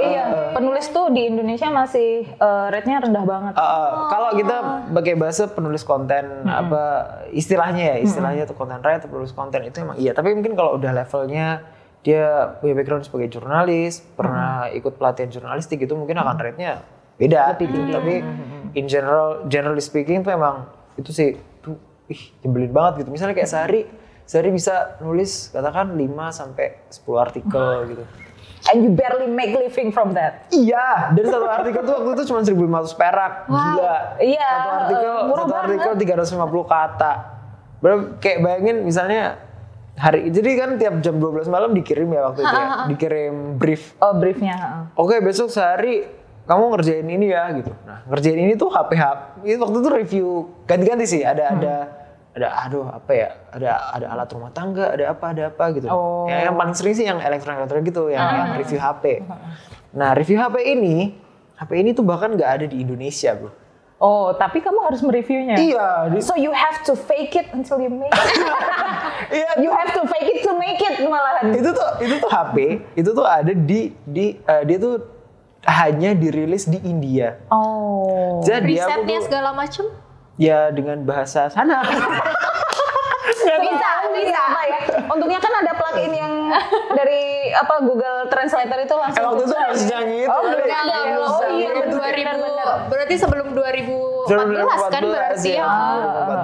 iya. 0.00 0.24
Penulis 0.56 0.88
tuh 0.90 1.12
di 1.12 1.28
Indonesia 1.28 1.68
masih 1.68 2.24
eh, 2.28 2.66
rate-nya 2.72 3.04
rendah 3.04 3.24
banget. 3.24 3.52
Uh, 3.54 3.62
uh, 3.62 3.90
Kalau 4.08 4.30
kita 4.36 4.56
pakai 4.90 5.14
bahasa 5.14 5.48
penulis 5.52 5.84
konten 5.84 6.48
apa 6.48 6.82
istilahnya 7.30 7.94
ya 7.94 7.96
istilahnya 8.00 8.48
tuh 8.48 8.56
content 8.56 8.80
writer 8.80 9.06
penulis 9.06 9.32
konten 9.36 9.60
itu 9.64 9.76
emang 9.80 9.96
iya. 10.00 10.16
Tapi 10.16 10.32
mungkin 10.32 10.56
kalau 10.56 10.80
udah 10.80 10.92
levelnya 10.92 11.62
dia 12.04 12.52
punya 12.60 12.76
background 12.76 13.08
sebagai 13.08 13.32
jurnalis 13.32 14.04
pernah 14.12 14.68
ikut 14.68 15.00
pelatihan 15.00 15.32
jurnalistik 15.32 15.80
itu 15.80 15.96
mungkin 15.96 16.20
akan 16.20 16.36
rate-nya 16.36 16.84
beda. 17.16 17.56
Gitu. 17.56 17.78
tapi 17.94 18.20
in 18.74 18.84
general 18.90 19.46
generally 19.48 19.80
speaking 19.80 20.20
tuh 20.20 20.34
emang 20.34 20.68
itu 21.00 21.10
sih 21.14 21.38
tuh 21.64 21.78
ih 22.10 22.22
nyebelin 22.44 22.72
banget 22.72 23.04
gitu. 23.04 23.10
Misalnya 23.14 23.34
kayak 23.38 23.50
sehari 23.50 23.80
sehari 24.24 24.48
bisa 24.48 24.96
nulis 24.98 25.48
katakan 25.48 25.92
5 25.92 26.04
sampai 26.30 26.80
10 26.88 26.98
artikel 27.18 27.64
gitu 27.88 28.04
And 28.64 28.80
you 28.80 28.88
barely 28.90 29.28
make 29.28 29.52
living 29.52 29.92
from 29.92 30.16
that. 30.16 30.48
Iya, 30.48 31.12
dan 31.12 31.24
satu 31.28 31.44
artikel 31.44 31.84
tuh 31.84 32.00
waktu 32.00 32.16
itu 32.16 32.24
cuma 32.24 32.40
1.500 32.40 32.96
perak. 32.96 33.32
Gila. 33.44 33.96
Iya, 34.16 34.48
Satu 34.48 34.70
artikel, 34.80 35.12
murah 35.28 35.36
satu 35.36 35.52
banget. 35.52 35.68
artikel 35.68 35.92
350 36.24 36.64
kata. 36.64 37.12
Berarti 37.78 38.04
kayak 38.18 38.38
bayangin 38.40 38.76
misalnya 38.80 39.36
hari 39.94 40.32
jadi 40.32 40.50
kan 40.56 40.70
tiap 40.74 40.94
jam 40.98 41.20
12 41.20 41.44
malam 41.46 41.70
dikirim 41.70 42.08
ya 42.08 42.20
waktu 42.24 42.40
itu 42.40 42.56
ya. 42.56 42.66
Dikirim 42.88 43.34
brief. 43.60 43.82
Oh, 44.00 44.16
briefnya. 44.16 44.88
Oke, 44.96 45.20
besok 45.20 45.52
sehari 45.52 46.08
kamu 46.42 46.64
ngerjain 46.72 47.04
ini 47.06 47.26
ya 47.28 47.52
gitu. 47.52 47.68
Nah, 47.84 48.00
ngerjain 48.06 48.40
ini 48.40 48.56
tuh 48.56 48.72
HP 48.72 48.96
HP. 48.96 49.20
Itu 49.44 49.60
waktu 49.60 49.76
itu 49.76 49.90
review 49.92 50.28
ganti-ganti 50.64 51.04
sih. 51.04 51.20
Ada 51.20 51.44
Hmm. 51.44 51.56
ada 51.60 51.74
ada 52.34 52.48
aduh 52.66 52.86
apa 52.90 53.12
ya? 53.14 53.28
Ada 53.54 53.70
ada 53.94 54.06
alat 54.10 54.28
rumah 54.34 54.50
tangga, 54.50 54.90
ada 54.90 55.14
apa 55.14 55.24
ada 55.30 55.42
apa 55.54 55.64
gitu. 55.78 55.86
Oh. 55.86 56.26
Ya, 56.26 56.50
yang 56.50 56.58
paling 56.58 56.74
sering 56.74 56.94
sih 56.98 57.06
yang 57.06 57.22
elektronik 57.22 57.62
elektronik 57.62 57.86
gitu, 57.94 58.10
yang, 58.10 58.26
yang 58.26 58.48
review 58.58 58.78
HP. 58.78 59.04
Nah 59.94 60.10
review 60.10 60.42
HP 60.42 60.74
ini, 60.74 61.14
HP 61.54 61.70
ini 61.78 61.94
tuh 61.94 62.02
bahkan 62.02 62.34
nggak 62.34 62.50
ada 62.50 62.66
di 62.66 62.82
Indonesia 62.82 63.30
bro. 63.38 63.54
Oh, 64.02 64.34
tapi 64.34 64.58
kamu 64.58 64.90
harus 64.90 65.00
mereviewnya. 65.06 65.54
Iya, 65.54 66.10
So 66.18 66.34
you 66.34 66.50
have 66.50 66.82
to 66.82 66.98
fake 66.98 67.38
it 67.38 67.46
until 67.54 67.78
you 67.78 67.88
make 67.88 68.10
it. 68.10 68.42
Iya, 69.24 69.62
you 69.62 69.70
have 69.70 69.94
to 69.94 70.02
fake 70.04 70.28
it 70.34 70.38
to 70.44 70.52
make 70.58 70.82
it 70.82 71.00
malahan. 71.06 71.54
itu 71.54 71.70
tuh 71.70 71.88
itu 72.02 72.18
tuh 72.20 72.28
HP 72.28 72.56
itu 72.98 73.10
tuh 73.14 73.24
ada 73.24 73.54
di 73.54 73.94
di 74.04 74.36
eh, 74.36 74.62
dia 74.66 74.76
tuh 74.76 75.00
hanya 75.64 76.12
dirilis 76.12 76.68
di 76.68 76.76
India. 76.84 77.40
Oh. 77.48 78.44
Jadi 78.44 78.76
Risetnya 78.76 79.24
segala 79.24 79.56
macem. 79.56 79.88
Ya 80.36 80.70
dengan 80.70 81.02
bahasa 81.02 81.46
sana. 81.48 81.80
bisa, 83.54 83.88
bisa 84.10 84.38
apa 84.40 84.60
ya? 84.64 84.78
Untungnya 85.06 85.38
kan 85.38 85.52
ada 85.54 85.72
plugin 85.74 86.12
yang 86.12 86.32
dari 86.92 87.24
apa 87.50 87.74
Google 87.80 88.26
Translator 88.26 88.78
itu 88.78 88.94
langsung. 88.94 89.20
Eh, 89.20 89.26
waktu 89.26 89.42
itu 89.42 89.56
harus 89.56 89.80
nyanyi 89.84 90.16
itu 90.22 90.30
Oh, 90.30 90.40
belum 90.42 90.64
Enggak, 90.64 90.82
belum. 91.04 91.22
Oh, 91.24 91.32
Sebelum 91.34 91.54
iya, 91.54 91.68
bener, 91.70 91.88
2000, 91.88 91.94
bener, 91.94 92.34
bener. 92.34 92.68
berarti 92.84 93.14
sebelum 93.16 93.46
2014 93.52 94.90
kan 94.90 95.02
berarti 95.04 95.50
ya. 95.50 95.64
Ah, 95.64 95.96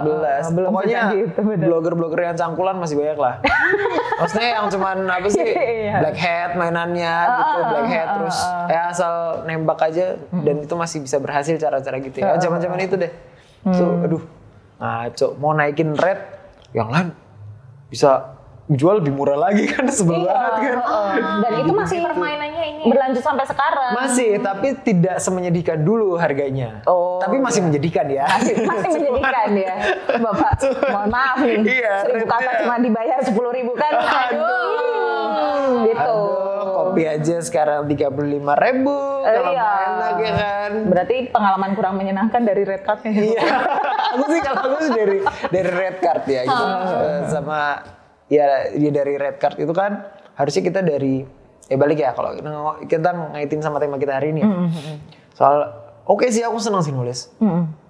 2014. 0.04 0.54
belum 0.54 0.70
Pokoknya 0.70 1.00
gitu, 1.10 1.38
blogger-blogger 1.42 2.20
yang 2.22 2.36
cangkulan 2.36 2.76
masih 2.76 2.96
banyak 2.96 3.18
lah. 3.18 3.34
Maksudnya 4.20 4.48
yang 4.54 4.66
cuman 4.68 4.96
apa 5.08 5.28
sih 5.28 5.40
Iya. 5.40 5.96
black 5.98 6.18
hat 6.18 6.52
mainannya 6.52 7.14
gitu, 7.32 7.58
black 7.66 7.88
hat 7.88 8.08
terus 8.14 8.38
ya 8.68 8.80
asal 8.92 9.14
nembak 9.42 9.80
aja 9.80 10.12
dan 10.20 10.56
itu 10.60 10.74
masih 10.76 11.00
bisa 11.00 11.16
berhasil 11.16 11.56
cara-cara 11.56 11.96
gitu 11.98 12.20
ya. 12.20 12.36
Zaman-zaman 12.36 12.78
itu 12.78 12.94
deh. 12.94 13.08
Tuh, 13.62 13.92
aduh. 14.02 14.22
Ngaco, 14.76 15.26
mau 15.36 15.52
naikin 15.52 15.92
red 15.92 16.16
yang 16.70 16.88
lain 16.88 17.12
bisa 17.86 18.32
jual 18.66 18.96
lebih 18.96 19.10
murah 19.10 19.34
lagi 19.36 19.66
kan 19.66 19.82
sebel 19.92 20.14
Iya, 20.16 20.30
banget 20.30 20.52
kan. 20.54 20.78
heeh. 20.78 21.14
Dan 21.42 21.52
itu 21.58 21.72
masih 21.74 21.98
Permainannya 22.00 22.64
ini. 22.70 22.82
berlanjut 22.86 23.20
sampai 23.20 23.44
sekarang. 23.44 23.92
Masih, 23.92 24.30
tapi 24.38 24.68
tidak 24.80 25.18
semenyedihkan 25.18 25.78
dulu 25.78 26.14
harganya. 26.14 26.80
Oh, 26.84 27.18
tapi 27.18 27.36
masih 27.36 27.60
menjadikan 27.60 28.06
ya. 28.06 28.24
masih, 28.30 28.54
masih 28.62 28.88
menjadikan 28.96 29.50
ya, 29.52 29.74
Bapak. 30.16 30.52
Mohon 30.94 31.08
maaf 31.10 31.38
nih, 31.40 31.56
Iya, 31.60 31.92
seribu 32.00 32.26
kata 32.26 32.50
cuma 32.58 32.74
dibayar 32.78 33.18
sepuluh 33.20 33.50
ribu 33.50 33.72
kan? 33.74 33.90
Aduh, 33.90 35.84
gitu. 35.84 35.98
Aduh, 36.00 36.29
kopi 37.00 37.08
aja 37.08 37.40
sekarang 37.40 37.88
tiga 37.88 38.12
puluh 38.12 38.28
lima 38.30 38.52
ribu, 38.54 38.92
Eh, 39.24 39.32
kalau 39.32 39.52
iya. 39.52 39.68
enak 39.88 40.14
ya 40.18 40.32
kan. 40.36 40.70
Berarti 40.84 41.16
pengalaman 41.32 41.72
kurang 41.72 41.96
menyenangkan 41.96 42.44
dari 42.44 42.60
red 42.62 42.84
ya? 42.84 43.08
Iya, 43.08 43.40
aku 44.12 44.24
sih 44.28 44.40
kalau 44.44 44.60
aku 44.60 44.78
sih 44.82 44.92
dari 44.92 45.18
dari 45.48 45.70
red 45.70 45.96
card 45.98 46.22
ya 46.28 46.40
gitu, 46.44 46.64
Eh, 47.00 47.20
sama 47.24 47.80
ya, 48.28 48.68
ya 48.70 48.90
dari 48.90 49.16
red 49.16 49.40
card 49.40 49.56
itu 49.56 49.72
kan 49.72 50.12
harusnya 50.36 50.60
kita 50.60 50.80
dari 50.80 51.24
ya 51.68 51.76
balik 51.80 51.96
ya 51.96 52.12
kalau 52.12 52.36
kita, 52.84 53.08
ngaitin 53.32 53.64
sama 53.64 53.80
tema 53.80 53.96
kita 53.96 54.12
hari 54.12 54.36
ini. 54.36 54.44
ya. 54.44 54.48
Soal 55.32 55.72
oke 56.04 56.28
sih 56.28 56.44
aku 56.44 56.60
senang 56.60 56.84
sih 56.84 56.92
nulis, 56.92 57.32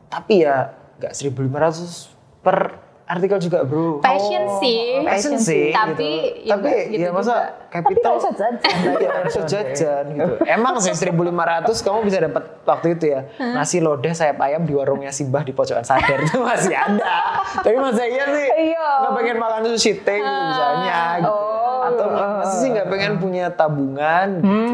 tapi 0.06 0.46
ya 0.46 0.70
nggak 1.02 1.18
1.500 1.18 2.46
per 2.46 2.78
artikel 3.10 3.38
juga 3.42 3.58
bro. 3.66 3.98
Passion 3.98 4.44
sih. 4.62 5.02
Passion 5.02 5.34
sih, 5.42 5.74
Tapi 5.74 6.06
gitu. 6.38 6.46
ya 6.46 6.54
tapi 6.54 6.68
nggak 6.70 6.86
gitu 6.94 7.02
ya 7.02 7.10
masa 7.10 7.34
juga. 7.34 7.42
Tapi 7.70 7.70
capital 7.70 8.10
nggak 8.10 8.22
usah 8.22 8.32
jajan. 8.38 8.74
Iya, 9.00 9.10
harus 9.10 9.34
jajan 9.50 10.04
gitu. 10.14 10.34
Emang 10.56 10.74
sih 10.78 10.94
1500 10.94 11.86
kamu 11.86 11.98
bisa 12.06 12.18
dapat 12.22 12.44
waktu 12.62 12.86
itu 12.94 13.04
ya. 13.10 13.20
Nasi 13.38 13.82
lodeh 13.82 14.14
sayap 14.14 14.38
ayam 14.38 14.62
di 14.62 14.72
warungnya 14.72 15.10
Simbah 15.10 15.42
di 15.42 15.50
pojokan 15.50 15.82
sadar 15.82 16.22
itu 16.26 16.38
masih 16.38 16.74
ada. 16.78 17.42
Tapi 17.58 17.76
masa 17.76 18.06
iya 18.06 18.24
sih? 18.30 18.48
Iya. 18.70 18.86
Nggak 19.02 19.12
pengen 19.18 19.36
makan 19.42 19.60
sushi 19.74 19.92
teh 19.98 20.18
gitu 20.18 20.40
misalnya 20.46 20.98
gitu. 21.18 21.32
Oh, 21.34 21.88
Atau 21.90 22.06
masih 22.14 22.56
sih 22.62 22.68
nggak 22.70 22.88
pengen 22.88 23.12
punya 23.18 23.44
tabungan 23.50 24.28
gitu. 24.38 24.72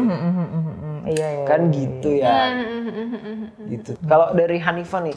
Iya, 1.07 1.27
iya. 1.39 1.45
Kan 1.47 1.61
gitu 1.71 2.09
ya. 2.13 2.35
Gitu. 3.67 3.95
Kalau 4.03 4.35
dari 4.35 4.59
Hanifah 4.59 5.01
nih, 5.07 5.15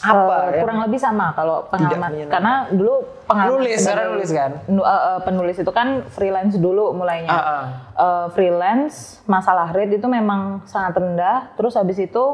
apa 0.00 0.14
Eh, 0.14 0.42
yang 0.48 0.62
kurang 0.62 0.78
lebih 0.80 0.96
sama 0.96 1.26
kalau 1.32 1.66
pengalaman 1.66 2.10
karena 2.24 2.52
dulu 2.68 2.94
pengalaman 3.24 3.58
Nulis, 3.58 3.78
sebagai- 3.80 4.14
nulis 4.14 4.30
kan? 4.30 4.50
Eh, 4.62 4.78
eh, 4.78 5.20
penulis 5.20 5.56
itu 5.56 5.70
kan 5.70 5.88
freelance 6.08 6.54
dulu 6.54 6.92
mulainya 6.92 7.26
Ah, 7.28 7.42
ah. 7.42 7.64
Eh, 7.96 8.26
freelance 8.30 8.96
masalah 9.24 9.68
rate 9.68 9.94
itu 9.94 10.06
memang 10.06 10.62
sangat 10.64 10.94
rendah 10.94 11.50
terus 11.52 11.74
habis 11.74 11.96
itu 11.96 12.24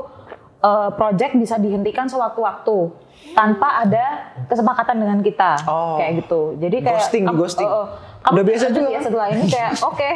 eh, 0.61 0.91
project 0.93 1.33
bisa 1.35 1.57
dihentikan 1.57 2.05
sewaktu-waktu 2.05 2.93
tanpa 3.33 3.81
ada 3.81 4.07
kesepakatan 4.45 4.97
dengan 4.97 5.19
kita 5.21 5.57
Oh. 5.65 5.97
kayak 5.97 6.21
gitu 6.21 6.41
jadi 6.59 6.77
kayak 6.83 7.01
Ghosting, 7.01 7.25
kamu- 7.25 7.39
ghosting. 7.39 7.65
eh, 7.67 7.73
eh, 7.75 7.87
kamu 8.23 8.33
Udah 8.35 8.45
biasa 8.45 8.63
lanjut 8.63 8.75
juga 8.75 8.85
ya 8.87 8.93
kan? 8.95 9.03
setelah 9.03 9.27
ini 9.31 9.45
kayak 9.47 9.73
oke 9.91 10.11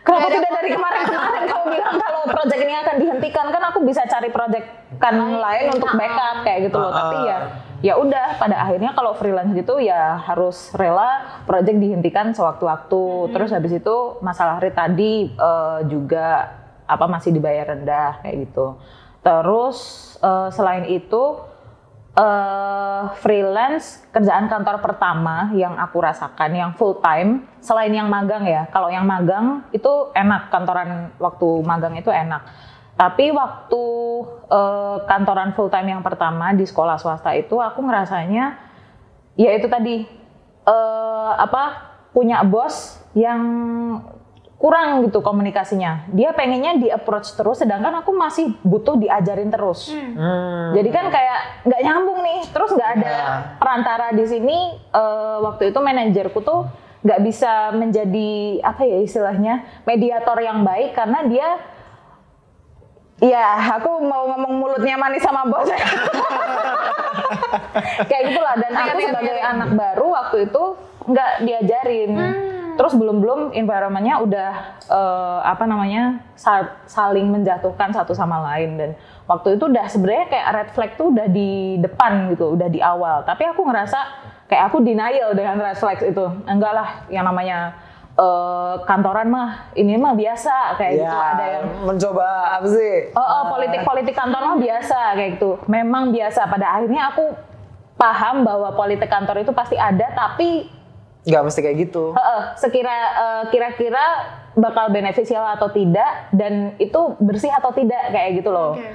Kenapa 0.00 0.28
tidak 0.32 0.50
dari 0.56 0.70
kemarin-kemarin 0.72 1.42
kamu 1.44 1.64
bilang 1.76 1.94
kalau 2.00 2.22
project 2.24 2.60
ini 2.64 2.74
akan 2.74 2.96
dihentikan 2.96 3.46
kan 3.52 3.62
aku 3.68 3.78
bisa 3.84 4.02
cari 4.08 4.32
project 4.32 4.66
kan 4.96 5.14
lain 5.16 5.66
untuk 5.76 5.92
backup 5.92 6.36
kayak 6.44 6.58
gitu 6.68 6.76
loh. 6.80 6.92
Tapi 6.92 7.16
ya 7.28 7.38
ya 7.80 7.94
udah 7.96 8.36
pada 8.36 8.60
akhirnya 8.64 8.92
kalau 8.92 9.12
freelance 9.16 9.52
gitu 9.56 9.80
ya 9.80 10.20
harus 10.20 10.72
rela 10.76 11.44
project 11.44 11.76
dihentikan 11.76 12.32
sewaktu-waktu. 12.32 13.32
Terus 13.36 13.50
habis 13.52 13.72
itu 13.76 13.96
masalah 14.24 14.56
rate 14.60 14.76
tadi 14.76 15.28
eh, 15.36 15.80
juga 15.88 16.56
apa 16.88 17.04
masih 17.06 17.36
dibayar 17.36 17.76
rendah 17.76 18.24
kayak 18.24 18.48
gitu. 18.48 18.80
Terus 19.20 19.78
eh, 20.24 20.48
selain 20.48 20.88
itu 20.88 21.49
eh 22.20 23.02
freelance 23.24 24.04
kerjaan 24.12 24.52
kantor 24.52 24.84
pertama 24.84 25.48
yang 25.56 25.80
aku 25.80 26.04
rasakan 26.04 26.52
yang 26.52 26.70
full 26.76 27.00
time 27.00 27.48
selain 27.64 27.92
yang 27.96 28.12
magang 28.12 28.44
ya. 28.44 28.68
Kalau 28.68 28.92
yang 28.92 29.08
magang 29.08 29.64
itu 29.72 30.12
enak. 30.12 30.52
Kantoran 30.52 31.16
waktu 31.16 31.48
magang 31.64 31.96
itu 31.96 32.12
enak. 32.12 32.44
Tapi 33.00 33.32
waktu 33.32 33.84
eh, 34.52 34.96
kantoran 35.08 35.56
full 35.56 35.72
time 35.72 35.96
yang 35.96 36.04
pertama 36.04 36.52
di 36.52 36.68
sekolah 36.68 37.00
swasta 37.00 37.32
itu 37.32 37.56
aku 37.56 37.80
ngerasanya 37.80 38.60
ya 39.40 39.50
itu 39.56 39.64
tadi 39.72 40.04
eh, 40.68 41.32
apa 41.40 41.88
punya 42.12 42.44
bos 42.44 43.00
yang 43.16 43.40
kurang 44.60 45.08
gitu 45.08 45.18
komunikasinya 45.18 46.04
dia 46.06 46.30
pengennya 46.30 46.76
di 46.76 46.86
approach 46.86 47.32
terus 47.32 47.58
sedangkan 47.58 47.96
aku 47.96 48.12
masih 48.12 48.52
butuh 48.60 48.92
diajarin 48.94 49.48
terus 49.48 49.88
Hmm. 49.88 50.76
jadi 50.76 50.88
kan 50.90 51.04
kayak 51.08 51.38
nggak 51.64 51.80
nyambung 51.80 52.20
nih, 52.20 52.38
terus 52.46 52.68
nggak 52.70 52.90
ada 52.94 53.08
Iya. 53.08 53.26
perantara 53.56 54.06
di 54.12 54.22
sini. 54.22 54.58
eh, 54.76 55.36
waktu 55.40 55.68
itu 55.68 55.78
manajerku 55.80 56.40
tuh 56.40 56.60
nggak 57.00 57.20
bisa 57.22 57.72
menjadi 57.72 58.60
apa 58.60 58.84
ya 58.84 58.98
istilahnya 59.00 59.64
mediator 59.82 60.36
yang 60.36 60.60
baik 60.60 60.92
karena 60.92 61.24
dia 61.24 61.48
Ya, 63.20 63.76
aku 63.76 64.00
mau 64.00 64.24
ngomong 64.26 64.56
mulutnya 64.56 64.96
manis 64.96 65.20
sama 65.20 65.44
bos. 65.44 65.68
Kayak 68.08 68.22
gitulah. 68.28 68.54
Dan 68.56 68.72
aku 68.72 68.98
sebagai 68.98 69.36
anak 69.36 69.70
baru 69.76 70.06
waktu 70.08 70.36
itu 70.48 70.62
nggak 71.04 71.30
diajarin. 71.44 72.10
Terus 72.80 72.96
belum-belum 72.96 73.52
environmentnya 73.52 74.24
udah 74.24 74.50
eh, 74.88 75.38
apa 75.44 75.68
namanya 75.68 76.24
sa- 76.32 76.80
saling 76.88 77.28
menjatuhkan 77.28 77.92
satu 77.92 78.16
sama 78.16 78.40
lain 78.40 78.80
dan 78.80 78.90
waktu 79.28 79.60
itu 79.60 79.68
udah 79.68 79.84
sebenarnya 79.84 80.26
kayak 80.32 80.48
red 80.56 80.68
flag 80.72 80.90
tuh 80.96 81.12
udah 81.12 81.28
di 81.28 81.76
depan 81.76 82.32
gitu, 82.32 82.56
udah 82.56 82.72
di 82.72 82.80
awal. 82.80 83.20
Tapi 83.28 83.44
aku 83.52 83.68
ngerasa 83.68 84.00
kayak 84.48 84.72
aku 84.72 84.80
denial 84.80 85.36
dengan 85.36 85.60
red 85.60 85.76
flag 85.76 86.00
itu. 86.00 86.24
Enggak 86.48 86.72
lah, 86.72 86.88
yang 87.12 87.28
namanya 87.28 87.76
eh, 88.16 88.74
kantoran 88.88 89.28
mah 89.28 89.76
ini 89.76 90.00
mah 90.00 90.16
biasa 90.16 90.80
kayak 90.80 90.92
Ya, 90.96 91.00
gitu. 91.04 91.16
Ada 91.20 91.44
yang 91.60 91.66
mencoba 91.84 92.28
apa 92.56 92.66
sih? 92.72 93.12
Oh, 93.12 93.20
oh, 93.20 93.42
politik-politik 93.52 94.16
kantor 94.16 94.56
mah 94.56 94.58
biasa 94.58 95.20
kayak 95.20 95.36
gitu. 95.36 95.60
Memang 95.68 96.16
biasa. 96.16 96.48
Pada 96.48 96.80
akhirnya 96.80 97.12
aku 97.12 97.28
paham 98.00 98.48
bahwa 98.48 98.72
politik 98.72 99.12
kantor 99.12 99.44
itu 99.44 99.52
pasti 99.52 99.76
ada, 99.76 100.08
tapi 100.16 100.79
Nggak 101.20 101.42
mesti 101.44 101.60
kayak 101.60 101.76
gitu. 101.88 102.04
heeh, 102.16 102.42
sekira 102.56 102.96
eh, 102.96 103.42
kira-kira 103.52 104.04
bakal 104.56 104.88
beneficial 104.88 105.44
atau 105.52 105.68
tidak 105.68 106.32
dan 106.32 106.74
itu 106.80 107.00
bersih 107.20 107.52
atau 107.52 107.70
tidak 107.76 108.08
kayak 108.08 108.40
gitu 108.40 108.50
loh. 108.50 108.76
Oke. 108.76 108.88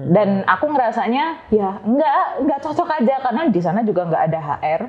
Dan 0.00 0.46
aku 0.46 0.70
ngerasanya 0.70 1.50
ya 1.50 1.82
enggak, 1.82 2.40
enggak 2.40 2.60
cocok 2.62 2.88
aja 3.00 3.14
karena 3.20 3.42
di 3.50 3.60
sana 3.60 3.80
juga 3.82 4.06
enggak 4.06 4.22
ada 4.28 4.38
HR 4.38 4.80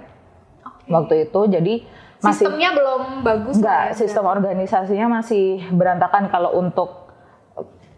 waktu 0.87 1.27
itu. 1.27 1.41
Jadi 1.47 1.73
masih 2.21 2.45
Sistemnya 2.45 2.69
belum 2.77 3.01
bagus 3.25 3.57
Enggak, 3.57 3.81
lah 3.81 3.89
ya. 3.89 3.97
sistem 3.97 4.25
organisasinya 4.29 5.07
masih 5.09 5.65
berantakan 5.73 6.29
kalau 6.29 6.53
untuk 6.53 7.01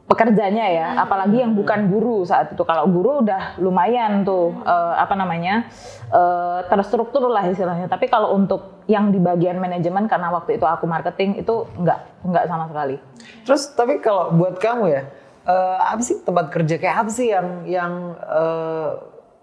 pekerjanya 0.04 0.66
ya, 0.68 0.88
apalagi 1.00 1.40
yang 1.40 1.56
bukan 1.56 1.88
guru 1.88 2.28
saat 2.28 2.52
itu. 2.52 2.64
Kalau 2.68 2.86
guru 2.92 3.24
udah 3.24 3.56
lumayan 3.64 4.28
tuh 4.28 4.52
eh, 4.68 4.94
apa 5.00 5.16
namanya 5.16 5.72
eh, 6.12 6.60
terstruktur 6.68 7.32
lah 7.32 7.48
istilahnya. 7.48 7.88
Tapi 7.88 8.12
kalau 8.12 8.36
untuk 8.36 8.84
yang 8.92 9.16
di 9.16 9.20
bagian 9.20 9.64
manajemen 9.64 10.12
karena 10.12 10.28
waktu 10.36 10.60
itu 10.60 10.66
aku 10.68 10.84
marketing 10.84 11.40
itu 11.40 11.64
enggak, 11.80 12.04
enggak 12.20 12.44
sama 12.52 12.68
sekali. 12.68 13.00
Terus 13.48 13.64
tapi 13.72 14.04
kalau 14.04 14.36
buat 14.36 14.60
kamu 14.60 14.92
ya, 14.92 15.02
eh, 15.48 15.78
apa 15.80 16.02
sih 16.04 16.20
tempat 16.20 16.52
kerja 16.52 16.76
kayak 16.76 16.96
apa 17.08 17.10
sih 17.12 17.32
yang 17.32 17.48
yang 17.64 17.94
eh, 18.20 18.90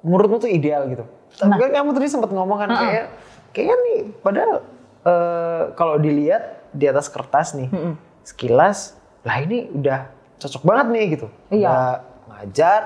menurutmu 0.04 0.44
tuh 0.44 0.50
ideal 0.52 0.84
gitu? 0.92 1.04
Tapi 1.40 1.56
kan 1.56 1.72
kamu 1.72 1.88
tadi 1.96 2.08
sempat 2.12 2.30
ngomong 2.36 2.58
kan 2.60 2.68
kayak 2.76 3.06
kayaknya 3.56 3.76
nih 3.80 4.00
padahal 4.20 4.52
eh, 5.08 5.62
kalau 5.72 5.96
dilihat 5.96 6.68
di 6.70 6.84
atas 6.84 7.08
kertas 7.08 7.56
nih 7.56 7.66
sekilas 8.22 8.94
lah 9.26 9.42
ini 9.42 9.66
udah 9.74 10.19
cocok 10.40 10.62
banget 10.64 10.86
nih 10.88 11.04
gitu. 11.14 11.26
Iya. 11.52 11.68
Udah 11.68 11.94
ngajar, 12.32 12.80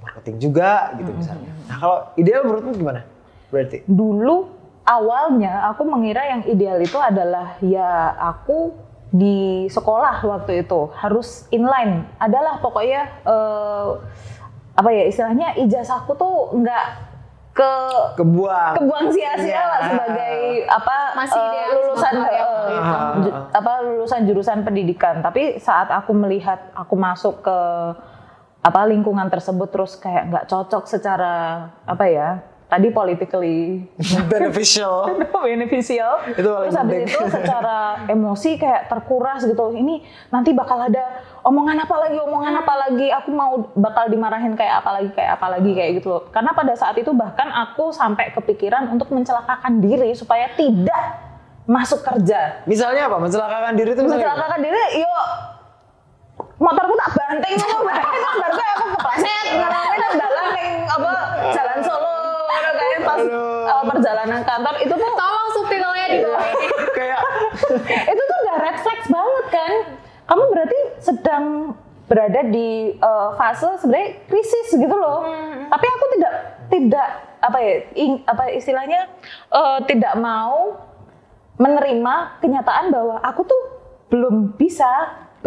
marketing 0.00 0.36
juga 0.40 0.96
gitu 0.96 1.10
misalnya. 1.12 1.52
Nah 1.68 1.76
kalau 1.76 1.98
ideal 2.16 2.42
menurutmu 2.48 2.72
gimana? 2.74 3.00
Berarti? 3.48 3.80
dulu 3.88 4.44
awalnya 4.84 5.72
aku 5.72 5.88
mengira 5.88 6.20
yang 6.24 6.42
ideal 6.48 6.76
itu 6.80 6.96
adalah 7.00 7.56
ya 7.64 8.12
aku 8.16 8.76
di 9.08 9.64
sekolah 9.72 10.20
waktu 10.20 10.68
itu 10.68 10.92
harus 10.96 11.48
inline 11.48 12.04
adalah 12.20 12.60
pokoknya 12.60 13.08
eh, 13.24 13.88
apa 14.76 14.88
ya 14.92 15.04
istilahnya 15.08 15.48
ijazahku 15.64 16.12
tuh 16.12 16.52
nggak 16.60 16.84
ke 17.58 17.74
Kebuang. 18.14 18.78
kebuang 18.78 19.06
sia-sia 19.10 19.58
lah 19.60 19.80
Iya. 19.80 19.88
sebagai 19.88 20.36
apa 20.68 20.96
Masih 21.12 21.40
idealis 21.40 21.74
lulusan 21.74 22.14
waktu 22.14 22.34
itu. 22.38 22.50
ju- 23.20 23.36
apa 23.50 23.72
lulusan 23.82 24.20
jurusan 24.24 24.58
pendidikan 24.62 25.14
tapi 25.18 25.58
saat 25.58 25.90
aku 25.90 26.14
melihat 26.14 26.70
aku 26.72 26.94
masuk 26.94 27.42
ke 27.42 27.58
apa 28.60 28.80
lingkungan 28.84 29.26
tersebut 29.26 29.68
terus 29.68 29.94
kayak 29.94 30.28
nggak 30.28 30.46
cocok 30.46 30.84
secara 30.84 31.34
apa 31.84 32.04
ya 32.06 32.28
tadi 32.68 32.88
politically 32.88 33.88
Beneficial. 34.30 35.08
beneficial 35.40 36.12
Itu 36.30 36.44
terus 36.44 36.76
habis 36.76 37.08
penting. 37.08 37.08
itu 37.08 37.24
secara 37.26 37.78
emosi 38.14 38.50
kayak 38.54 38.86
terkuras 38.86 39.40
gitu 39.42 39.72
ini 39.72 40.00
nanti 40.28 40.52
bakal 40.52 40.76
ada 40.78 41.00
omongan 41.42 41.80
apa 41.80 41.96
lagi 41.98 42.18
omongan 42.18 42.54
apa 42.60 42.74
lagi 42.78 43.08
aku 43.08 43.30
mau 43.30 43.50
bakal 43.72 44.06
dimarahin 44.06 44.52
kayak 44.52 44.84
apa 44.84 44.90
lagi 44.94 45.10
kayak 45.10 45.32
apa 45.34 45.46
lagi 45.48 45.70
kayak 45.72 45.90
gitu 45.96 46.08
loh 46.10 46.22
karena 46.28 46.52
pada 46.52 46.72
saat 46.72 46.94
itu 46.94 47.08
bahkan 47.10 47.48
aku 47.48 47.88
sampai 47.88 48.30
kepikiran 48.30 48.88
untuk 48.88 49.08
mencelakakan 49.08 49.80
diri 49.80 50.12
supaya 50.12 50.52
tidak 50.52 51.24
masuk 51.64 52.00
kerja 52.00 52.64
Misalnya 52.64 53.08
apa? 53.08 53.16
Mencelakakan 53.18 53.72
diri 53.74 53.92
itu 53.92 54.00
misalnya? 54.00 54.24
mencelakakan 54.24 54.60
diri 54.62 54.82
yo 54.98 55.14
motorku 56.58 56.94
tak 56.96 57.10
banting 57.14 57.54
ngono 57.56 57.78
bae 57.82 58.02
tak 58.02 58.34
bar 58.34 58.52
kayak 58.52 58.74
aku 58.74 58.86
kepleset 58.92 59.46
ngalamin 59.52 60.00
ning 60.52 60.72
apa 60.86 61.10
jalan 61.50 61.78
Solo 61.80 62.17
ngono 62.48 62.70
kayak 62.72 63.00
pas 63.04 63.20
uh, 63.68 63.84
perjalanan 63.84 64.40
kantor 64.42 64.74
itu 64.80 64.94
tuh 64.96 65.10
Tolong 65.12 65.48
subtitlenya 65.52 66.06
di 66.08 66.18
bawah 66.24 66.44
ini. 66.56 66.66
Kayak 66.96 67.20
itu 68.12 68.22
tuh 68.24 68.36
udah 68.42 68.56
red 68.64 68.76
flags 68.80 69.06
banget 69.06 69.46
kan? 69.52 69.72
Kamu 70.28 70.42
berarti 70.48 70.78
sedang 70.98 71.44
berada 72.08 72.40
di 72.48 72.96
uh, 72.98 73.36
fase 73.36 73.68
sebenarnya 73.78 74.08
krisis 74.26 74.68
gitu 74.72 74.96
loh. 74.96 75.28
Tapi 75.68 75.86
aku 75.86 76.04
tidak 76.16 76.32
tidak 76.68 77.08
apa 77.38 77.58
ya 77.60 77.74
ing- 77.94 78.24
apa 78.24 78.50
istilahnya 78.50 79.06
uh, 79.52 79.78
tidak 79.84 80.16
mau 80.16 80.74
menerima 81.58 82.14
kenyataan 82.40 82.88
bahwa 82.88 83.20
aku 83.20 83.42
tuh 83.44 83.62
belum 84.08 84.56
bisa 84.56 84.88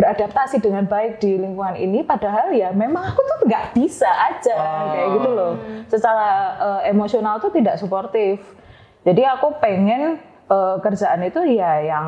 beradaptasi 0.01 0.57
dengan 0.57 0.89
baik 0.89 1.21
di 1.21 1.37
lingkungan 1.37 1.77
ini 1.77 2.01
padahal 2.01 2.49
ya 2.57 2.73
memang 2.73 3.13
aku 3.13 3.21
tuh 3.21 3.45
nggak 3.45 3.77
bisa 3.77 4.09
aja 4.09 4.57
kayak 4.97 5.07
gitu 5.21 5.29
loh. 5.29 5.53
Secara 5.85 6.29
uh, 6.57 6.81
emosional 6.89 7.37
tuh 7.37 7.53
tidak 7.53 7.77
suportif. 7.77 8.41
Jadi 9.05 9.21
aku 9.21 9.61
pengen 9.61 10.17
uh, 10.49 10.81
kerjaan 10.81 11.21
itu 11.21 11.41
ya 11.53 11.85
yang 11.85 12.07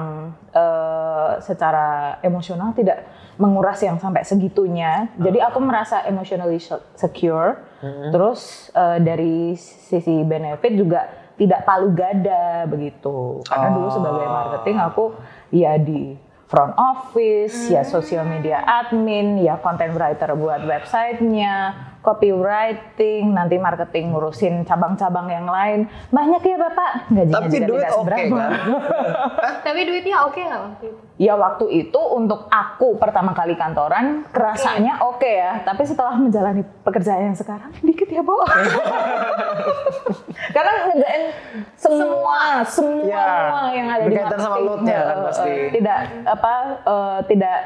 uh, 0.57 1.37
secara 1.37 2.17
emosional 2.25 2.73
tidak 2.73 3.05
menguras 3.37 3.77
yang 3.85 4.01
sampai 4.01 4.25
segitunya. 4.25 5.13
Jadi 5.21 5.37
aku 5.41 5.61
merasa 5.61 6.01
emotionally 6.09 6.57
secure. 6.97 7.61
Terus 7.83 8.73
uh, 8.73 8.97
dari 8.97 9.53
sisi 9.57 10.25
benefit 10.25 10.73
juga 10.73 11.01
tidak 11.37 11.65
palu 11.65 11.93
gada 11.93 12.65
begitu. 12.69 13.41
Karena 13.45 13.69
dulu 13.73 13.89
sebagai 13.89 14.25
marketing 14.25 14.77
aku 14.81 15.05
ya 15.53 15.77
di 15.77 16.32
front 16.53 16.77
office, 16.77 17.65
ya 17.73 17.81
social 17.81 18.21
media 18.29 18.61
admin, 18.61 19.41
ya 19.41 19.57
content 19.57 19.97
writer 19.97 20.37
buat 20.37 20.61
websitenya, 20.61 21.73
copywriting, 22.03 23.31
nanti 23.31 23.55
marketing 23.55 24.11
ngurusin 24.11 24.61
cabang-cabang 24.61 25.25
yang 25.25 25.47
lain. 25.47 25.79
Banyak 26.09 26.43
ya 26.43 26.57
Bapak, 26.59 26.91
gajinya 27.09 27.35
Tapi 27.39 27.47
juga 27.49 27.65
duit 27.65 27.79
tidak 27.79 27.91
oke 27.91 28.03
seberapa. 28.03 28.35
kan? 28.35 28.51
Tapi 29.65 29.79
duitnya 29.83 30.17
oke 30.21 30.39
nggak 30.39 30.61
waktu 30.61 30.85
itu? 30.85 30.99
Ya 31.15 31.33
waktu 31.33 31.65
itu 31.71 31.99
untuk 32.11 32.45
aku 32.45 32.97
pertama 32.97 33.31
kali 33.31 33.53
kantoran 33.53 34.05
kerasanya 34.27 34.97
oke 34.99 35.23
ya, 35.23 35.61
tapi 35.61 35.81
setelah 35.83 36.17
menjalani 36.17 36.65
pekerjaan 36.81 37.29
yang 37.29 37.37
sekarang 37.37 37.69
dikit 37.79 38.09
ya 38.09 38.19
Bu. 38.19 38.33
Karena 40.49 40.71
ngerjain 40.85 41.23
semua, 41.75 42.39
semua 42.65 43.05
Ya, 43.05 43.71
yang 43.71 43.87
ada 43.87 44.03
di 44.03 44.09
berkaitan 44.09 44.37
sama 44.37 44.49
marketing. 44.51 44.67
load-nya 44.67 44.97
kan 44.99 45.13
Eh, 45.13 45.23
pasti. 45.23 45.51
Tidak 45.71 45.99
apa 46.25 46.53
eh, 46.83 47.19
tidak 47.27 47.57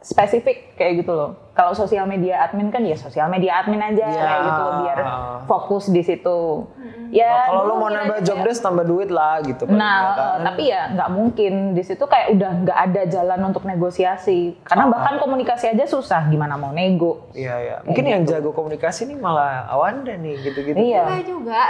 spesifik 0.00 0.56
kayak 0.74 1.02
gitu 1.02 1.12
loh. 1.12 1.30
Kalau 1.52 1.72
sosial 1.72 2.04
media 2.04 2.40
admin 2.42 2.68
kan 2.68 2.80
ya 2.80 2.96
sosial 2.96 3.28
media 3.28 3.60
admin 3.60 3.76
aja 3.78 4.02
Ya. 4.02 4.18
kayak 4.18 4.40
gitu 4.42 4.62
biar 4.80 4.98
fokus 5.44 5.84
di 5.86 6.00
situ. 6.00 6.64
Ya 7.12 7.44
Kalau 7.44 7.68
lu 7.68 7.68
dulu 7.68 7.74
mau 7.78 7.90
nambah 7.90 8.24
job 8.24 8.40
desk 8.40 8.64
tambah 8.64 8.82
duit 8.82 9.12
lah 9.12 9.36
gitu. 9.42 9.68
Nah, 9.68 9.76
nggak 9.76 10.16
kan. 10.16 10.38
tapi 10.42 10.62
ya 10.66 10.88
nggak 10.88 11.10
mungkin 11.12 11.52
di 11.70 11.84
situ 11.84 12.00
kayak 12.02 12.32
udah 12.32 12.50
nggak 12.62 12.78
ada 12.82 13.02
jalan 13.04 13.40
untuk 13.44 13.62
negosiasi. 13.62 14.56
Karena 14.64 14.88
bahkan 14.88 15.20
komunikasi 15.20 15.68
aja 15.68 15.84
susah, 15.84 16.24
gimana 16.26 16.56
mau 16.56 16.72
nego? 16.72 17.28
Iya 17.30 17.54
iya. 17.58 17.76
Mungkin 17.84 18.04
yang 18.06 18.24
jago 18.24 18.50
komunikasi 18.50 19.04
nih 19.06 19.18
malah 19.18 19.68
Awanda 19.68 20.16
nih 20.16 20.40
gitu-gitu. 20.42 20.72
Iya. 20.74 21.04
Enggak 21.04 21.24
juga. 21.32 21.60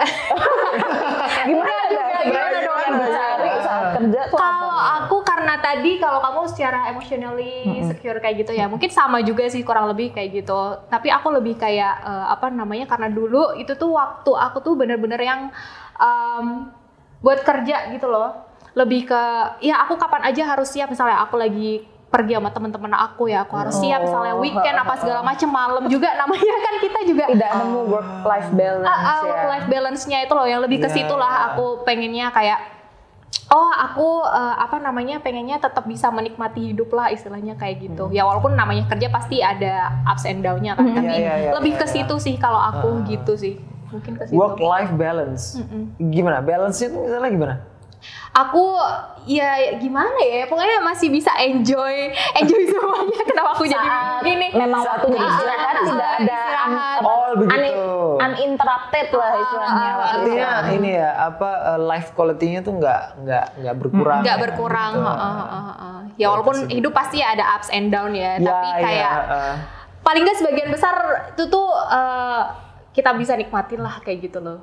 Gimana 1.43 1.74
juga, 1.89 2.05
gimana 2.22 2.49
dong? 2.57 2.78
yang 2.83 2.95
dicari 2.99 3.51
saat 3.59 3.85
kerja 3.95 4.20
tuh 4.26 4.39
Kalau 4.39 4.70
aku 5.01 5.16
karena 5.22 5.55
tadi 5.57 5.93
kalau 5.97 6.18
kamu 6.20 6.41
secara 6.47 6.78
emotionally 6.89 7.55
secure 7.85 8.18
kayak 8.18 8.37
gitu 8.39 8.53
ya, 8.53 8.66
mungkin 8.66 8.91
sama 8.91 9.18
juga 9.20 9.47
sih 9.47 9.62
kurang 9.73 9.89
lebih 9.89 10.12
kayak 10.12 10.29
gitu. 10.35 10.61
Tapi 10.87 11.09
aku 11.09 11.33
lebih 11.33 11.57
kayak 11.57 11.95
eh, 11.99 12.27
apa 12.29 12.53
namanya 12.53 12.85
karena 12.85 13.09
dulu 13.09 13.57
itu 13.57 13.73
tuh 13.73 13.91
waktu 13.91 14.29
aku 14.31 14.61
tuh 14.61 14.77
bener-bener 14.77 15.16
yang 15.18 15.49
em, 15.97 16.68
buat 17.18 17.41
kerja 17.41 17.89
gitu 17.89 18.07
loh. 18.07 18.37
Lebih 18.73 19.05
ke 19.05 19.23
ya 19.61 19.81
aku 19.81 19.97
kapan 19.97 20.29
aja 20.29 20.45
harus 20.47 20.68
siap 20.68 20.89
misalnya 20.89 21.20
aku 21.20 21.37
lagi 21.37 21.85
pergi 22.09 22.37
sama 22.37 22.53
teman-teman 22.53 22.93
aku 22.93 23.25
ya 23.25 23.41
aku 23.41 23.57
harus 23.57 23.73
siap 23.73 24.05
misalnya 24.05 24.37
weekend 24.37 24.77
apa 24.77 25.01
segala 25.01 25.25
macem 25.25 25.49
malam 25.49 25.89
juga 25.89 26.12
namanya 26.12 26.57
kan 26.61 26.75
kita 26.77 27.01
juga 27.09 27.25
Tidak 27.33 27.53
nemu 27.57 27.81
work 27.89 28.11
life 28.23 28.53
balance 28.53 28.85
Ah, 28.85 28.93
ah, 28.93 29.01
ya. 29.16 29.25
work 29.25 29.45
life 29.49 29.66
balance-nya 29.66 30.18
itu 30.20 30.33
loh 30.37 30.45
yang 30.45 30.61
lebih 30.61 30.85
ke 30.85 30.93
Iya, 30.93 30.97
situ 31.01 31.14
lah 31.16 31.33
iya. 31.33 31.45
aku 31.57 31.64
pengennya 31.85 32.29
kayak 32.29 32.59
oh 33.53 33.70
aku 33.72 34.09
eh, 34.28 34.55
apa 34.61 34.76
namanya 34.80 35.20
pengennya 35.20 35.61
tetap 35.61 35.85
bisa 35.85 36.09
menikmati 36.09 36.72
hidup 36.72 36.93
lah 36.93 37.12
istilahnya 37.12 37.57
kayak 37.57 37.85
gitu. 37.85 38.09
Ya 38.12 38.24
walaupun 38.24 38.57
namanya 38.57 38.89
kerja 38.89 39.09
pasti 39.12 39.41
ada 39.45 40.05
ups 40.09 40.24
and 40.24 40.41
down-nya 40.45 40.76
kan 40.76 40.89
tapi 40.89 41.09
Iya, 41.09 41.18
iya, 41.18 41.35
iya, 41.49 41.51
lebih 41.57 41.76
ke 41.76 41.87
iya, 41.89 41.95
situ 42.01 42.14
sih 42.20 42.35
kalau 42.41 42.61
aku 42.61 43.05
gitu 43.09 43.33
sih. 43.37 43.55
Mungkin 43.93 44.16
ke 44.16 44.24
situ. 44.28 44.37
Work 44.37 44.57
life 44.61 44.93
balance. 44.97 45.61
Gimana? 46.01 46.41
Balance 46.41 46.80
itu 46.80 46.97
misalnya 46.97 47.30
gimana? 47.33 47.55
Aku 48.32 48.64
ya 49.24 49.50
gimana 49.76 50.18
ya 50.18 50.44
pokoknya 50.44 50.80
masih 50.80 51.09
bisa 51.09 51.30
enjoy 51.36 52.09
enjoy 52.34 52.62
semuanya 52.72 53.22
kenapa 53.22 53.50
aku 53.53 53.64
jadi 53.64 53.82
Saat 53.82 54.22
gini 54.22 54.46
memang 54.50 54.80
waktunya 54.80 55.18
Ah, 55.18 55.28
istirahat 55.28 55.62
ah, 55.72 55.84
tidak 55.84 56.11
ada 56.12 56.24
istirahat. 56.32 56.98
un- 56.98 57.05
Oh, 57.05 57.30
begitu. 57.34 57.55
un- 57.55 58.20
uninterrupted 58.22 59.09
lah 59.11 59.30
istilahnya. 59.34 59.72
Ah, 59.74 59.88
ah, 59.88 59.94
waktu 59.96 60.14
Artinya 60.14 60.32
istirahat. 60.46 60.74
ini 60.74 60.90
ya 60.94 61.11
apa 61.24 61.50
uh, 61.66 61.80
life 61.80 62.09
quality-nya 62.12 62.61
tuh 62.61 62.72
nggak 62.74 63.03
nggak 63.20 63.46
nggak 63.59 63.76
berkurang. 63.76 64.20
nggak 64.22 64.36
ya, 64.36 64.42
berkurang 64.42 64.92
gitu. 64.92 65.05
heeh, 65.05 65.32
heeh, 65.32 65.62
heeh. 65.72 65.98
ya 66.14 66.26
walaupun 66.28 66.57
hidup 66.68 66.92
pasti 66.92 67.18
ada 67.18 67.44
ups 67.53 67.68
and 67.70 67.88
down 67.88 68.12
ya, 68.12 68.36
Ya, 68.36 68.44
tapi 68.44 68.68
ya, 68.68 68.78
kayak 68.80 69.12
uh, 69.28 69.55
paling 70.03 70.22
nggak 70.22 70.36
sebagian 70.36 70.68
besar 70.68 70.94
itu 71.30 71.44
tuh 71.46 71.66
eh, 71.88 72.42
kita 72.92 73.11
bisa 73.14 73.32
nikmatin 73.32 73.80
lah 73.80 73.98
kayak 73.98 74.18
gitu 74.22 74.38
loh 74.38 74.61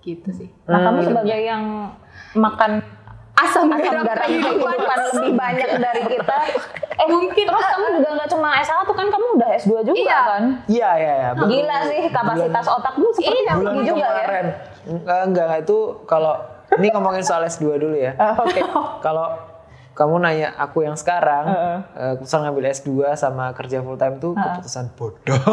gitu 0.00 0.28
sih 0.30 0.48
Nah, 0.64 0.78
Hmm. 0.78 0.86
kamu 0.88 1.00
sebagai 1.04 1.38
yang 1.40 1.64
makan 2.34 2.80
asam, 3.34 3.64
asam 3.66 3.74
garam 3.74 4.04
garam 4.04 4.28
kehidupan 4.28 4.76
lebih 5.10 5.32
banyak 5.34 5.68
dari 5.76 6.02
kita. 6.06 6.38
Eh 6.94 7.08
Mungkin. 7.08 7.44
Terus 7.44 7.66
kamu 7.66 7.86
juga 7.96 8.08
nggak 8.14 8.28
cuma 8.30 8.48
S1 8.56 8.84
kan 8.86 9.06
kamu 9.08 9.26
udah 9.34 9.48
S2 9.56 9.72
juga 9.82 9.96
Iya. 9.98 10.18
kan? 10.22 10.42
Iya 10.66 10.90
iya 10.94 11.12
iya. 11.14 11.28
betul. 11.32 11.48
Gila 11.50 11.78
sih 11.84 12.02
kapasitas 12.08 12.66
otakmu 12.70 13.06
seperti 13.10 13.32
Iya, 13.34 13.44
yang 13.44 13.58
Bulan 13.58 13.72
tinggi 13.72 13.82
juga 13.86 13.98
ya. 13.98 14.08
kemarin. 14.12 14.46
Enggak, 14.82 15.20
enggak, 15.22 15.44
enggak, 15.44 15.60
itu 15.62 15.78
kalau 16.04 16.34
ini 16.72 16.86
ngomongin 16.88 17.22
soal 17.22 17.42
S2 17.42 17.64
dulu 17.76 17.96
ya. 17.96 18.12
Ah, 18.16 18.32
Oke. 18.34 18.60
Kalau 19.04 19.26
kamu 19.92 20.14
nanya 20.18 20.48
aku 20.56 20.82
yang 20.82 20.94
sekarang, 20.94 21.44
Heeh. 21.46 21.76
eh, 21.94 22.12
keputusan 22.14 22.40
ngambil 22.42 22.64
S2 22.70 22.88
sama 23.14 23.52
kerja 23.52 23.80
full 23.80 23.96
time 23.96 24.16
tuh 24.18 24.32
keputusan 24.34 24.88
bodoh. 24.90 25.36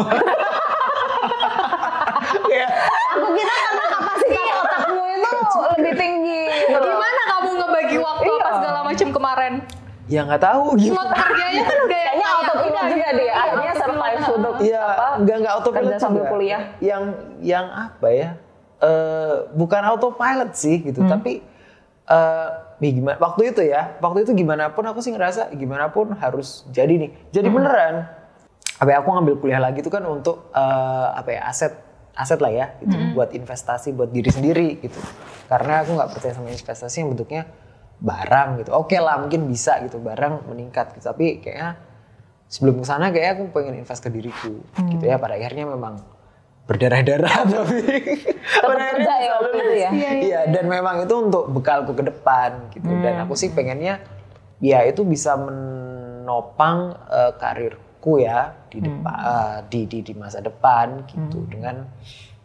Kayak, 2.42 2.68
Aku 3.12 3.26
kira 3.30 3.54
karena 3.54 3.84
kapasitas 3.90 4.46
otakmu 4.56 5.02
itu 5.08 5.28
lebih 5.72 5.92
tinggi. 5.94 6.42
gitu 6.62 6.74
loh. 6.74 6.82
gimana 6.88 7.20
kamu 7.28 7.48
ngebagi 7.54 7.96
waktu 7.98 8.30
apa 8.30 8.40
Iya. 8.40 8.56
segala 8.56 8.80
macam 8.82 9.08
kemarin 9.20 9.54
ya 10.08 10.20
nggak 10.24 10.42
tahu 10.42 10.64
gitu. 10.74 10.90
slot 10.90 11.12
kerjanya 11.12 11.62
kan 11.62 11.78
udah 11.78 12.00
Kayaknya 12.00 12.10
kayak 12.18 12.34
autopilot 12.34 12.66
udah 12.66 12.82
juga 12.82 12.90
gitu. 12.90 13.14
dia. 13.14 13.22
Iya, 13.22 13.34
Akhirnya 13.36 13.70
autopilot. 13.70 13.78
survive 13.78 14.34
untuk 14.34 14.54
Iya, 14.58 14.80
apa? 14.82 15.06
enggak 15.14 15.36
enggak 15.38 15.54
autopilot 15.54 15.84
kerja 15.86 16.00
sambil 16.00 16.22
juga. 16.22 16.32
kuliah. 16.32 16.62
Yang 16.80 17.02
yang 17.40 17.66
apa 17.68 18.08
ya? 18.10 18.28
eh 18.80 19.34
bukan 19.52 19.82
autopilot 19.86 20.50
sih 20.52 20.76
gitu, 20.80 21.00
Hmm. 21.00 21.12
tapi 21.12 21.44
eh 22.06 22.48
nih 22.80 22.96
gimana 22.96 23.16
waktu 23.20 23.42
itu 23.46 23.60
ya 23.62 23.92
waktu 23.98 24.24
itu 24.24 24.32
gimana 24.34 24.72
pun 24.72 24.82
aku 24.82 24.98
sih 24.98 25.12
ngerasa 25.12 25.52
gimana 25.52 25.92
pun 25.92 26.16
harus 26.16 26.64
jadi 26.66 26.96
nih 26.96 27.10
jadi 27.28 27.46
beneran 27.46 28.08
apa 28.74 28.88
ya, 28.88 28.96
aku 28.98 29.12
ngambil 29.12 29.36
kuliah 29.36 29.60
lagi 29.60 29.78
itu 29.78 29.92
kan 29.92 30.00
untuk 30.02 30.48
eh, 30.50 31.08
apa 31.12 31.28
ya 31.30 31.44
aset 31.44 31.76
aset 32.10 32.40
lah 32.40 32.48
ya 32.48 32.72
gitu 32.80 32.96
buat 33.12 33.30
investasi 33.30 33.92
buat 33.92 34.08
diri 34.08 34.26
sendiri 34.26 34.80
gitu 34.80 34.96
karena 35.46 35.84
aku 35.84 35.92
nggak 35.92 36.10
percaya 36.10 36.32
sama 36.32 36.48
investasi 36.48 36.96
yang 36.98 37.12
bentuknya 37.12 37.42
barang 38.00 38.64
gitu. 38.64 38.70
Oke 38.72 38.96
lah 38.96 39.20
mungkin 39.20 39.44
bisa 39.46 39.78
gitu 39.84 40.00
barang 40.00 40.48
meningkat 40.48 40.96
gitu. 40.96 41.12
Tapi 41.12 41.44
kayaknya 41.44 41.76
sebelum 42.48 42.80
ke 42.82 42.86
sana 42.88 43.12
kayak 43.12 43.38
aku 43.38 43.42
pengen 43.54 43.76
invest 43.76 44.00
ke 44.00 44.08
diriku 44.08 44.64
gitu 44.96 45.04
ya. 45.04 45.20
Pada 45.20 45.36
akhirnya 45.36 45.68
memang 45.68 46.00
berdarah-darah 46.64 47.36
tapi 47.52 47.78
pada 48.62 48.82
akhirnya 48.94 49.16
ya 49.18 49.28
bisa 49.28 49.32
waktu 49.34 49.48
itu 49.48 49.60
lulus. 49.60 49.76
ya? 49.76 49.90
Iya 50.16 50.40
dan 50.54 50.64
memang 50.70 50.96
itu 51.04 51.14
untuk 51.14 51.44
bekalku 51.52 51.92
ke 51.92 52.04
depan 52.08 52.72
gitu. 52.72 52.88
Dan 52.88 53.20
aku 53.22 53.36
sih 53.36 53.52
pengennya 53.52 54.00
ya 54.64 54.80
itu 54.88 55.04
bisa 55.04 55.36
menopang 55.36 56.96
eh, 57.12 57.32
karirku 57.36 58.24
ya 58.24 58.56
di 58.72 58.80
depan 58.80 59.16
eh, 59.20 59.56
di, 59.68 59.80
di 59.84 59.98
di 60.00 60.12
masa 60.16 60.40
depan 60.40 61.04
gitu. 61.04 61.44
Dengan 61.52 61.84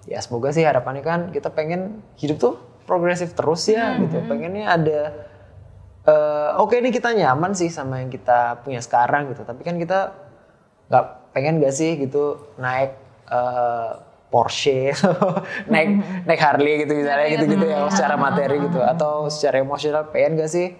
ya 0.03 0.19
semoga 0.19 0.51
sih 0.51 0.67
harapannya 0.67 1.01
kan 1.01 1.21
kita 1.31 1.47
pengen 1.49 2.03
hidup 2.19 2.37
tuh 2.43 2.55
progresif 2.83 3.31
terus 3.37 3.71
ya 3.71 3.95
gitu. 4.03 4.19
Pengennya 4.27 4.73
ada 4.73 4.99
eh, 6.05 6.49
oke 6.61 6.75
ini 6.77 6.89
kita 6.93 7.13
nyaman 7.13 7.57
sih 7.57 7.69
sama 7.69 8.01
yang 8.01 8.09
kita 8.13 8.61
punya 8.61 8.79
sekarang 8.81 9.33
gitu. 9.33 9.41
Tapi 9.43 9.61
kan 9.65 9.75
kita 9.81 10.13
nggak 10.89 11.05
pengen 11.33 11.59
gak 11.59 11.73
sih 11.73 11.97
gitu 11.97 12.53
naik 12.61 12.95
eh, 13.29 13.91
Porsche 14.25 14.91
naik 15.71 15.89
naik 16.27 16.41
Harley 16.41 16.83
gitu 16.83 16.93
misalnya 16.97 17.27
gitu 17.39 17.45
gitu 17.57 17.65
ya 17.65 17.87
secara 17.89 18.15
materi 18.15 18.57
gitu. 18.61 18.79
Atau 18.81 19.27
secara 19.33 19.61
emosional 19.61 20.09
pengen 20.09 20.41
gak 20.41 20.51
sih 20.51 20.73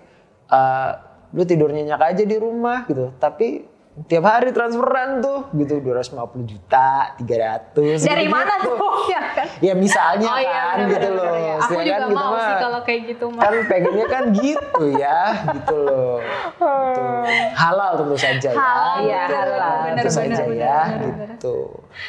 eh, 0.49 0.91
lu 1.36 1.43
tidur 1.43 1.73
nyenyak 1.73 1.99
aja 1.99 2.23
di 2.23 2.38
rumah 2.39 2.86
gitu. 2.88 3.11
Tapi 3.17 3.74
tiap 3.96 4.24
hari 4.24 4.52
transferan 4.52 5.24
tuh 5.24 5.48
gitu 5.56 5.80
250 5.80 6.20
juta 6.46 7.16
300 7.16 7.72
Dari 7.72 7.96
gitu-gitu. 7.96 8.28
mana 8.28 8.54
tuh? 8.60 8.76
Ya 9.06 9.22
kan? 9.32 9.48
ya 9.62 9.74
misalnya 9.74 10.26
Oh 10.26 10.36
iya, 10.36 10.50
kan 10.66 10.78
bener, 10.82 10.89
gitu 10.89 11.08
bener, 11.08 11.16
loh 11.16 11.30
bener, 11.30 11.46
ya. 11.46 11.56
Aku 11.56 11.72
Ya 11.72 11.80
juga 11.80 11.96
kan, 11.96 12.02
gitu 12.02 12.16
mau 12.18 12.34
sih 12.36 12.56
kalau 12.58 12.80
kayak 12.82 13.02
gitu 13.06 13.26
mah. 13.30 13.41
kan 13.41 13.54
pengennya 13.66 14.08
kan 14.10 14.24
gitu 14.34 14.84
ya 14.91 15.20
gitu 15.54 15.76
loh 15.78 16.18
gitu. 16.20 17.04
halal 17.64 17.91
tentu 17.96 18.18
saja 18.18 18.50
ya 18.50 18.58
Halal, 18.58 18.96
iya, 19.00 19.22
Gitu. 19.24 19.36
halal. 19.38 19.76
tentu 19.86 19.96
Bener, 19.96 20.12
saja 20.12 20.43
bener, 20.43 20.58
ya 20.58 20.80
bener, 20.82 21.00
bener. 21.14 21.28
gitu 21.32 21.56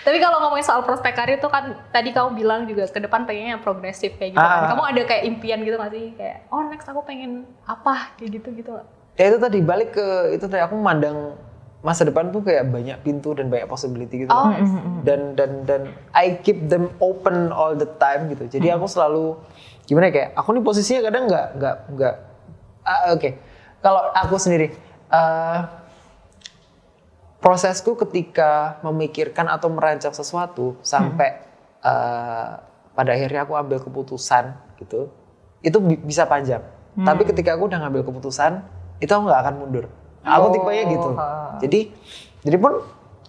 Tapi 0.03 0.17
kalau 0.19 0.37
ngomongin 0.41 0.65
soal 0.65 0.83
prospek 0.83 1.13
karir 1.13 1.39
tuh 1.39 1.47
kan 1.49 1.65
tadi 1.89 2.11
kamu 2.11 2.35
bilang 2.35 2.61
juga 2.65 2.83
ke 2.87 2.99
depan 2.99 3.23
pengennya 3.23 3.55
yang 3.55 3.63
progresif 3.63 4.17
kayak 4.17 4.35
gitu 4.35 4.43
kan. 4.43 4.59
Ah. 4.59 4.69
Kamu 4.69 4.83
ada 4.85 5.03
kayak 5.05 5.23
impian 5.25 5.61
gitu 5.61 5.77
gak 5.77 5.93
sih? 5.93 6.11
Kayak 6.13 6.49
oh 6.49 6.65
next 6.65 6.87
aku 6.87 7.01
pengen 7.03 7.31
apa 7.63 8.17
kayak 8.17 8.31
gitu 8.35 8.49
gitu. 8.53 8.73
ya 9.15 9.31
itu 9.31 9.39
tadi 9.39 9.59
balik 9.61 9.93
ke 9.93 10.07
itu 10.31 10.45
tadi 10.45 10.61
aku 10.61 10.75
memandang 10.75 11.39
masa 11.87 12.03
depan 12.03 12.35
tuh 12.35 12.43
kayak 12.43 12.67
banyak 12.67 12.99
pintu 13.01 13.31
dan 13.31 13.47
banyak 13.47 13.71
possibility 13.71 14.27
gitu 14.27 14.31
Oh, 14.35 14.51
dan 15.07 15.39
dan 15.39 15.63
dan 15.63 15.83
I 16.11 16.43
keep 16.43 16.67
them 16.67 16.91
open 16.99 17.55
all 17.55 17.79
the 17.79 17.87
time 17.97 18.27
gitu. 18.27 18.51
Jadi 18.51 18.75
aku 18.75 18.91
selalu 18.91 19.39
gimana 19.87 20.11
ya, 20.11 20.13
kayak 20.13 20.31
aku 20.35 20.49
nih 20.51 20.65
posisinya 20.67 21.01
kadang 21.07 21.31
nggak 21.31 21.47
nggak 21.55 21.77
nggak 21.95 22.15
ah, 22.83 23.15
oke. 23.15 23.31
Kalau 23.79 24.03
aku 24.11 24.35
sendiri 24.35 24.75
eh, 25.07 25.59
prosesku 27.39 27.95
ketika 27.97 28.83
memikirkan 28.83 29.47
atau 29.47 29.71
merancang 29.71 30.11
sesuatu 30.11 30.75
sampai 30.83 31.39
eh, 31.81 32.51
pada 32.91 33.11
akhirnya 33.13 33.47
aku 33.47 33.55
ambil 33.55 33.79
keputusan 33.79 34.59
gitu 34.77 35.07
itu 35.63 35.79
bi- 35.79 36.03
bisa 36.03 36.27
panjang. 36.27 36.67
Tapi 36.97 37.23
ketika 37.29 37.55
aku 37.55 37.69
udah 37.69 37.79
ngambil 37.79 38.03
keputusan 38.03 38.65
itu 38.99 39.13
aku 39.13 39.29
nggak 39.29 39.41
akan 39.45 39.55
mundur 39.61 39.87
aku 40.27 40.47
tipenya 40.59 40.85
gitu. 40.91 41.09
Jadi 41.63 41.81
jadi 42.43 42.57
pun 42.59 42.73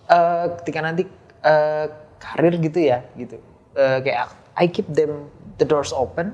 eh, 0.10 0.46
ketika 0.62 0.80
nanti 0.82 1.04
eh, 1.46 1.86
karir 2.18 2.54
gitu 2.58 2.80
ya 2.82 3.06
gitu. 3.14 3.38
Eh, 3.78 4.00
kayak 4.02 4.34
I 4.58 4.66
keep 4.66 4.90
them 4.90 5.30
the 5.62 5.66
doors 5.66 5.94
open. 5.94 6.34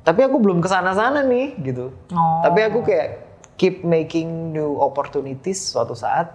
Tapi 0.00 0.24
aku 0.24 0.40
belum 0.40 0.64
ke 0.64 0.68
sana 0.72 0.96
sana 0.96 1.20
nih 1.20 1.52
gitu. 1.60 1.92
Oh. 2.16 2.40
tapi 2.40 2.64
aku 2.64 2.80
kayak 2.80 3.28
keep 3.60 3.84
making 3.84 4.56
new 4.56 4.80
opportunities 4.80 5.60
suatu 5.60 5.92
saat 5.92 6.32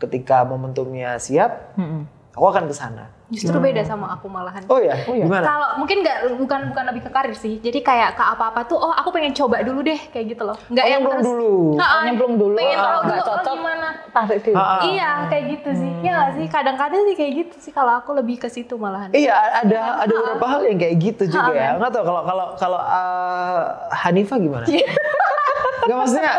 ketika 0.00 0.48
momentumnya 0.48 1.20
siap 1.20 1.76
aku 2.34 2.44
akan 2.44 2.66
ke 2.66 2.74
sana 2.74 3.06
justru 3.32 3.56
beda 3.56 3.82
sama 3.82 4.10
aku 4.14 4.28
malahan. 4.28 4.62
oh 4.68 4.78
ya 4.78 4.94
gimana 5.06 5.42
Kalau 5.42 5.68
mungkin 5.80 6.04
nggak 6.04 6.18
bukan 6.38 6.60
bukan 6.70 6.84
lebih 6.92 7.02
ke 7.08 7.10
karir 7.10 7.34
sih. 7.34 7.56
Jadi 7.58 7.80
kayak 7.80 8.14
ke 8.14 8.22
apa-apa 8.22 8.68
tuh 8.68 8.76
oh 8.76 8.92
aku 8.92 9.10
pengen 9.10 9.32
coba 9.32 9.64
dulu 9.64 9.80
deh 9.80 9.96
kayak 10.12 10.36
gitu 10.36 10.42
loh. 10.44 10.54
Nggak 10.68 10.84
Oh, 10.84 10.90
yang 10.92 11.00
nyemplung 11.02 11.18
terus 11.18 11.28
dulu. 11.32 11.52
Ha-ha, 11.80 11.98
nyemplung 12.04 12.34
dulu, 12.36 12.56
Pengen 12.60 12.78
kalau 12.78 13.00
tahu 13.00 13.08
dulu 13.08 13.24
oh, 13.24 13.54
gimana. 13.56 13.88
tarik 14.12 14.38
dulu. 14.44 14.54
Iya 14.84 15.10
kayak 15.26 15.44
gitu 15.50 15.70
sih. 15.72 15.90
Iya 16.04 16.10
nggak 16.12 16.32
sih? 16.36 16.46
Kadang-kadang 16.52 17.00
sih 17.08 17.14
kayak 17.16 17.32
gitu 17.34 17.56
sih 17.58 17.72
kalau 17.72 17.92
aku 17.96 18.10
lebih 18.12 18.36
ke 18.38 18.48
situ 18.52 18.74
malahan. 18.76 19.08
Iya 19.10 19.34
ada 19.64 19.80
ada 20.04 20.12
beberapa 20.12 20.46
hal 20.46 20.60
yang 20.68 20.78
kayak 20.78 20.94
gitu 21.00 21.22
juga 21.32 21.52
ya. 21.56 21.70
Nggak 21.80 21.90
tahu 21.90 22.04
kalau 22.04 22.22
kalau 22.28 22.46
kalau 22.60 22.80
uh, 22.82 23.62
Hanifa 23.90 24.36
gimana? 24.36 24.66
Nggak 24.68 25.96
maksudnya 25.96 26.32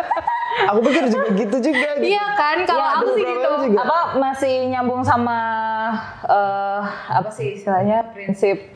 aku 0.56 0.80
pikir 0.84 1.04
juga 1.08 1.28
gitu 1.36 1.58
juga. 1.60 1.90
Gitu. 2.00 2.08
Iya 2.10 2.26
kan 2.34 2.58
kalau 2.64 2.80
Iya, 2.82 2.96
aku 2.96 3.06
sih 3.12 3.24
gitu. 3.24 3.50
juga. 3.68 3.80
apa 3.84 4.00
masih 4.16 4.56
nyambung 4.72 5.02
sama 5.04 5.40
eh, 6.24 6.82
apa 7.12 7.30
sih 7.30 7.60
istilahnya 7.60 8.12
prinsip 8.12 8.72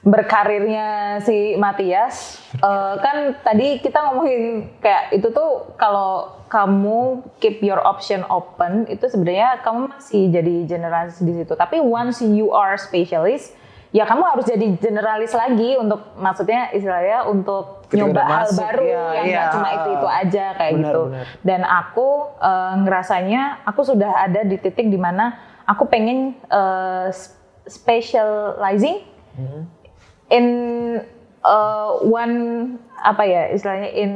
berkarirnya 0.00 1.18
si 1.20 1.54
Matias 1.54 2.38
Eh, 2.48 2.94
kan 3.04 3.36
tadi 3.44 3.76
kita 3.78 4.08
ngomongin 4.08 4.72
kayak 4.80 5.12
itu 5.12 5.28
tuh 5.28 5.68
kalau 5.76 6.32
kamu 6.48 7.20
keep 7.38 7.60
your 7.60 7.76
option 7.78 8.24
open 8.32 8.88
itu 8.88 9.04
sebenarnya 9.04 9.60
kamu 9.60 9.92
masih 9.92 10.32
jadi 10.32 10.54
generalis 10.64 11.20
di 11.20 11.36
situ 11.36 11.52
tapi 11.52 11.76
once 11.76 12.24
you 12.24 12.48
are 12.50 12.74
specialist 12.80 13.52
ya 13.88 14.04
kamu 14.04 14.22
harus 14.24 14.44
jadi 14.44 14.66
generalis 14.76 15.32
lagi 15.32 15.80
untuk 15.80 16.12
maksudnya 16.20 16.68
istilahnya 16.76 17.24
untuk 17.24 17.88
Ketika 17.88 18.04
nyoba 18.04 18.22
hal 18.28 18.44
masuk, 18.52 18.60
baru 18.60 18.84
iya, 18.84 19.04
yang 19.16 19.24
nggak 19.24 19.46
iya. 19.48 19.54
cuma 19.56 19.68
itu 19.72 19.88
itu 19.96 20.08
aja 20.08 20.44
kayak 20.60 20.72
Benar, 20.76 20.84
gitu 20.84 21.02
benar. 21.08 21.26
dan 21.40 21.60
aku 21.64 22.08
eh, 22.36 22.74
ngerasanya 22.84 23.42
aku 23.64 23.80
sudah 23.88 24.12
ada 24.28 24.40
di 24.44 24.56
titik 24.60 24.86
di 24.92 25.00
mana 25.00 25.40
aku 25.64 25.88
pengen 25.88 26.36
sp- 27.08 27.36
specializing 27.68 29.04
in 30.32 30.44
uh, 31.44 32.00
one 32.04 32.36
apa 33.00 33.22
ya 33.24 33.42
istilahnya 33.52 33.90
in 33.94 34.12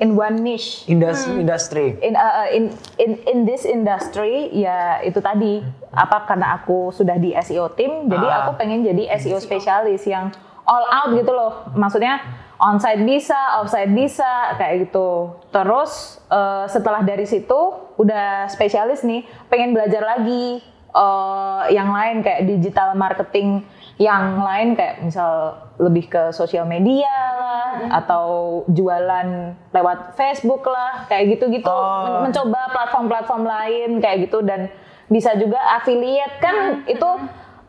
in 0.00 0.16
one 0.16 0.40
niche. 0.40 0.88
Industri, 0.88 1.44
industri. 1.44 1.86
in 2.00 2.16
uh, 2.16 2.44
uh, 2.44 2.48
in 2.48 2.72
in 2.96 3.20
in 3.28 3.38
this 3.44 3.68
industry 3.68 4.48
ya 4.50 5.04
itu 5.04 5.20
tadi. 5.20 5.62
Apa 5.90 6.24
karena 6.24 6.56
aku 6.58 6.94
sudah 6.94 7.18
di 7.18 7.34
SEO 7.34 7.74
team 7.74 8.06
jadi 8.06 8.26
Ah. 8.26 8.36
aku 8.46 8.56
pengen 8.56 8.86
jadi 8.86 9.10
SEO 9.18 9.42
spesialis 9.42 10.06
yang 10.08 10.32
all 10.64 10.86
out 10.88 11.10
gitu 11.12 11.30
loh. 11.34 11.66
Maksudnya 11.74 12.22
onsite 12.60 13.02
bisa 13.02 13.58
offsite 13.58 13.90
bisa 13.90 14.54
kayak 14.54 14.88
gitu. 14.88 15.34
Terus 15.50 16.22
uh, 16.30 16.68
setelah 16.70 17.02
dari 17.02 17.26
situ 17.26 17.58
udah 17.98 18.46
spesialis 18.48 19.02
nih 19.02 19.26
pengen 19.50 19.74
belajar 19.74 20.04
lagi 20.04 20.62
uh, 20.94 21.66
yang 21.72 21.90
lain 21.90 22.22
kayak 22.22 22.46
digital 22.46 22.94
marketing 22.94 23.64
yang 24.00 24.40
lain 24.40 24.78
kayak 24.78 25.04
misal 25.04 25.58
lebih 25.80 26.12
ke 26.12 26.28
sosial 26.36 26.68
media 26.68 27.08
lah 27.40 28.04
atau 28.04 28.60
jualan 28.68 29.56
lewat 29.72 30.12
Facebook 30.14 30.68
lah 30.68 31.08
kayak 31.08 31.36
gitu-gitu. 31.36 31.72
Oh. 31.72 32.20
Men- 32.20 32.30
mencoba 32.30 32.68
platform-platform 32.70 33.42
lain 33.48 33.90
kayak 33.98 34.28
gitu. 34.28 34.44
Dan 34.44 34.68
bisa 35.08 35.32
juga 35.40 35.58
affiliate. 35.80 36.36
Kan 36.38 36.84
itu 36.84 37.10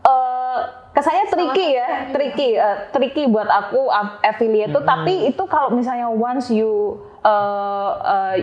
eh, 0.04 0.60
kesannya 0.92 1.26
tricky 1.32 1.68
ya 1.80 1.90
tricky 2.12 2.50
eh, 2.60 2.78
tricky 2.92 3.24
buat 3.32 3.48
aku 3.48 3.88
af- 3.88 4.20
affiliate 4.22 4.76
tuh. 4.76 4.84
Tapi 4.84 5.32
itu 5.32 5.44
kalau 5.48 5.72
misalnya 5.72 6.12
once 6.12 6.52
you 6.52 7.00
eh, 7.24 7.92
eh, 8.04 8.36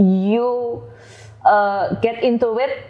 you 0.00 0.80
eh, 1.44 1.84
get 2.00 2.24
into 2.24 2.56
it 2.56 2.89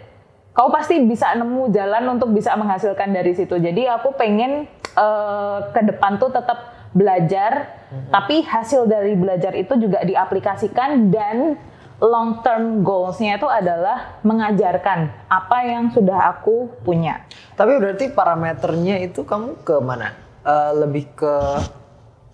kau 0.51 0.67
pasti 0.67 0.99
bisa 1.07 1.31
nemu 1.35 1.71
jalan 1.71 2.19
untuk 2.19 2.35
bisa 2.35 2.55
menghasilkan 2.59 3.15
dari 3.15 3.31
situ. 3.35 3.55
Jadi 3.55 3.87
aku 3.87 4.15
pengen 4.15 4.67
eh, 4.95 5.57
ke 5.71 5.81
depan 5.87 6.19
tuh 6.19 6.31
tetap 6.31 6.71
belajar, 6.91 7.71
tapi 8.11 8.43
hasil 8.43 8.83
dari 8.83 9.15
belajar 9.15 9.55
itu 9.55 9.79
juga 9.79 10.03
diaplikasikan 10.03 11.07
dan 11.07 11.55
long 12.03 12.43
term 12.43 12.83
goalsnya 12.83 13.39
itu 13.39 13.47
adalah 13.47 14.19
mengajarkan 14.27 15.07
apa 15.31 15.57
yang 15.63 15.87
sudah 15.95 16.35
aku 16.35 16.67
punya. 16.83 17.23
Tapi 17.55 17.79
berarti 17.79 18.11
parameternya 18.11 18.99
itu 19.07 19.23
kamu 19.23 19.63
ke 19.63 19.79
mana? 19.79 20.11
Eh, 20.43 20.71
lebih 20.83 21.07
ke 21.15 21.35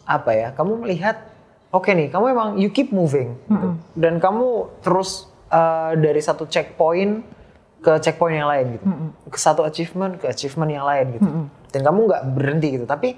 apa 0.08 0.32
ya? 0.34 0.50
Kamu 0.58 0.82
melihat, 0.82 1.22
oke 1.70 1.94
nih, 1.94 2.10
kamu 2.10 2.26
emang 2.34 2.50
you 2.58 2.74
keep 2.74 2.90
moving, 2.90 3.38
gitu. 3.46 3.78
dan 3.94 4.18
kamu 4.18 4.74
terus 4.82 5.30
eh, 5.54 5.94
dari 6.00 6.22
satu 6.24 6.50
checkpoint 6.50 7.37
ke 7.78 7.92
checkpoint 8.02 8.42
yang 8.42 8.50
lain 8.50 8.66
gitu, 8.78 8.86
ke 9.30 9.38
satu 9.38 9.62
achievement 9.62 10.18
ke 10.18 10.26
achievement 10.28 10.72
yang 10.72 10.86
lain 10.86 11.06
gitu, 11.18 11.30
dan 11.72 11.82
kamu 11.86 12.00
nggak 12.10 12.24
berhenti 12.34 12.68
gitu. 12.74 12.86
Tapi 12.90 13.16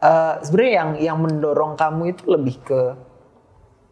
eh, 0.00 0.34
sebenarnya 0.42 0.72
yang 0.72 0.90
yang 0.96 1.18
mendorong 1.20 1.76
kamu 1.76 2.16
itu 2.16 2.22
lebih 2.26 2.56
ke 2.64 2.80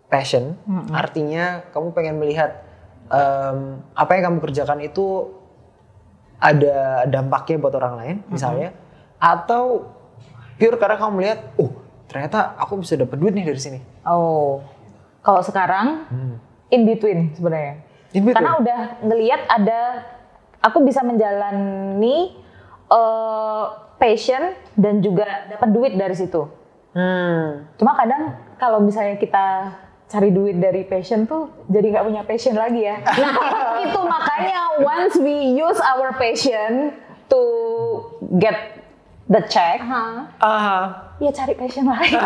passion, 0.07 0.55
artinya 0.95 1.67
kamu 1.75 1.91
pengen 1.91 2.17
melihat 2.23 2.63
em, 3.11 3.83
apa 3.91 4.11
yang 4.15 4.31
kamu 4.31 4.39
kerjakan 4.39 4.79
itu 4.83 5.35
ada 6.39 7.05
dampaknya 7.11 7.57
buat 7.59 7.75
orang 7.75 7.95
lain, 7.99 8.17
misalnya, 8.31 8.71
atau 9.19 9.91
pure 10.57 10.79
karena 10.79 10.97
kamu 10.97 11.13
melihat, 11.17 11.39
oh 11.59 11.75
ternyata 12.07 12.55
aku 12.55 12.87
bisa 12.87 12.95
dapat 12.95 13.19
duit 13.19 13.35
nih 13.35 13.51
dari 13.51 13.61
sini. 13.61 13.79
Oh, 14.07 14.63
kalau 15.27 15.43
sekarang 15.43 16.07
in 16.71 16.87
between 16.87 17.35
sebenarnya. 17.35 17.83
In 18.15 18.23
between? 18.23 18.37
Karena 18.39 18.53
udah 18.61 18.81
ngelihat 19.03 19.43
ada 19.49 19.81
aku 20.63 20.83
bisa 20.85 21.03
menjalani 21.03 22.37
eh, 22.91 23.65
passion 23.97 24.53
dan 24.77 25.01
juga 25.01 25.49
dapat 25.49 25.69
duit 25.73 25.93
dari 25.97 26.15
situ. 26.15 26.47
Hmm. 26.97 27.69
Cuma 27.77 27.93
kadang 27.97 28.37
kalau 28.57 28.81
misalnya 28.81 29.21
kita 29.21 29.77
cari 30.07 30.31
duit 30.31 30.57
dari 30.63 30.87
passion 30.87 31.27
tuh 31.27 31.67
jadi 31.67 31.99
nggak 31.99 32.07
punya 32.07 32.23
passion 32.25 32.55
lagi 32.57 32.87
ya. 32.87 33.03
Nah 33.77 33.85
itu 33.85 34.01
makanya 34.01 34.61
once 34.81 35.15
we 35.21 35.59
use 35.59 35.77
our 35.83 36.15
passion 36.17 36.95
to 37.29 37.43
get 38.39 38.76
the 39.27 39.43
check, 39.45 39.83
Ah, 40.39 41.11
ya 41.19 41.31
cari 41.31 41.55
passion 41.55 41.83
lain. 41.83 42.15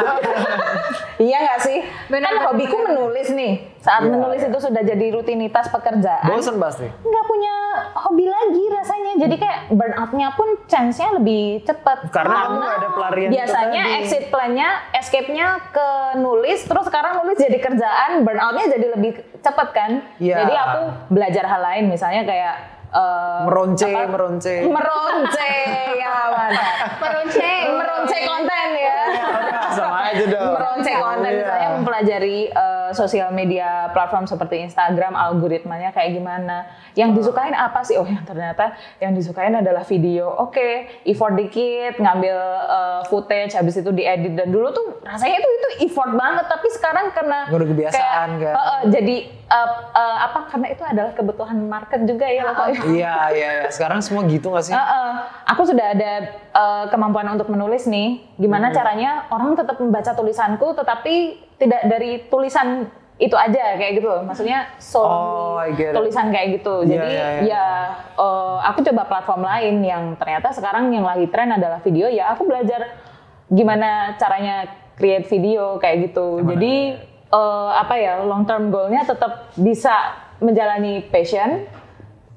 iya 1.23 1.39
nggak 1.41 1.61
sih? 1.63 1.79
Benar, 2.07 2.29
kan 2.29 2.35
benar, 2.37 2.47
hobiku 2.51 2.77
benar. 2.77 2.89
menulis 2.93 3.29
nih. 3.31 3.53
Saat 3.81 4.05
Iya, 4.05 4.13
menulis 4.13 4.43
iya. 4.43 4.49
itu 4.53 4.59
sudah 4.61 4.83
jadi 4.83 5.07
rutinitas 5.11 5.67
pekerjaan. 5.69 6.29
bosen 6.29 6.61
pasti. 6.61 6.85
nggak 6.85 7.25
punya 7.25 7.55
hobi 7.97 8.27
lagi 8.29 8.65
rasanya. 8.69 9.13
Jadi 9.17 9.35
kayak 9.37 9.59
burnout-nya 9.71 10.29
pun 10.35 10.49
chance-nya 10.67 11.17
lebih 11.17 11.65
cepat. 11.65 12.13
Karena 12.13 12.37
kamu 12.45 12.57
nggak 12.59 12.77
ada 12.77 12.89
pelarian 12.93 13.31
Biasanya 13.31 13.83
exit 13.97 14.25
plan-nya, 14.29 14.69
escape-nya 14.93 15.47
ke 15.73 15.89
nulis, 16.19 16.61
terus 16.63 16.85
sekarang 16.85 17.25
nulis 17.25 17.41
jadi 17.41 17.57
kerjaan, 17.57 18.25
burnout-nya 18.25 18.67
jadi 18.69 18.87
lebih 18.93 19.13
cepat 19.41 19.69
kan. 19.73 19.91
Iya. 20.21 20.45
Jadi 20.45 20.53
aku 20.55 20.81
belajar 21.09 21.45
hal 21.49 21.61
lain, 21.65 21.85
misalnya 21.89 22.29
kayak 22.29 22.80
eh, 22.91 23.39
Meronce, 23.43 23.89
apa? 23.89 24.07
meronce. 24.09 24.55
meronce, 24.63 25.53
ya 25.97 26.15
mantap. 26.29 26.75
Meronce. 26.99 27.51
meronce 27.71 28.17
konten 28.21 28.69
ya 28.75 28.99
Sama 29.71 29.99
aja 30.09 30.25
dong. 30.27 30.53
meronce 30.53 30.93
konten 30.93 31.31
Iya. 31.31 31.39
misalnya 31.41 31.69
mempelajari 31.73 32.39
sosial 32.93 33.31
media 33.33 33.89
platform 33.91 34.29
seperti 34.29 34.63
Instagram 34.67 35.17
algoritmanya 35.17 35.91
kayak 35.91 36.17
gimana 36.17 36.69
yang 36.95 37.15
disukain 37.17 37.55
apa 37.55 37.81
sih 37.83 37.97
oh 37.97 38.07
ya 38.07 38.21
ternyata 38.23 38.75
yang 38.99 39.15
disukain 39.17 39.55
adalah 39.57 39.83
video 39.87 40.29
oke 40.29 41.03
effort 41.07 41.35
dikit 41.35 41.99
ngambil 41.99 42.37
eh, 42.69 43.01
footage 43.09 43.55
habis 43.55 43.79
itu 43.79 43.91
diedit 43.91 44.35
dan 44.37 44.51
dulu 44.51 44.71
tuh 44.71 44.87
rasanya 45.03 45.41
itu 45.41 45.49
itu 45.49 45.69
effort 45.91 46.13
banget 46.15 46.47
tapi 46.47 46.69
sekarang 46.73 47.07
karena 47.15 47.39
Udah 47.51 47.67
kebiasaan, 47.67 48.29
kayak, 48.39 48.53
kan? 48.53 48.55
eh, 48.55 48.67
eh, 48.71 48.83
jadi 48.91 49.17
eh, 49.31 49.71
eh, 49.95 50.17
apa 50.21 50.41
karena 50.51 50.67
itu 50.71 50.83
adalah 50.87 51.13
kebutuhan 51.15 51.59
market 51.67 52.01
juga 52.07 52.27
ya 52.31 52.51
Ibu. 52.51 52.95
Iya, 52.95 53.17
iya. 53.35 53.51
Sekarang 53.73 54.01
semua 54.05 54.27
gitu 54.29 54.53
gak 54.53 54.65
sih? 54.67 54.75
Heeh. 54.75 55.11
aku 55.51 55.63
sudah 55.67 55.87
ada 55.93 56.13
uh, 56.55 56.85
kemampuan 56.89 57.27
untuk 57.35 57.51
menulis 57.51 57.87
nih. 57.91 58.23
Gimana 58.39 58.71
caranya 58.71 59.27
orang 59.35 59.59
tetap 59.59 59.77
membaca 59.83 60.15
tulisanku, 60.15 60.73
tetapi 60.79 61.15
tidak 61.61 61.85
dari 61.85 62.25
tulisan 62.33 62.89
itu 63.21 63.37
aja 63.37 63.77
kayak 63.77 64.01
gitu. 64.01 64.09
loh. 64.09 64.25
Maksudnya 64.25 64.73
solely 64.81 65.77
Oh, 65.77 65.93
tulisan 66.01 66.33
kayak 66.33 66.57
gitu. 66.59 66.89
Iya, 66.89 66.89
Jadi 66.89 67.11
iya, 67.13 67.27
iya. 67.29 67.41
ya 67.45 67.65
uh, 68.17 68.57
aku 68.65 68.81
coba 68.81 69.05
platform 69.05 69.45
lain 69.45 69.85
yang 69.85 70.03
ternyata 70.17 70.49
sekarang 70.57 70.89
yang 70.91 71.05
lagi 71.05 71.29
tren 71.29 71.53
adalah 71.53 71.85
video. 71.85 72.09
Ya 72.09 72.33
aku 72.33 72.49
belajar 72.49 72.97
gimana 73.53 74.17
caranya 74.17 74.73
create 74.97 75.29
video 75.29 75.77
kayak 75.77 76.11
gitu. 76.11 76.41
Jadi 76.49 76.97
uh, 77.29 77.77
apa 77.77 77.95
ya 78.01 78.25
long 78.25 78.49
term 78.49 78.73
goalnya 78.73 79.05
tetap 79.05 79.53
bisa 79.61 79.93
menjalani 80.41 81.05
passion 81.13 81.69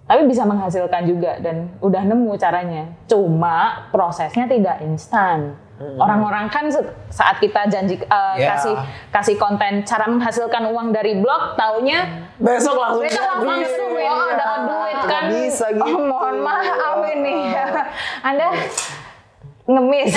tapi 0.04 0.28
bisa 0.28 0.44
menghasilkan 0.44 1.08
juga 1.08 1.40
dan 1.40 1.72
udah 1.80 2.04
nemu 2.04 2.36
caranya. 2.36 2.92
Cuma 3.08 3.88
prosesnya 3.88 4.52
tidak 4.52 4.84
instan. 4.84 5.56
Orang-orang 5.94 6.46
kan 6.48 6.66
saat 7.08 7.38
kita 7.38 7.68
janji 7.68 8.00
uh, 8.06 8.36
Ya. 8.36 8.56
kasih 8.56 8.76
kasih 9.10 9.36
konten 9.38 9.84
cara 9.84 10.08
menghasilkan 10.08 10.68
uang 10.70 10.90
dari 10.90 11.20
blog, 11.20 11.54
taunya 11.54 12.28
Besok 12.38 12.76
langsung 12.76 13.06
mereka 13.06 13.22
jadi. 13.22 13.46
langsung 13.46 13.92
oh, 13.94 14.30
dapat 14.34 14.60
duit 14.66 14.96
Nggak 14.98 15.08
kan. 15.08 15.24
bisa 15.30 15.66
gitu. 15.70 15.86
Oh, 15.86 16.02
mohon 16.02 16.36
maaf 16.42 17.00
ini. 17.14 17.38
Anda 18.28 18.48
ngemis. 19.64 20.12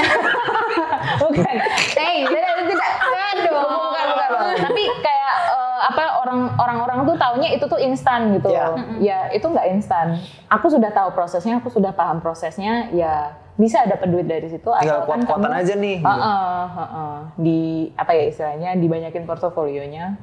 bukan. 1.22 1.54
Hey, 1.94 2.26
tidak, 2.26 2.54
tidak. 2.66 2.90
Aduh. 2.98 3.62
Bukan, 3.62 4.04
bukan. 4.10 4.54
Tapi 4.58 4.82
kayak 4.98 5.34
eh, 5.54 5.78
apa 5.86 6.02
orang 6.18 6.40
orang-orang 6.58 6.98
tuh 7.06 7.16
taunya 7.16 7.48
itu 7.54 7.64
tuh 7.64 7.78
instan 7.78 8.34
gitu. 8.34 8.50
Ya. 8.50 8.74
Ya, 8.98 9.18
itu 9.30 9.46
nggak 9.46 9.66
instan. 9.70 10.18
Aku 10.50 10.66
sudah 10.66 10.90
tahu 10.90 11.14
prosesnya, 11.14 11.62
aku 11.62 11.70
sudah 11.70 11.94
paham 11.94 12.18
prosesnya, 12.18 12.90
ya 12.90 13.38
bisa 13.56 13.88
dapat 13.88 14.08
duit 14.12 14.28
dari 14.28 14.46
situ 14.46 14.68
Tinggal 14.68 15.04
asalkan 15.04 15.24
kuat-kuatan 15.24 15.48
kamu- 15.48 15.60
aja 15.64 15.74
nih. 15.76 15.96
Heeh, 16.04 16.64
heeh. 16.76 17.14
di 17.36 17.60
apa 17.96 18.12
ya 18.12 18.24
istilahnya 18.28 18.70
dibanyakin 18.76 19.24
portofolionya 19.24 20.16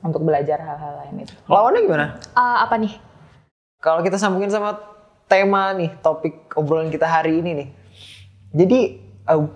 untuk 0.00 0.22
belajar 0.22 0.62
hal-hal 0.62 1.02
lain 1.02 1.26
itu. 1.26 1.34
Lawannya 1.50 1.80
gimana? 1.82 2.06
Eh, 2.22 2.56
apa 2.62 2.74
nih? 2.78 2.94
Kalau 3.82 4.00
kita 4.00 4.14
sambungin 4.14 4.50
sama 4.50 4.78
tema 5.26 5.74
nih, 5.74 5.90
topik 5.98 6.54
obrolan 6.54 6.90
kita 6.90 7.04
hari 7.04 7.42
ini 7.42 7.50
nih. 7.54 7.68
Jadi 8.54 8.80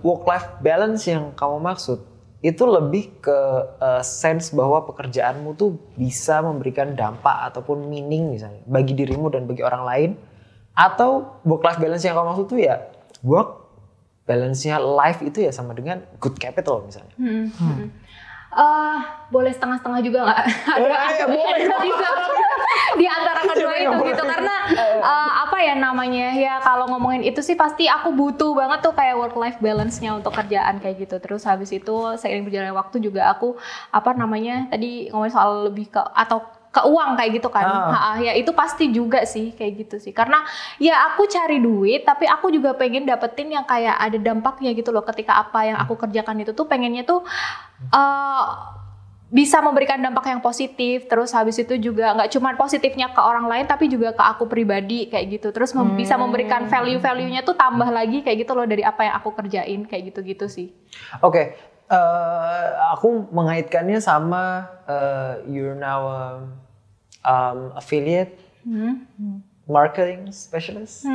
work 0.03 0.27
life 0.27 0.47
balance 0.59 1.07
yang 1.07 1.31
kamu 1.31 1.59
maksud 1.59 1.99
itu 2.39 2.63
lebih 2.63 3.17
ke 3.17 3.39
uh, 3.81 4.03
sense 4.05 4.53
bahwa 4.53 4.85
pekerjaanmu 4.85 5.57
tuh 5.57 5.75
bisa 5.97 6.39
memberikan 6.39 6.93
dampak 6.93 7.49
ataupun 7.51 7.89
meaning 7.89 8.29
misalnya 8.29 8.61
bagi 8.69 8.93
dirimu 8.93 9.27
dan 9.33 9.49
bagi 9.49 9.65
orang 9.65 9.83
lain 9.83 10.11
atau 10.71 11.41
work 11.41 11.65
life 11.65 11.81
balance 11.81 12.05
yang 12.05 12.13
kamu 12.13 12.27
maksud 12.29 12.45
tuh 12.47 12.59
ya 12.61 12.77
work 13.23 13.67
balance-nya 14.27 14.77
life 14.81 15.23
itu 15.23 15.47
ya 15.47 15.55
sama 15.55 15.71
dengan 15.71 16.03
good 16.19 16.35
capital 16.35 16.83
misalnya. 16.83 17.15
Eh, 18.57 18.99
boleh 19.29 19.51
setengah-setengah 19.51 20.01
juga 20.01 20.19
nggak? 20.23 20.39
ya, 21.19 21.25
boleh. 21.29 21.61
Bisa. 21.87 22.09
di 22.97 23.05
antara 23.05 23.45
kedua 23.45 23.73
itu 23.77 23.97
gitu 24.09 24.23
karena 24.25 24.55
eh, 24.73 25.31
apa 25.45 25.57
ya 25.61 25.77
namanya 25.77 26.33
ya 26.33 26.57
kalau 26.63 26.89
ngomongin 26.89 27.21
itu 27.21 27.43
sih 27.45 27.53
pasti 27.53 27.85
aku 27.85 28.09
butuh 28.15 28.57
banget 28.57 28.81
tuh 28.81 28.93
kayak 28.97 29.15
work 29.19 29.35
life 29.37 29.59
balance-nya 29.61 30.17
untuk 30.17 30.33
kerjaan 30.33 30.81
kayak 30.81 31.05
gitu 31.05 31.21
terus 31.21 31.45
habis 31.45 31.69
itu 31.69 31.95
seiring 32.17 32.47
berjalannya 32.47 32.73
waktu 32.73 32.97
juga 33.03 33.29
aku 33.29 33.59
apa 33.93 34.17
namanya 34.17 34.65
tadi 34.73 35.13
ngomongin 35.13 35.33
soal 35.35 35.69
lebih 35.69 35.93
ke 35.93 36.01
atau 36.01 36.56
ke 36.77 36.81
uang 36.85 37.17
kayak 37.17 37.31
gitu 37.41 37.49
kan. 37.49 37.65
Ah. 37.65 37.89
Ha, 37.89 38.09
ya 38.21 38.37
itu 38.37 38.53
pasti 38.53 38.93
juga 38.93 39.25
sih 39.25 39.57
kayak 39.57 39.73
gitu 39.81 39.95
sih. 39.97 40.13
Karena 40.13 40.45
ya 40.77 41.09
aku 41.09 41.25
cari 41.25 41.57
duit 41.57 42.05
tapi 42.05 42.29
aku 42.29 42.53
juga 42.53 42.77
pengen 42.77 43.09
dapetin 43.09 43.49
yang 43.49 43.65
kayak 43.65 43.97
ada 43.97 44.17
dampaknya 44.21 44.77
gitu 44.77 44.93
loh 44.93 45.01
ketika 45.01 45.41
apa 45.41 45.65
yang 45.65 45.77
aku 45.81 45.97
kerjakan 45.97 46.45
itu 46.45 46.53
tuh 46.53 46.69
pengennya 46.69 47.01
tuh 47.01 47.25
eh, 47.89 48.45
bisa 49.27 49.59
memberikan 49.59 49.97
dampak 49.99 50.29
yang 50.29 50.39
positif. 50.39 51.09
Terus 51.09 51.33
habis 51.33 51.57
itu 51.57 51.73
juga 51.81 52.13
nggak 52.13 52.29
cuma 52.37 52.53
positifnya 52.53 53.09
ke 53.09 53.21
orang 53.25 53.49
lain 53.49 53.65
tapi 53.65 53.89
juga 53.89 54.13
ke 54.13 54.21
aku 54.21 54.45
pribadi 54.45 55.09
kayak 55.09 55.41
gitu. 55.41 55.49
Terus 55.49 55.73
mem- 55.73 55.97
bisa 55.97 56.13
memberikan 56.13 56.69
value 56.69 57.01
value-nya 57.01 57.41
tuh 57.41 57.57
tambah 57.57 57.89
lagi 57.89 58.21
kayak 58.21 58.45
gitu 58.45 58.53
loh 58.53 58.69
dari 58.69 58.85
apa 58.85 59.01
yang 59.01 59.15
aku 59.17 59.33
kerjain 59.33 59.81
kayak 59.89 60.13
gitu-gitu 60.13 60.45
sih. 60.45 60.67
Oke, 61.25 61.57
eh, 61.89 62.67
aku 62.93 63.33
mengaitkannya 63.33 63.97
sama 63.97 64.69
eh, 64.85 65.33
you're 65.49 65.75
now 65.75 66.05
um, 66.05 66.66
um, 67.27 67.75
affiliate 67.75 68.39
marketing 69.65 70.31
specialist. 70.31 71.03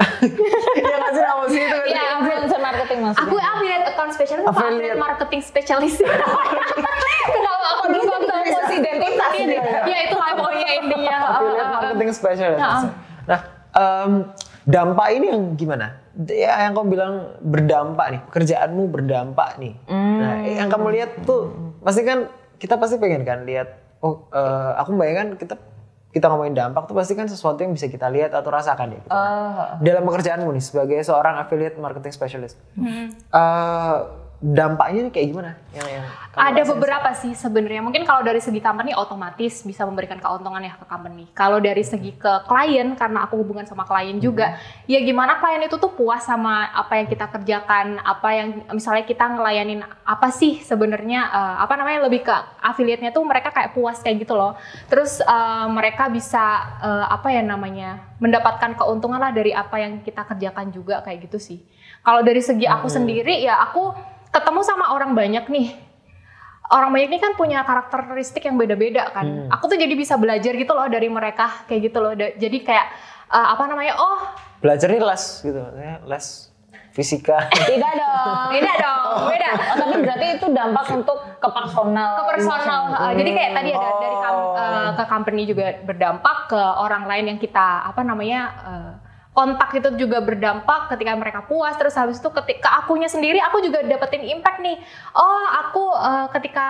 Iya 0.00 0.96
nggak 0.96 1.12
sih 1.12 1.20
nama 1.20 1.44
sih 1.44 1.60
itu? 1.60 1.78
Iya, 1.86 2.02
influencer 2.16 2.56
marketing 2.58 2.98
maksudnya. 3.04 3.28
aku 3.28 3.36
affiliate 3.36 3.86
account 3.86 4.10
specialist 4.10 4.46
apa 4.48 4.56
Affiliate. 4.58 4.96
marketing 4.96 5.40
specialist 5.42 5.98
kenapa 7.28 7.68
aku 7.70 7.84
Aduh, 7.84 8.00
kok 8.00 8.20
tahu 8.22 8.40
posisi 8.40 8.74
identitas 8.80 9.32
nih? 9.36 9.60
ya 9.84 9.98
itu 10.00 10.16
lah 10.16 10.30
pokoknya 10.32 10.68
intinya 10.74 11.14
affiliate 11.28 11.68
marketing 11.70 12.10
specialist. 12.10 12.60
Nah, 13.28 13.40
em, 13.70 14.12
dampak 14.64 15.08
ini 15.12 15.26
yang 15.28 15.42
gimana? 15.54 15.86
Ya, 16.22 16.64
yang 16.64 16.72
kamu 16.72 16.86
bilang 16.90 17.12
berdampak 17.38 18.06
nih, 18.08 18.20
pekerjaanmu 18.24 18.82
berdampak 18.88 19.50
nih. 19.56 19.76
Nah, 19.86 20.34
yang 20.42 20.68
kamu 20.68 20.96
lihat 20.96 21.10
tuh, 21.22 21.52
pasti 21.78 22.02
kan 22.02 22.24
kita 22.56 22.76
pasti 22.76 22.96
pengen 22.96 23.20
kan 23.22 23.44
lihat. 23.44 23.79
Oh, 24.00 24.24
eh, 24.30 24.70
aku 24.76 24.92
membayangkan 24.92 25.36
kita 25.36 25.54
kita 26.10 26.26
ngomongin 26.26 26.58
dampak 26.58 26.90
tuh 26.90 26.96
pasti 26.96 27.14
kan 27.14 27.24
sesuatu 27.24 27.60
yang 27.60 27.70
bisa 27.70 27.86
kita 27.86 28.10
lihat 28.10 28.34
atau 28.34 28.50
rasakan 28.50 28.90
ya. 28.90 28.98
gitu. 28.98 29.08
Eh, 29.08 29.64
Dalam 29.80 30.02
pekerjaanmu 30.02 30.50
nih 30.50 30.64
sebagai 30.64 30.98
seorang 31.00 31.38
affiliate 31.38 31.78
marketing 31.78 32.10
specialist, 32.10 32.58
eh, 32.74 33.96
dampaknya 34.40 35.12
kayak 35.12 35.26
gimana? 35.36 35.52
Yang 35.76 35.88
yang 36.00 36.06
Ada 36.32 36.62
beberapa 36.72 37.12
sih 37.12 37.36
sebenarnya. 37.36 37.84
Mungkin 37.84 38.08
kalau 38.08 38.24
dari 38.24 38.40
segi 38.40 38.56
company 38.56 38.96
otomatis 38.96 39.60
bisa 39.60 39.84
memberikan 39.84 40.16
keuntungan 40.16 40.64
ya 40.64 40.72
ke 40.80 40.88
company. 40.88 41.28
Kalau 41.36 41.60
dari 41.60 41.84
segi 41.84 42.16
ke 42.16 42.48
klien 42.48 42.96
karena 42.96 43.28
aku 43.28 43.36
hubungan 43.36 43.68
sama 43.68 43.84
klien 43.84 44.16
juga, 44.16 44.56
ya 44.88 44.96
gimana 45.04 45.36
klien 45.36 45.60
itu 45.60 45.76
tuh 45.76 45.92
puas 45.92 46.24
sama 46.24 46.72
apa 46.72 46.96
yang 46.96 47.06
kita 47.12 47.28
kerjakan, 47.28 48.00
apa 48.00 48.28
yang 48.32 48.48
misalnya 48.72 49.04
kita 49.04 49.28
ngelayanin 49.28 49.84
apa 50.08 50.28
sih 50.32 50.64
sebenarnya 50.64 51.20
eh, 51.28 51.56
apa 51.60 51.76
namanya 51.76 52.08
lebih 52.08 52.24
ke 52.24 52.34
affiliate-nya 52.64 53.12
tuh 53.12 53.22
mereka 53.28 53.52
kayak 53.52 53.76
puas 53.76 54.00
kayak 54.00 54.24
gitu 54.24 54.32
loh. 54.32 54.56
Terus 54.88 55.20
eh, 55.20 55.66
mereka 55.68 56.08
bisa 56.08 56.64
eh, 56.80 57.06
apa 57.12 57.28
ya 57.28 57.44
namanya? 57.44 58.10
mendapatkan 58.20 58.76
keuntungan 58.76 59.16
lah 59.16 59.32
dari 59.32 59.50
apa 59.50 59.80
yang 59.80 60.04
kita 60.04 60.28
kerjakan 60.28 60.68
juga 60.70 61.00
kayak 61.00 61.26
gitu 61.26 61.40
sih. 61.40 61.64
Kalau 62.04 62.20
dari 62.20 62.44
segi 62.44 62.68
aku 62.68 62.86
sendiri 62.86 63.40
ya 63.40 63.56
aku 63.64 63.96
ketemu 64.30 64.60
sama 64.62 64.94
orang 64.94 65.12
banyak 65.12 65.46
nih 65.46 65.68
orang 66.70 66.94
banyak 66.94 67.08
ini 67.10 67.18
kan 67.18 67.34
punya 67.34 67.66
karakteristik 67.66 68.46
yang 68.46 68.54
beda-beda 68.54 69.10
kan. 69.10 69.26
Hmm. 69.26 69.48
Aku 69.50 69.66
tuh 69.66 69.74
jadi 69.74 69.90
bisa 69.92 70.14
belajar 70.14 70.54
gitu 70.54 70.70
loh 70.70 70.86
dari 70.86 71.10
mereka 71.10 71.66
kayak 71.66 71.90
gitu 71.90 71.98
loh. 71.98 72.14
Jadi 72.14 72.58
kayak 72.62 72.86
eh, 73.26 73.46
apa 73.50 73.66
namanya? 73.66 73.98
Oh, 73.98 74.22
belajar 74.62 74.86
nih 74.86 75.02
les 75.02 75.24
gitu, 75.42 75.58
les 76.06 76.26
fisika. 76.94 77.50
Tidak 77.70 77.92
dong. 77.98 78.54
beda 78.54 78.72
dong, 78.78 79.18
beda. 79.30 79.50
Oh, 79.50 79.76
tapi 79.82 79.94
berarti 79.98 80.26
itu 80.38 80.46
dampak 80.50 80.86
untuk 80.94 81.18
ke 81.38 81.48
personal. 81.50 82.10
Ke 82.14 82.24
personal. 82.38 82.82
eh, 82.94 83.12
jadi 83.18 83.30
kayak 83.34 83.50
tadi 83.58 83.70
ada 83.74 83.90
dari 83.98 84.16
Oh. 84.30 84.54
eh, 84.54 84.90
ke 84.94 85.04
company 85.10 85.42
juga 85.42 85.74
berdampak 85.82 86.54
ke 86.54 86.60
orang 86.60 87.10
lain 87.10 87.34
yang 87.34 87.38
kita 87.42 87.82
apa 87.82 88.06
namanya? 88.06 88.40
eh, 88.62 88.90
kontak 89.30 89.70
itu 89.72 89.88
juga 89.96 90.18
berdampak 90.18 90.90
ketika 90.90 91.12
mereka 91.14 91.40
puas. 91.42 91.74
Terus 91.74 91.94
habis 91.94 92.16
itu 92.16 92.28
ketika 92.34 92.78
akunya 92.78 93.06
sendiri 93.06 93.38
aku 93.40 93.60
juga 93.60 93.80
dapetin 93.80 94.26
impact 94.28 94.58
nih. 94.58 94.76
Oh 95.12 95.44
aku 95.60 95.84
eh, 95.92 96.26
ketika 96.32 96.68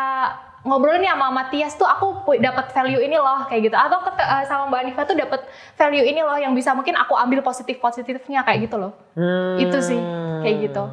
ngobrol 0.61 0.96
nih 0.96 1.08
sama 1.08 1.32
Matias 1.32 1.72
tuh 1.72 1.84
aku 1.84 2.06
dapat 2.36 2.68
value 2.70 3.00
ini 3.00 3.16
loh 3.16 3.44
kayak 3.44 3.62
gitu. 3.64 3.74
Atau 3.74 3.98
ket- 4.02 4.20
eh, 4.20 4.44
sama 4.44 4.68
Mbak 4.68 4.80
Anifa 4.82 5.02
tuh 5.04 5.16
dapat 5.16 5.40
value 5.74 6.04
ini 6.04 6.20
loh 6.20 6.36
yang 6.36 6.52
bisa 6.52 6.70
mungkin 6.70 6.94
aku 6.94 7.14
ambil 7.14 7.40
positif 7.40 7.78
positifnya 7.78 8.42
kayak 8.42 8.66
gitu 8.66 8.76
loh. 8.76 8.92
Hmm. 9.12 9.56
itu 9.56 9.78
sih 9.80 10.00
kayak 10.40 10.56
gitu. 10.66 10.84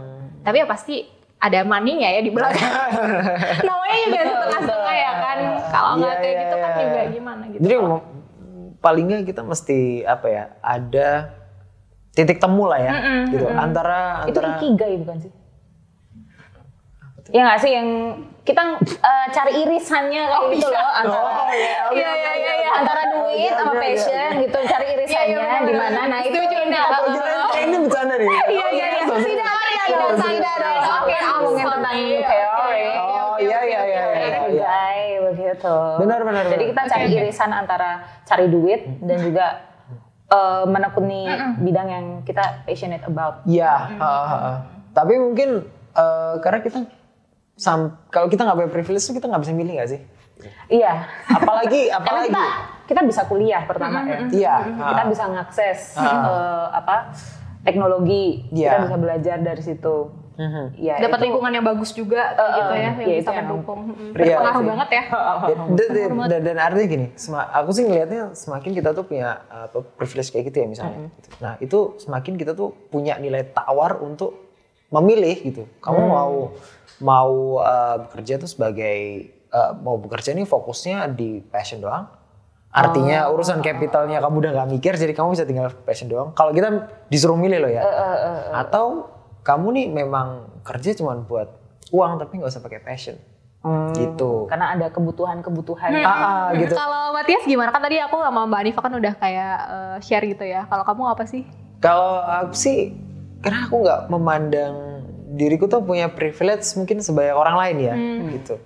Tapi 0.42 0.56
ya 0.58 0.66
pasti 0.66 1.04
ada 1.38 1.62
maninya 1.62 2.08
ya 2.08 2.20
di 2.20 2.32
belakang. 2.32 2.64
Namanya 3.68 3.98
juga 4.04 4.22
setengah-setengah 4.26 4.96
ya 4.98 5.12
kan. 5.16 5.38
Kalau 5.68 5.92
nggak 5.96 6.10
Iya, 6.10 6.18
kayak 6.18 6.32
iya, 6.32 6.42
gitu 6.42 6.56
kan 6.56 6.72
iya. 6.72 6.80
juga 6.80 7.02
gimana 7.12 7.44
gitu 7.46 7.62
Jadi 7.62 7.74
mau- 7.78 8.06
paling 8.78 9.06
nggak 9.06 9.24
kita 9.26 9.42
mesti 9.44 9.80
apa 10.02 10.28
ya? 10.28 10.44
Ada 10.60 11.10
titik 12.18 12.42
temu 12.42 12.66
lah 12.66 12.82
ya, 12.82 12.92
gitu. 13.30 13.46
Antara 13.46 14.26
Itu 14.26 14.42
antara 14.42 14.58
ikigai 14.58 14.94
bukan 15.06 15.18
sih? 15.22 15.32
Ya 17.30 17.42
nggak 17.46 17.60
sih 17.62 17.72
yang 17.76 17.88
kita 18.42 18.64
eh, 18.80 19.26
cari 19.36 19.52
irisannya 19.68 20.24
kayak 20.32 20.48
gitu 20.56 20.68
loh 20.72 20.90
antara 20.96 21.28
Oh, 21.28 21.52
iya, 21.52 21.76
oke, 21.92 21.96
Iya, 22.00 22.12
iya, 22.16 22.32
iya, 22.40 22.54
iya. 22.64 22.70
antara 22.72 23.02
duit 23.12 23.52
sama 23.52 23.68
Oke, 23.68 23.76
oke, 23.76 23.84
passion 23.84 24.30
gitu 24.40 24.58
cari 24.64 24.86
irisannya 24.96 25.36
Iya, 25.36 25.44
iya, 25.44 25.68
di 25.68 25.74
mana. 25.76 26.00
Nah 26.08 26.20
itu 26.24 26.38
apa? 26.40 26.96
aku 26.96 27.10
Kira 27.12 27.60
ini 27.68 27.78
bercanda 27.84 28.16
nih. 28.16 28.28
iya 28.32 28.46
iya 28.48 28.66
iya 28.72 29.04
Tidak, 29.04 29.20
tidak, 29.20 30.16
tidak 30.24 30.56
dong. 30.64 30.82
Oke, 31.04 31.16
ngomongin 31.20 31.66
tentang 31.68 31.96
teori. 32.00 32.86
Oh 32.96 33.36
iya 33.38 33.60
iya 33.68 33.82
iya. 33.84 34.04
iya, 34.16 34.36
iya. 34.48 35.20
Begitu. 35.28 35.76
Benar, 36.00 36.20
benar, 36.24 36.44
Jadi 36.48 36.64
kita 36.72 36.82
cari 36.88 37.06
irisan 37.12 37.52
antara 37.52 37.92
cari 38.24 38.46
duit 38.48 38.82
dan 39.04 39.18
juga 39.20 39.46
eh, 40.28 40.64
menekuni 40.68 41.28
bidang 41.64 41.88
yang 41.88 42.06
kita 42.24 42.68
passionate 42.68 43.04
about. 43.08 43.44
Iya. 43.48 43.74
ha, 44.00 44.12
ha. 44.28 44.52
Tapi 44.92 45.14
mungkin 45.20 45.64
eh, 45.96 46.36
karena 46.44 46.60
kita 46.64 46.80
sam 47.58 47.98
kalau 48.14 48.30
kita 48.30 48.46
nggak 48.46 48.58
punya 48.58 48.72
privilege 48.72 49.06
tuh 49.10 49.18
kita 49.18 49.26
nggak 49.26 49.42
bisa 49.44 49.54
milih 49.56 49.74
nggak 49.82 49.90
sih? 49.90 50.02
Iya. 50.70 51.10
Apalagi 51.32 51.90
apalagi. 51.98 52.30
kita 52.30 52.46
kita 52.88 53.02
bisa 53.04 53.22
kuliah 53.26 53.64
pertama 53.66 54.06
ya. 54.06 54.20
Iya. 54.30 54.56
Kita 54.76 55.04
bisa 55.10 55.24
ngakses 55.32 55.80
eh, 55.98 56.66
apa 56.72 57.12
teknologi. 57.66 58.46
Iya. 58.54 58.70
Kita 58.72 58.78
bisa 58.88 58.98
belajar 59.02 59.38
dari 59.42 59.62
situ. 59.64 60.27
Mhm. 60.38 60.78
Iya. 60.78 60.96
dapat 61.00 61.18
itu- 61.18 61.26
lingkungan 61.26 61.52
yang 61.52 61.66
bagus 61.66 61.90
juga 61.92 62.22
Eh, 62.32 62.50
gitu 62.54 62.72
ya 62.72 62.82
yang 62.84 62.96
iya, 63.00 63.16
bisa 63.18 63.32
mendukung 63.34 63.80
Mm, 63.84 63.94
Iya 64.14 64.14
berpengaruh 64.38 64.54
sih. 64.56 64.70
banget 64.70 64.90
ya 64.90 65.04
Dan, 65.68 65.88
dan, 65.90 66.30
dan, 66.30 66.42
dan 66.46 66.58
artinya 66.60 66.88
gini, 66.88 67.08
sema- 67.16 67.50
aku 67.52 67.70
sih 67.72 67.84
ngelihatnya 67.84 68.24
semakin 68.32 68.72
kita 68.72 68.90
tuh 68.92 69.04
punya 69.04 69.30
apa, 69.48 69.82
privilege 69.92 70.30
kayak 70.30 70.46
gitu 70.48 70.58
ya 70.60 70.68
misalnya. 70.68 71.10
gitu. 71.12 71.28
Nah 71.40 71.54
itu 71.58 71.80
semakin 71.98 72.34
kita 72.36 72.54
tuh 72.54 72.70
punya 72.88 73.18
nilai 73.18 73.44
tawar 73.48 73.98
untuk 73.98 74.38
memilih 74.88 75.36
gitu. 75.44 75.64
Kamu 75.78 76.00
mau 76.08 76.34
mau 77.00 77.32
uh, 77.60 77.98
bekerja 78.00 78.38
tuh 78.38 78.48
sebagai 78.48 78.98
uh, 79.50 79.74
mau 79.76 79.98
bekerja 79.98 80.32
ini 80.32 80.44
fokusnya 80.44 81.10
di 81.10 81.42
passion 81.44 81.78
doang. 81.80 82.14
Artinya 82.70 83.26
urusan 83.28 83.58
capitalnya 83.60 84.20
kamu 84.20 84.36
udah 84.38 84.52
gak 84.56 84.70
mikir, 84.70 84.94
jadi 84.94 85.10
kamu 85.12 85.34
bisa 85.34 85.44
tinggal 85.44 85.74
passion 85.82 86.06
doang. 86.06 86.30
Kalau 86.32 86.54
kita 86.54 86.70
disuruh 87.08 87.34
milih 87.34 87.58
loh 87.60 87.72
ya, 87.72 87.82
atau 88.56 89.17
kamu 89.48 89.68
nih 89.80 89.88
memang 89.88 90.60
kerja 90.68 90.92
cuma 91.00 91.16
buat 91.16 91.48
uang 91.96 92.20
tapi 92.20 92.44
nggak 92.44 92.52
usah 92.52 92.60
pakai 92.60 92.84
passion, 92.84 93.16
gitu. 93.96 94.52
karena 94.52 94.76
ada 94.76 94.92
kebutuhan-kebutuhan. 94.92 96.04
Ah, 96.04 96.12
ah, 96.12 96.46
gitu. 96.52 96.76
kalau 96.76 97.16
Matias 97.16 97.48
gimana 97.48 97.72
kan 97.72 97.80
tadi 97.80 97.96
aku 98.04 98.20
sama 98.20 98.44
Mbak 98.44 98.60
Anifa 98.60 98.80
kan 98.84 98.94
udah 99.00 99.14
kayak 99.16 99.58
eh, 99.72 99.98
share 100.04 100.28
gitu 100.28 100.44
ya 100.44 100.68
kalau 100.68 100.84
kamu 100.84 101.16
apa 101.16 101.24
sih 101.24 101.48
Kalau 101.78 102.26
aku 102.26 102.58
sih, 102.58 102.90
karena 103.46 103.70
aku 103.70 103.86
nggak 103.86 104.02
memandang 104.10 104.74
diriku 105.38 105.70
tuh 105.70 105.86
punya 105.86 106.10
privilege 106.10 106.66
mungkin 106.74 107.06
sebanyak 107.06 107.38
orang 107.38 107.56
lain 107.56 107.78
ya, 107.78 107.96
gitu. 108.34 108.58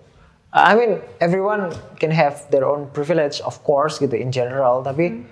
I 0.55 0.79
mean, 0.79 1.03
everyone 1.19 1.75
can 1.99 2.11
have 2.11 2.47
their 2.55 2.63
own 2.63 2.88
privilege, 2.95 3.43
of 3.43 3.59
course, 3.67 3.99
gitu 3.99 4.15
in 4.15 4.32
general. 4.32 4.79
Tapi 4.79 5.27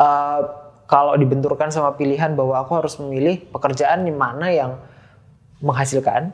uh, 0.00 0.40
kalau 0.88 1.20
dibenturkan 1.20 1.68
sama 1.68 1.92
pilihan 2.00 2.32
bahwa 2.32 2.64
aku 2.64 2.80
harus 2.80 2.96
memilih 2.96 3.44
pekerjaan 3.52 4.08
di 4.08 4.12
mana 4.12 4.48
yang 4.48 4.80
menghasilkan 5.58 6.30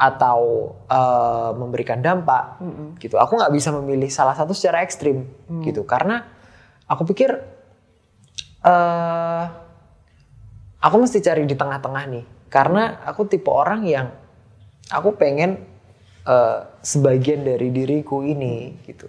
atau 0.00 0.72
uh, 0.90 1.52
memberikan 1.54 2.00
dampak, 2.00 2.58
gitu. 2.98 3.20
Aku 3.20 3.38
nggak 3.38 3.52
bisa 3.54 3.70
memilih 3.70 4.08
salah 4.08 4.34
satu 4.34 4.56
secara 4.56 4.82
ekstrim, 4.82 5.28
gitu. 5.62 5.84
Karena 5.86 6.24
aku 6.88 7.06
pikir 7.06 7.30
eh 8.62 9.44
aku 10.82 10.96
mesti 10.98 11.22
cari 11.22 11.46
di 11.46 11.54
tengah-tengah 11.54 12.04
nih. 12.10 12.24
Karena 12.50 13.00
aku 13.06 13.24
tipe 13.30 13.48
orang 13.48 13.86
yang 13.86 14.10
aku 14.90 15.14
pengen 15.14 15.62
eh, 16.26 16.58
sebagian 16.82 17.46
dari 17.46 17.70
diriku 17.70 18.26
ini 18.26 18.82
gitu. 18.84 19.06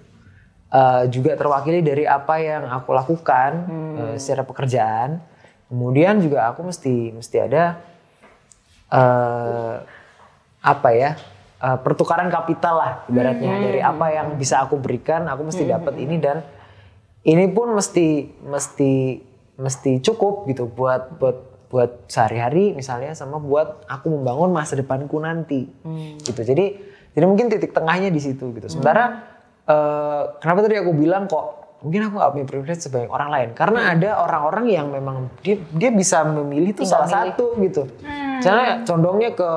Eh, 0.73 1.03
juga 1.09 1.33
terwakili 1.33 1.81
dari 1.81 2.05
apa 2.05 2.37
yang 2.37 2.69
aku 2.69 2.93
lakukan 2.93 3.51
eh, 3.97 4.15
secara 4.21 4.45
pekerjaan. 4.45 5.21
Kemudian 5.73 6.21
juga 6.21 6.53
aku 6.53 6.69
mesti 6.69 7.17
mesti 7.17 7.37
ada 7.41 7.81
eh, 8.93 9.75
apa 10.63 10.89
ya 10.93 11.17
eh, 11.59 11.77
pertukaran 11.81 12.29
kapital 12.29 12.75
lah 12.77 12.91
ibaratnya. 13.09 13.53
Dari 13.57 13.81
apa 13.81 14.05
yang 14.13 14.37
bisa 14.37 14.61
aku 14.61 14.77
berikan 14.77 15.25
aku 15.25 15.49
mesti 15.49 15.63
dapat 15.65 15.97
ini 15.97 16.15
dan 16.21 16.45
ini 17.25 17.49
pun 17.49 17.73
mesti 17.73 18.29
mesti 18.45 18.91
mesti 19.57 19.91
cukup 20.01 20.45
gitu 20.49 20.69
buat 20.69 21.17
buat 21.17 21.37
buat 21.73 22.05
sehari-hari 22.05 22.77
misalnya 22.77 23.17
sama 23.17 23.41
buat 23.41 23.89
aku 23.89 24.13
membangun 24.13 24.53
masa 24.53 24.77
depanku 24.77 25.17
nanti. 25.17 25.65
Gitu. 26.21 26.41
Jadi 26.45 26.65
jadi 27.13 27.25
mungkin 27.25 27.49
titik 27.49 27.73
tengahnya 27.73 28.13
di 28.13 28.21
situ 28.21 28.53
gitu. 28.53 28.67
Sementara 28.69 29.25
eh, 29.65 30.21
kenapa 30.37 30.59
tadi 30.69 30.77
aku 30.77 30.91
bilang 30.93 31.25
kok 31.25 31.62
mungkin 31.83 32.07
aku 32.07 32.15
gak 32.15 32.31
punya 32.31 32.47
privilege 32.47 32.81
sebanyak 32.81 33.11
orang 33.11 33.29
lain 33.29 33.49
karena 33.51 33.91
ada 33.91 34.09
orang-orang 34.23 34.65
yang 34.71 34.87
memang 34.87 35.27
dia 35.43 35.59
dia 35.75 35.91
bisa 35.91 36.23
memilih 36.23 36.71
tuh 36.71 36.87
salah 36.87 37.11
satu 37.11 37.59
gitu 37.59 37.85
misalnya 38.39 38.87
condongnya 38.87 39.35
ke 39.35 39.51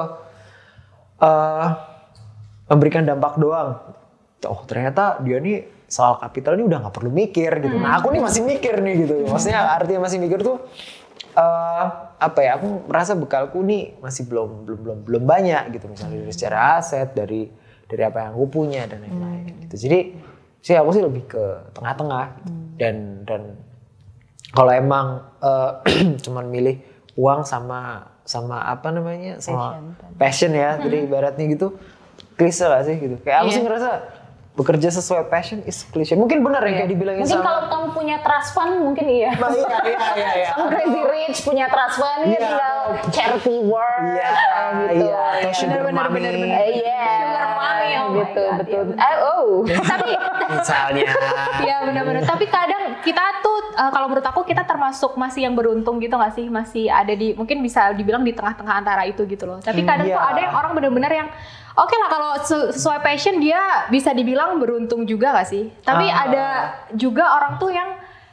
eh 1.23 1.67
memberikan 2.67 3.07
dampak 3.07 3.39
doang. 3.39 3.79
Oh 4.47 4.61
ternyata 4.67 5.23
dia 5.23 5.39
nih 5.39 5.65
soal 5.87 6.19
kapital 6.19 6.59
ini 6.59 6.67
udah 6.67 6.79
nggak 6.87 6.95
perlu 6.95 7.11
mikir 7.15 7.51
gitu. 7.63 7.77
Nah 7.79 7.99
aku 8.03 8.11
nih 8.11 8.23
masih 8.23 8.43
mikir 8.43 8.83
nih 8.83 8.95
gitu. 9.07 9.15
Maksudnya 9.31 9.79
artinya 9.79 10.07
masih 10.07 10.19
mikir 10.19 10.43
tuh 10.43 10.59
eh 11.39 11.85
apa 12.17 12.39
ya? 12.43 12.59
Aku 12.59 12.91
merasa 12.91 13.15
bekalku 13.15 13.63
nih 13.63 13.95
masih 14.03 14.27
belum 14.27 14.67
belum 14.67 14.79
belum 14.83 14.99
belum 15.07 15.23
banyak 15.25 15.79
gitu. 15.79 15.87
Misalnya 15.87 16.27
dari 16.27 16.35
secara 16.35 16.59
aset, 16.83 17.15
dari 17.15 17.49
dari 17.87 18.03
apa 18.03 18.19
yang 18.27 18.31
aku 18.35 18.47
punya 18.51 18.83
dan 18.91 18.99
lain-lain 19.03 19.63
gitu. 19.67 19.87
Jadi 19.87 19.99
sih 20.67 20.75
aku 20.75 20.91
sih 20.91 20.99
lebih 20.99 21.23
ke 21.25 21.45
tengah-tengah 21.73 22.25
gitu. 22.37 22.51
dan 22.77 22.95
dan 23.23 23.43
kalau 24.51 24.73
emang 24.75 25.07
eh, 25.39 25.71
cuman 26.27 26.45
milih 26.47 26.83
uang 27.15 27.47
sama 27.47 28.03
sama 28.27 28.67
apa 28.67 28.91
namanya 28.91 29.39
sama 29.39 29.79
passion, 30.19 30.51
ya 30.51 30.75
jadi 30.83 31.07
ibaratnya 31.07 31.47
gitu 31.47 31.79
klise 32.35 32.67
lah 32.67 32.83
sih 32.83 32.99
gitu 32.99 33.15
kayak 33.23 33.47
aku 33.47 33.51
sih 33.53 33.63
ngerasa 33.63 33.91
bekerja 34.57 34.89
sesuai 34.89 35.29
passion 35.29 35.61
is 35.63 35.85
cliche. 35.87 36.17
Mungkin 36.17 36.41
benar 36.41 36.65
yang 36.65 36.81
kayak 36.81 36.89
dibilangin 36.89 37.21
Mungkin 37.21 37.37
sama. 37.37 37.45
kalau 37.45 37.63
kamu 37.69 37.87
punya 37.93 38.17
trust 38.25 38.57
fund 38.57 38.81
mungkin 38.81 39.05
iya. 39.05 39.37
Nah, 39.37 39.53
iya, 39.53 39.69
iya, 39.85 39.99
iya, 40.17 40.31
iya. 40.33 40.49
Kamu 40.49 40.65
crazy 40.73 41.01
rich 41.05 41.39
punya 41.45 41.69
trust 41.69 42.01
fund 42.01 42.21
ya 42.25 42.29
Iya. 42.33 42.41
tinggal 42.41 42.77
charity 43.13 43.57
work 43.63 44.01
Iya, 44.01 44.29
kayak 44.33 44.73
gitu. 44.73 45.05
iya. 45.05 45.21
Atau 45.29 45.53
sugar 45.53 45.77
Benar, 45.77 45.85
benar, 45.85 46.07
mommy. 46.09 46.17
benar, 46.17 46.33
benar. 46.35 46.57
Eh, 46.57 46.71
Iya. 46.73 47.05
Sugar 47.05 47.37
oh 47.37 47.46
gitu, 48.19 48.43
God, 48.43 48.59
betul. 48.59 48.85
iya, 48.91 49.05
Eh, 49.05 49.17
oh. 49.23 49.49
Tapi 49.91 50.11
Misalnya. 50.49 51.11
Iya 51.59 51.77
benar-benar. 51.83 52.23
Tapi 52.25 52.45
kadang 52.47 52.83
kita 53.01 53.23
tuh 53.41 53.57
uh, 53.73 53.91
kalau 53.91 54.07
menurut 54.07 54.25
aku 54.25 54.43
kita 54.43 54.63
termasuk 54.63 55.15
masih 55.15 55.43
yang 55.43 55.55
beruntung 55.55 55.99
gitu 55.99 56.15
nggak 56.15 56.33
sih? 56.33 56.47
Masih 56.49 56.87
ada 56.87 57.13
di 57.13 57.33
mungkin 57.33 57.61
bisa 57.61 57.91
dibilang 57.91 58.23
di 58.23 58.31
tengah-tengah 58.31 58.75
antara 58.77 59.03
itu 59.05 59.25
gitu 59.25 59.45
loh. 59.45 59.59
Tapi 59.59 59.83
kadang 59.83 60.07
tuh 60.07 60.17
iya. 60.17 60.31
ada 60.31 60.41
yang 60.41 60.55
orang 60.55 60.73
benar-benar 60.73 61.13
yang 61.13 61.29
oke 61.75 61.95
lah 61.95 62.09
kalau 62.09 62.31
se- 62.41 62.71
sesuai 62.73 63.01
passion 63.01 63.37
dia 63.37 63.59
bisa 63.87 64.11
dibilang 64.11 64.57
beruntung 64.57 65.03
juga 65.03 65.35
gak 65.35 65.49
sih? 65.49 65.69
Tapi 65.81 66.07
Ah. 66.07 66.25
ada 66.25 66.47
juga 66.93 67.27
orang 67.33 67.59
tuh 67.59 67.71
yang 67.71 67.91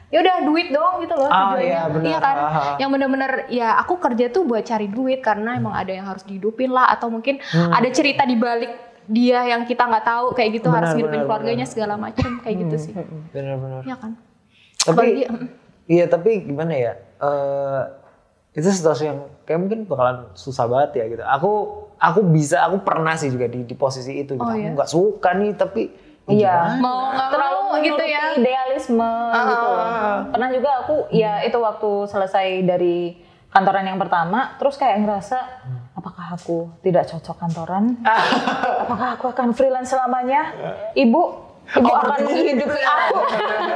ya 0.07 0.21
udah 0.21 0.36
duit 0.43 0.69
doang 0.69 1.01
gitu 1.01 1.15
loh 1.15 1.25
tujuannya. 1.25 1.65
iya, 1.65 1.81
benar. 1.89 2.19
kan? 2.19 2.36
Ah. 2.38 2.75
Yang 2.77 2.89
benar-benar 2.91 3.31
ya 3.49 3.73
aku 3.75 3.97
kerja 3.97 4.29
tuh 4.29 4.45
buat 4.45 4.61
cari 4.61 4.86
duit 4.88 5.19
karena 5.19 5.57
emang 5.57 5.73
ada 5.73 5.89
yang 5.89 6.05
harus 6.05 6.21
dihidupin 6.21 6.69
lah 6.69 6.86
atau 6.88 7.09
mungkin 7.09 7.41
Hmm. 7.43 7.73
ada 7.73 7.89
cerita 7.89 8.21
di 8.21 8.38
balik 8.38 8.93
dia 9.08 9.39
yang 9.45 9.64
kita 9.64 9.84
nggak 9.84 10.06
tahu 10.06 10.26
kayak 10.32 10.49
gitu 10.58 10.68
harus 10.72 10.91
Benar, 10.91 10.97
ngidupin 10.97 11.14
benar, 11.20 11.28
keluarganya 11.28 11.66
segala 11.68 11.93
macam 11.95 12.30
kayak 12.39 12.56
gitu 12.68 12.76
sih. 12.80 12.93
Benar-benar. 13.32 13.82
Iya 13.84 13.95
kan? 13.97 14.12
Tapi 14.84 14.91
Apalagi, 14.91 15.24
iya 15.88 16.06
tapi 16.08 16.32
gimana 16.43 16.74
ya? 16.74 16.93
Eh 17.20 17.82
itu 18.54 18.70
situasi 18.70 19.10
yang 19.10 19.20
kayak 19.43 19.60
mungkin 19.60 19.80
bakalan 19.89 20.30
susah 20.38 20.70
banget 20.70 21.01
ya 21.01 21.06
gitu. 21.10 21.24
Aku 21.26 21.51
aku 21.97 22.20
bisa 22.30 22.62
aku 22.64 22.84
pernah 22.84 23.18
sih 23.18 23.32
juga 23.32 23.49
di, 23.49 23.66
di 23.66 23.74
posisi 23.74 24.14
itu 24.14 24.38
gitu. 24.38 24.43
Oh, 24.43 24.51
aku 24.51 24.60
iya. 24.62 24.72
nggak 24.72 24.89
suka 24.89 25.30
nih 25.34 25.51
tapi 25.54 25.84
Iya. 26.24 26.80
mau 26.80 27.12
nggak 27.12 27.30
terlalu 27.36 27.60
mau 27.68 27.76
gitu 27.84 28.04
ya. 28.08 28.32
idealisme 28.32 29.12
gitu 29.28 29.68
loh. 29.68 29.88
Pernah 30.32 30.49
juga 30.56 30.70
aku 30.80 30.95
ya 31.12 31.43
itu 31.43 31.58
waktu 31.60 31.91
selesai 32.08 32.47
dari 32.64 33.20
kantoran 33.51 33.84
yang 33.86 33.99
pertama 33.99 34.56
terus 34.56 34.80
kayak 34.80 35.04
ngerasa 35.04 35.38
apakah 36.04 36.36
aku 36.36 36.68
tidak 36.84 37.08
cocok 37.08 37.36
kantoran? 37.39 37.95
apakah 38.84 39.16
aku 39.16 39.32
akan 39.32 39.56
freelance 39.56 39.95
selamanya? 39.95 40.51
Ibu 40.99 41.22
Ibu 41.64 41.88
akan 41.88 42.28
menghidupi 42.28 42.82
aku. 42.84 43.18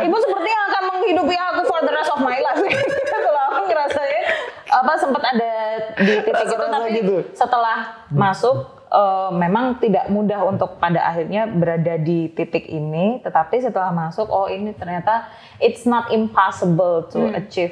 Ibu 0.03 0.15
sepertinya 0.19 0.59
akan 0.67 0.84
menghidupi 0.91 1.36
aku 1.39 1.61
for 1.71 1.80
the 1.88 1.93
rest 1.95 2.11
of 2.11 2.19
my 2.19 2.36
life. 2.36 2.59
loh. 3.32 3.43
Aku 3.47 3.61
ngerasanya 3.63 4.21
apa 4.67 4.91
sempat 4.99 5.23
ada 5.23 5.53
di 5.95 6.13
titik 6.28 6.47
itu 6.51 6.65
tapi 6.67 6.89
gitu. 6.99 7.15
setelah 7.32 8.03
masuk 8.11 8.67
eh, 8.91 9.32
memang 9.32 9.80
tidak 9.80 10.11
mudah 10.11 10.43
untuk 10.43 10.75
pada 10.75 11.07
akhirnya 11.07 11.47
berada 11.47 11.95
di 11.95 12.28
titik 12.36 12.67
ini 12.67 13.23
tetapi 13.23 13.63
setelah 13.63 13.95
masuk 13.95 14.28
oh 14.28 14.51
ini 14.51 14.75
ternyata 14.75 15.32
it's 15.63 15.88
not 15.88 16.11
impossible 16.11 17.07
to 17.07 17.32
achieve 17.32 17.71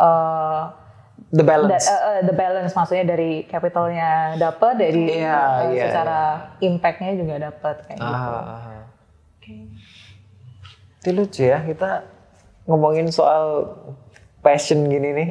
eh, 0.00 0.62
the 1.30 1.42
balance. 1.42 1.84
da- 1.84 1.92
eh, 1.92 2.00
eh, 2.10 2.20
the 2.24 2.32
balance 2.32 2.72
maksudnya 2.72 3.04
dari 3.06 3.44
capitalnya 3.44 4.34
dapat 4.34 4.72
dari 4.76 5.04
Iya, 5.14 5.36
eh, 5.36 5.70
iya, 5.70 5.84
secara 5.86 6.20
impactnya 6.58 7.12
juga 7.14 7.34
dapat 7.42 7.76
kayak 7.84 7.98
gitu. 7.98 8.08
Ah, 8.08 8.56
ah. 8.58 8.82
Itu 10.98 11.10
lucu 11.12 11.42
ya 11.42 11.60
kita 11.60 12.04
ngomongin 12.64 13.08
soal 13.08 13.72
passion 14.40 14.84
gini 14.84 15.10
nih. 15.10 15.28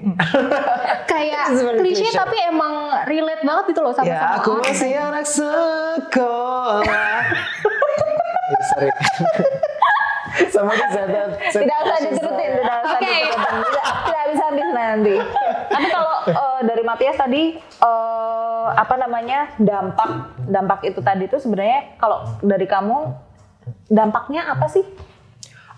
kayak 1.11 1.43
It's 1.49 1.61
very 1.61 1.77
klise 1.77 2.03
cliche. 2.03 2.13
tapi 2.15 2.37
emang 2.43 2.73
relate 3.05 3.41
banget 3.41 3.65
gitu 3.67 3.81
loh 3.81 3.89
sama 3.91 4.05
ya 4.05 4.17
sama 4.19 4.33
aku 4.37 4.51
masih 4.59 4.91
anak 4.93 5.25
sekolah. 5.25 6.83
Ya, 8.49 8.61
sorry. 8.65 8.89
Sama 10.47 10.71
di 10.71 10.85
saya- 10.87 11.27
tidak 11.51 11.77
usah 11.83 11.99
diturutin, 11.99 12.49
tidak 12.63 12.77
usah 12.85 12.99
Oke. 12.99 13.11
diturutin, 13.11 13.55
tidak, 13.59 13.85
tidak 14.07 14.23
bisa 14.31 14.43
habis 14.47 14.67
nanti. 14.71 15.15
Tapi 15.69 15.87
kalau 15.91 16.13
eh, 16.31 16.59
dari 16.63 16.83
Matias 16.87 17.17
tadi 17.19 17.43
eh, 17.59 18.67
apa 18.71 18.95
namanya 18.95 19.39
dampak 19.59 20.11
dampak 20.47 20.79
itu 20.87 20.99
tadi 21.03 21.27
itu 21.27 21.37
sebenarnya 21.37 21.99
kalau 21.99 22.23
dari 22.39 22.65
kamu 22.65 23.11
dampaknya 23.89 24.49
apa 24.53 24.65
sih 24.69 24.85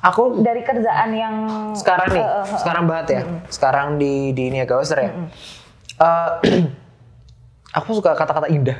Aku 0.01 0.41
dari 0.41 0.65
kerjaan 0.65 1.13
yang 1.13 1.35
sekarang 1.77 2.09
nih, 2.09 2.25
eh, 2.25 2.41
eh. 2.41 2.57
sekarang 2.57 2.83
banget 2.89 3.07
ya. 3.13 3.21
Sekarang 3.53 3.87
di 4.01 4.33
di 4.33 4.49
Niaga 4.49 4.81
Oster 4.81 4.97
ya. 4.97 5.13
Eh, 5.13 6.29
aku 7.77 7.89
suka 7.93 8.17
kata-kata 8.17 8.49
indah. 8.49 8.73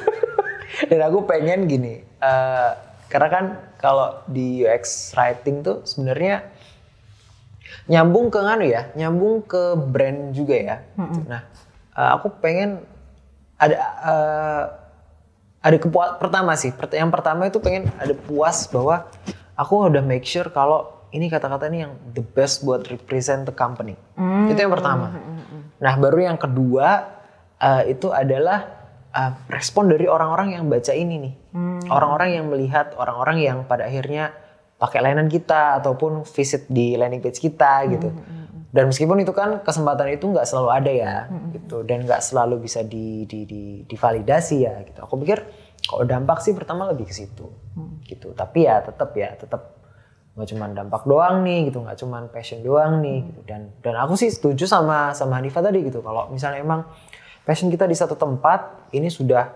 Dan 0.92 1.00
aku 1.08 1.24
pengen 1.24 1.64
gini, 1.64 2.04
eh, 2.04 2.70
karena 3.08 3.28
kan 3.32 3.44
kalau 3.80 4.20
di 4.28 4.60
UX 4.60 5.16
writing 5.16 5.64
tuh 5.64 5.80
sebenarnya 5.88 6.44
nyambung 7.88 8.28
ke 8.28 8.36
nganu 8.36 8.68
ya, 8.68 8.92
nyambung 8.92 9.40
ke 9.48 9.72
brand 9.74 10.36
juga 10.36 10.54
ya. 10.54 10.76
Nah, 11.24 11.42
eh, 11.96 12.10
aku 12.12 12.28
pengen 12.44 12.84
ada 13.56 13.76
eh, 13.80 14.64
ada 15.64 15.76
kepuas 15.80 16.20
pertama 16.20 16.52
sih. 16.60 16.76
Yang 16.92 17.10
pertama 17.10 17.48
itu 17.48 17.56
pengen 17.56 17.88
ada 17.96 18.12
puas 18.12 18.68
bahwa 18.68 19.08
aku 19.56 19.88
udah 19.88 20.04
make 20.04 20.28
sure 20.28 20.52
kalau 20.52 21.08
ini 21.10 21.26
kata-kata 21.26 21.66
ini 21.72 21.88
yang 21.88 21.96
the 22.12 22.22
best 22.22 22.62
buat 22.62 22.84
represent 22.92 23.48
the 23.48 23.54
company. 23.56 23.96
Itu 24.52 24.60
yang 24.60 24.72
pertama. 24.76 25.16
Nah, 25.80 25.94
baru 25.96 26.20
yang 26.20 26.36
kedua 26.36 27.08
eh, 27.56 27.96
itu 27.96 28.12
adalah 28.12 28.79
eh, 29.14 29.32
respon 29.50 29.90
dari 29.90 30.06
orang-orang 30.06 30.58
yang 30.58 30.64
baca 30.70 30.92
ini 30.94 31.16
nih. 31.18 31.34
Orang-orang 31.90 32.28
yang 32.38 32.46
melihat, 32.46 32.94
orang-orang 32.94 33.42
yang 33.42 33.58
pada 33.66 33.90
akhirnya 33.90 34.30
pakai 34.80 35.04
layanan 35.04 35.28
kita 35.28 35.82
ataupun 35.84 36.24
visit 36.24 36.64
di 36.72 36.96
landing 36.96 37.20
page 37.20 37.36
kita 37.36 37.84
gitu. 37.90 38.08
Dan 38.70 38.86
meskipun 38.86 39.18
itu 39.18 39.34
kan 39.34 39.66
kesempatan 39.66 40.14
itu 40.14 40.30
nggak 40.30 40.46
selalu 40.46 40.68
ada 40.70 40.92
ya, 40.94 41.14
gitu. 41.50 41.82
Dan 41.82 42.06
nggak 42.06 42.22
selalu 42.22 42.62
bisa 42.62 42.86
di, 42.86 43.26
di, 43.26 43.42
di, 43.42 43.82
divalidasi 43.82 44.56
ya, 44.62 44.78
gitu. 44.86 45.02
Aku 45.02 45.18
pikir 45.18 45.42
kalau 45.90 46.06
dampak 46.06 46.38
sih 46.38 46.54
pertama 46.54 46.86
lebih 46.86 47.10
ke 47.10 47.14
situ, 47.14 47.50
gitu. 48.06 48.30
Tapi 48.30 48.70
ya 48.70 48.78
tetap 48.78 49.10
ya, 49.18 49.34
tetap 49.34 49.74
nggak 50.38 50.48
cuma 50.54 50.70
dampak 50.70 51.02
doang 51.02 51.42
nih, 51.42 51.66
gitu. 51.66 51.82
Nggak 51.82 51.98
cuma 51.98 52.22
passion 52.30 52.62
doang 52.62 53.02
nih, 53.02 53.26
gitu. 53.26 53.40
Dan 53.42 53.74
dan 53.82 53.94
aku 53.98 54.14
sih 54.14 54.30
setuju 54.30 54.70
sama 54.70 55.18
sama 55.18 55.42
Hanifa 55.42 55.58
tadi 55.58 55.82
gitu. 55.82 55.98
Kalau 55.98 56.30
misalnya 56.30 56.62
emang 56.62 56.86
passion 57.44 57.68
kita 57.72 57.88
di 57.88 57.96
satu 57.96 58.14
tempat, 58.14 58.90
ini 58.92 59.08
sudah 59.08 59.50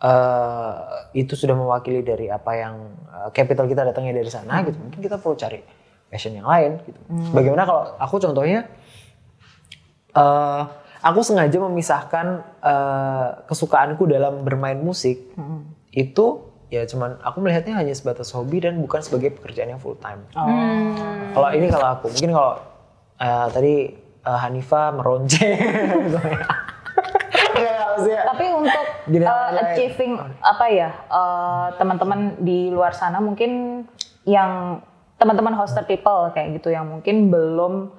eh, 0.00 0.74
itu 1.18 1.36
sudah 1.36 1.54
mewakili 1.54 2.00
dari 2.00 2.32
apa 2.32 2.52
yang 2.56 2.74
eh, 3.08 3.28
capital 3.30 3.68
kita 3.68 3.84
datangnya 3.84 4.16
dari 4.16 4.30
sana 4.30 4.64
gitu. 4.64 4.76
Mungkin 4.80 5.00
kita 5.00 5.20
perlu 5.20 5.36
cari 5.36 5.60
passion 6.10 6.34
yang 6.34 6.48
lain 6.48 6.80
gitu. 6.84 7.00
Bagaimana 7.30 7.62
kalau 7.68 7.82
aku 8.00 8.16
contohnya 8.18 8.66
eh 10.10 10.62
aku 11.00 11.20
sengaja 11.22 11.56
memisahkan 11.62 12.26
eh, 12.60 13.28
kesukaanku 13.46 14.04
dalam 14.10 14.42
bermain 14.44 14.76
musik 14.76 15.32
itu 15.90 16.26
ya 16.70 16.86
cuman 16.86 17.18
aku 17.18 17.42
melihatnya 17.42 17.74
hanya 17.74 17.90
sebatas 17.90 18.30
hobi 18.30 18.62
dan 18.62 18.78
bukan 18.78 19.02
sebagai 19.02 19.34
pekerjaan 19.34 19.74
yang 19.74 19.82
full 19.82 19.98
time. 19.98 20.22
Kalau 21.34 21.48
ini 21.50 21.66
kalau 21.66 21.86
aku 21.98 22.06
mungkin 22.10 22.30
kalau 22.30 22.52
eh, 23.18 23.46
tadi 23.50 23.74
eh, 24.22 24.38
Hanifa 24.38 24.90
meronce 24.94 25.46
Ya, 26.30 26.46
maksudnya- 28.02 28.24
Tapi 28.26 28.44
untuk 28.50 28.84
Gini, 29.12 29.24
uh, 29.24 29.50
achieving 29.60 30.12
apa 30.40 30.64
ya 30.66 30.90
uh, 31.06 31.66
teman-teman 31.76 32.20
di 32.38 32.68
luar 32.68 32.92
sana 32.92 33.18
mungkin 33.18 33.84
yang 34.24 34.80
teman-teman 35.16 35.52
hoster 35.52 35.82
people 35.82 36.28
kayak 36.30 36.56
gitu 36.56 36.68
yang 36.68 36.88
mungkin 36.88 37.28
belum 37.28 37.92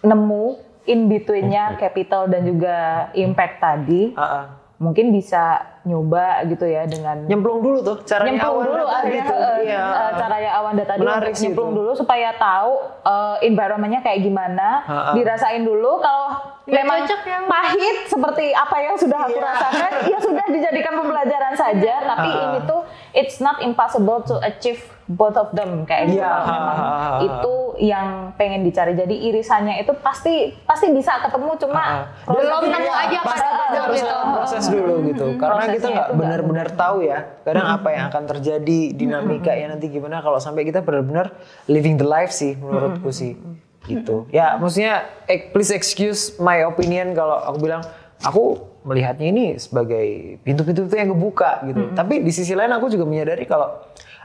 nemu 0.00 0.44
in 0.84 1.06
betweennya 1.06 1.76
capital 1.76 2.26
dan 2.26 2.46
juga 2.46 2.76
impact 3.12 3.58
tadi 3.58 4.14
Ah, 4.14 4.22
ah. 4.22 4.44
mungkin 4.78 5.10
bisa 5.10 5.58
nyoba 5.88 6.26
gitu 6.44 6.64
ya 6.64 6.84
dengan 6.84 7.24
nyemplung 7.24 7.58
dulu 7.58 7.78
tuh 7.80 7.96
caranya 8.02 8.36
nyemplung 8.36 8.54
Awanda 8.54 8.68
dulu 8.70 8.84
tadi 8.84 8.94
akhirnya 8.98 9.24
tuh. 9.24 9.38
eh, 9.38 9.56
Iya. 9.64 9.82
eh, 9.82 10.12
caranya 10.14 10.50
Awanda 10.54 10.84
tadi 10.84 11.00
Menarik 11.00 11.16
untuk 11.24 11.34
sih 11.34 11.44
nyemplung 11.44 11.70
itu. 11.70 11.78
dulu 11.78 11.90
supaya 11.94 12.28
tahu 12.34 12.72
eh, 13.02 13.36
environmentnya 13.42 14.00
kayak 14.00 14.20
gimana 14.20 14.68
Ha-ha. 14.82 15.10
dirasain 15.12 15.62
dulu 15.62 15.98
kalau 15.98 16.28
Nggak 16.62 16.76
memang 16.76 16.98
cocok 17.02 17.20
yang- 17.24 17.48
pahit 17.48 17.96
seperti 18.06 18.46
apa 18.52 18.76
yang 18.78 18.94
sudah 18.94 19.18
aku 19.22 19.32
Iya. 19.34 19.46
rasakan 19.46 19.90
ya 20.04 20.18
sudah 20.20 20.44
dijadikan 20.46 20.94
pembelajaran 20.94 21.54
saja 21.54 21.94
tapi 22.06 22.28
Ha-ha. 22.28 22.44
ini 22.46 22.58
tuh 22.62 22.80
it's 23.12 23.38
not 23.38 23.56
impossible 23.58 24.20
to 24.22 24.36
achieve 24.40 24.78
both 25.06 25.34
of 25.34 25.48
them 25.52 25.82
kayak 25.82 26.12
gitu 26.12 26.20
kalau 26.20 26.44
memang 26.44 26.78
itu 27.22 27.54
yang 27.80 28.08
pengen 28.34 28.60
dicari 28.60 28.92
jadi 28.92 29.16
irisannya 29.24 29.78
itu 29.78 29.96
pasti 29.98 30.34
pasti 30.62 30.90
bisa 30.90 31.16
ketemu 31.18 31.56
cuma. 31.56 32.04
Belum 32.26 32.60
nemu 32.60 32.90
aja 32.90 33.18
pasti 33.22 33.48
harus 33.70 34.02
proses 34.34 34.64
dulu 34.68 34.94
gitu 35.06 35.26
karena 35.36 35.64
kita 35.78 35.88
nggak 35.94 36.10
benar-benar 36.18 36.68
tahu 36.74 37.06
ya 37.06 37.38
kadang 37.46 37.66
apa 37.70 37.88
yang 37.94 38.04
akan 38.10 38.24
terjadi 38.26 38.80
dinamika 38.92 39.54
ya 39.54 39.70
nanti 39.70 39.86
gimana. 39.88 40.18
Kalau 40.20 40.42
sampai 40.42 40.66
kita 40.66 40.82
benar-benar 40.82 41.32
living 41.70 41.94
the 41.94 42.06
life 42.06 42.34
sih 42.34 42.58
menurutku 42.58 43.14
sih. 43.14 43.38
Gitu. 43.86 44.28
Ya 44.34 44.58
maksudnya 44.60 45.06
please 45.54 45.72
excuse 45.72 46.36
my 46.42 46.66
opinion 46.66 47.16
kalau 47.16 47.40
aku 47.40 47.56
bilang 47.62 47.80
aku 48.26 48.58
melihatnya 48.82 49.28
ini 49.30 49.44
sebagai 49.60 50.38
pintu-pintu 50.42 50.88
itu 50.88 50.96
yang 50.98 51.14
kebuka 51.14 51.62
gitu. 51.68 51.94
Tapi 51.94 52.20
di 52.20 52.32
sisi 52.34 52.52
lain 52.52 52.72
aku 52.74 52.90
juga 52.90 53.06
menyadari 53.06 53.46
kalau 53.46 53.78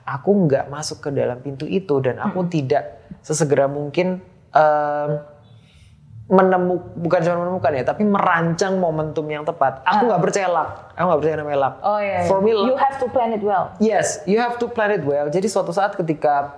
aku 0.03 0.29
nggak 0.47 0.67
masuk 0.67 0.99
ke 1.03 1.09
dalam 1.15 1.39
pintu 1.39 1.63
itu 1.67 1.99
dan 2.03 2.19
aku 2.19 2.47
tidak 2.51 3.07
sesegera 3.23 3.71
mungkin 3.71 4.19
em, 4.51 5.09
menemu 6.27 6.95
bukan 7.03 7.19
cuma 7.19 7.35
menemukan 7.43 7.71
ya, 7.75 7.83
tapi 7.83 8.03
merancang 8.07 8.79
momentum 8.79 9.27
yang 9.27 9.43
tepat. 9.43 9.83
Aku 9.83 10.07
nggak 10.07 10.23
percaya 10.23 10.47
luck. 10.47 10.69
Aku 10.93 11.05
nggak 11.09 11.19
percaya 11.19 11.35
namanya 11.41 11.59
luck. 11.59 11.75
Oh 11.81 11.97
iya. 11.97 12.23
iya. 12.23 12.29
For 12.29 12.37
me, 12.37 12.53
you 12.53 12.77
have 12.77 13.01
to 13.01 13.09
plan 13.09 13.33
it 13.33 13.41
well. 13.41 13.73
Yes, 13.81 14.21
you 14.29 14.37
have 14.37 14.61
to 14.61 14.69
plan 14.69 14.93
it 14.93 15.01
well. 15.01 15.25
Jadi 15.27 15.49
suatu 15.49 15.73
saat 15.73 15.97
ketika 15.97 16.53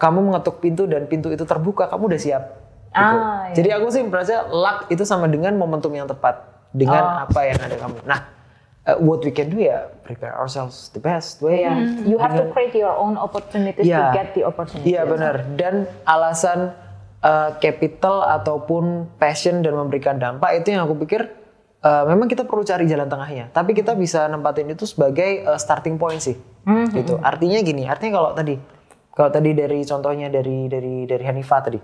kamu 0.00 0.32
mengetuk 0.32 0.58
pintu 0.58 0.88
dan 0.88 1.04
pintu 1.04 1.28
itu 1.28 1.44
terbuka, 1.44 1.86
kamu 1.86 2.08
udah 2.14 2.20
siap. 2.20 2.42
Gitu. 2.88 2.96
Ah, 2.96 3.50
iya. 3.50 3.54
Jadi 3.58 3.68
aku 3.74 3.86
sih 3.90 4.02
merasa 4.06 4.46
luck 4.48 4.88
itu 4.88 5.02
sama 5.02 5.28
dengan 5.28 5.52
momentum 5.54 5.92
yang 5.92 6.06
tepat 6.06 6.40
dengan 6.72 7.02
Oh. 7.02 7.24
apa 7.28 7.40
yang 7.44 7.58
ada 7.60 7.76
kamu. 7.76 7.98
Nah, 8.06 8.20
uh, 8.86 8.96
what 9.02 9.20
we 9.20 9.30
can 9.30 9.50
do 9.50 9.58
ya 9.58 9.90
prepare 10.02 10.32
ourselves 10.32 10.88
the 10.94 11.02
best 11.02 11.44
way. 11.44 11.66
Yeah. 11.66 11.76
You 12.06 12.16
have 12.18 12.38
to 12.38 12.48
create 12.50 12.72
your 12.72 12.94
own 12.94 13.18
opportunities 13.18 13.84
Iya. 13.84 14.00
to 14.00 14.16
get 14.16 14.28
the 14.32 14.42
opportunity. 14.46 14.94
Iya 14.94 15.04
benar. 15.04 15.44
Dan 15.58 15.84
alasan 16.04 16.72
uh, 17.20 17.50
capital 17.58 18.24
ataupun 18.30 19.10
passion 19.16 19.60
dan 19.60 19.74
memberikan 19.74 20.16
dampak 20.16 20.62
itu 20.62 20.72
yang 20.72 20.86
aku 20.86 20.94
pikir 21.04 21.28
uh, 21.84 22.04
memang 22.08 22.26
kita 22.26 22.48
perlu 22.48 22.64
cari 22.64 22.88
jalan 22.88 23.06
tengahnya. 23.06 23.52
Tapi 23.52 23.76
kita 23.76 23.92
bisa 23.92 24.24
nempatin 24.32 24.72
itu 24.72 24.88
sebagai 24.88 25.44
uh, 25.44 25.60
starting 25.60 26.00
point 26.00 26.18
sih. 26.18 26.34
Gitu. 26.90 27.20
Artinya 27.20 27.60
gini. 27.60 27.84
Artinya 27.84 28.18
kalau 28.24 28.30
tadi 28.32 28.56
kalau 29.14 29.30
tadi 29.30 29.52
dari 29.52 29.84
contohnya 29.84 30.32
dari 30.32 30.66
dari 30.66 31.04
dari 31.04 31.24
Hanifah 31.28 31.60
tadi. 31.60 31.80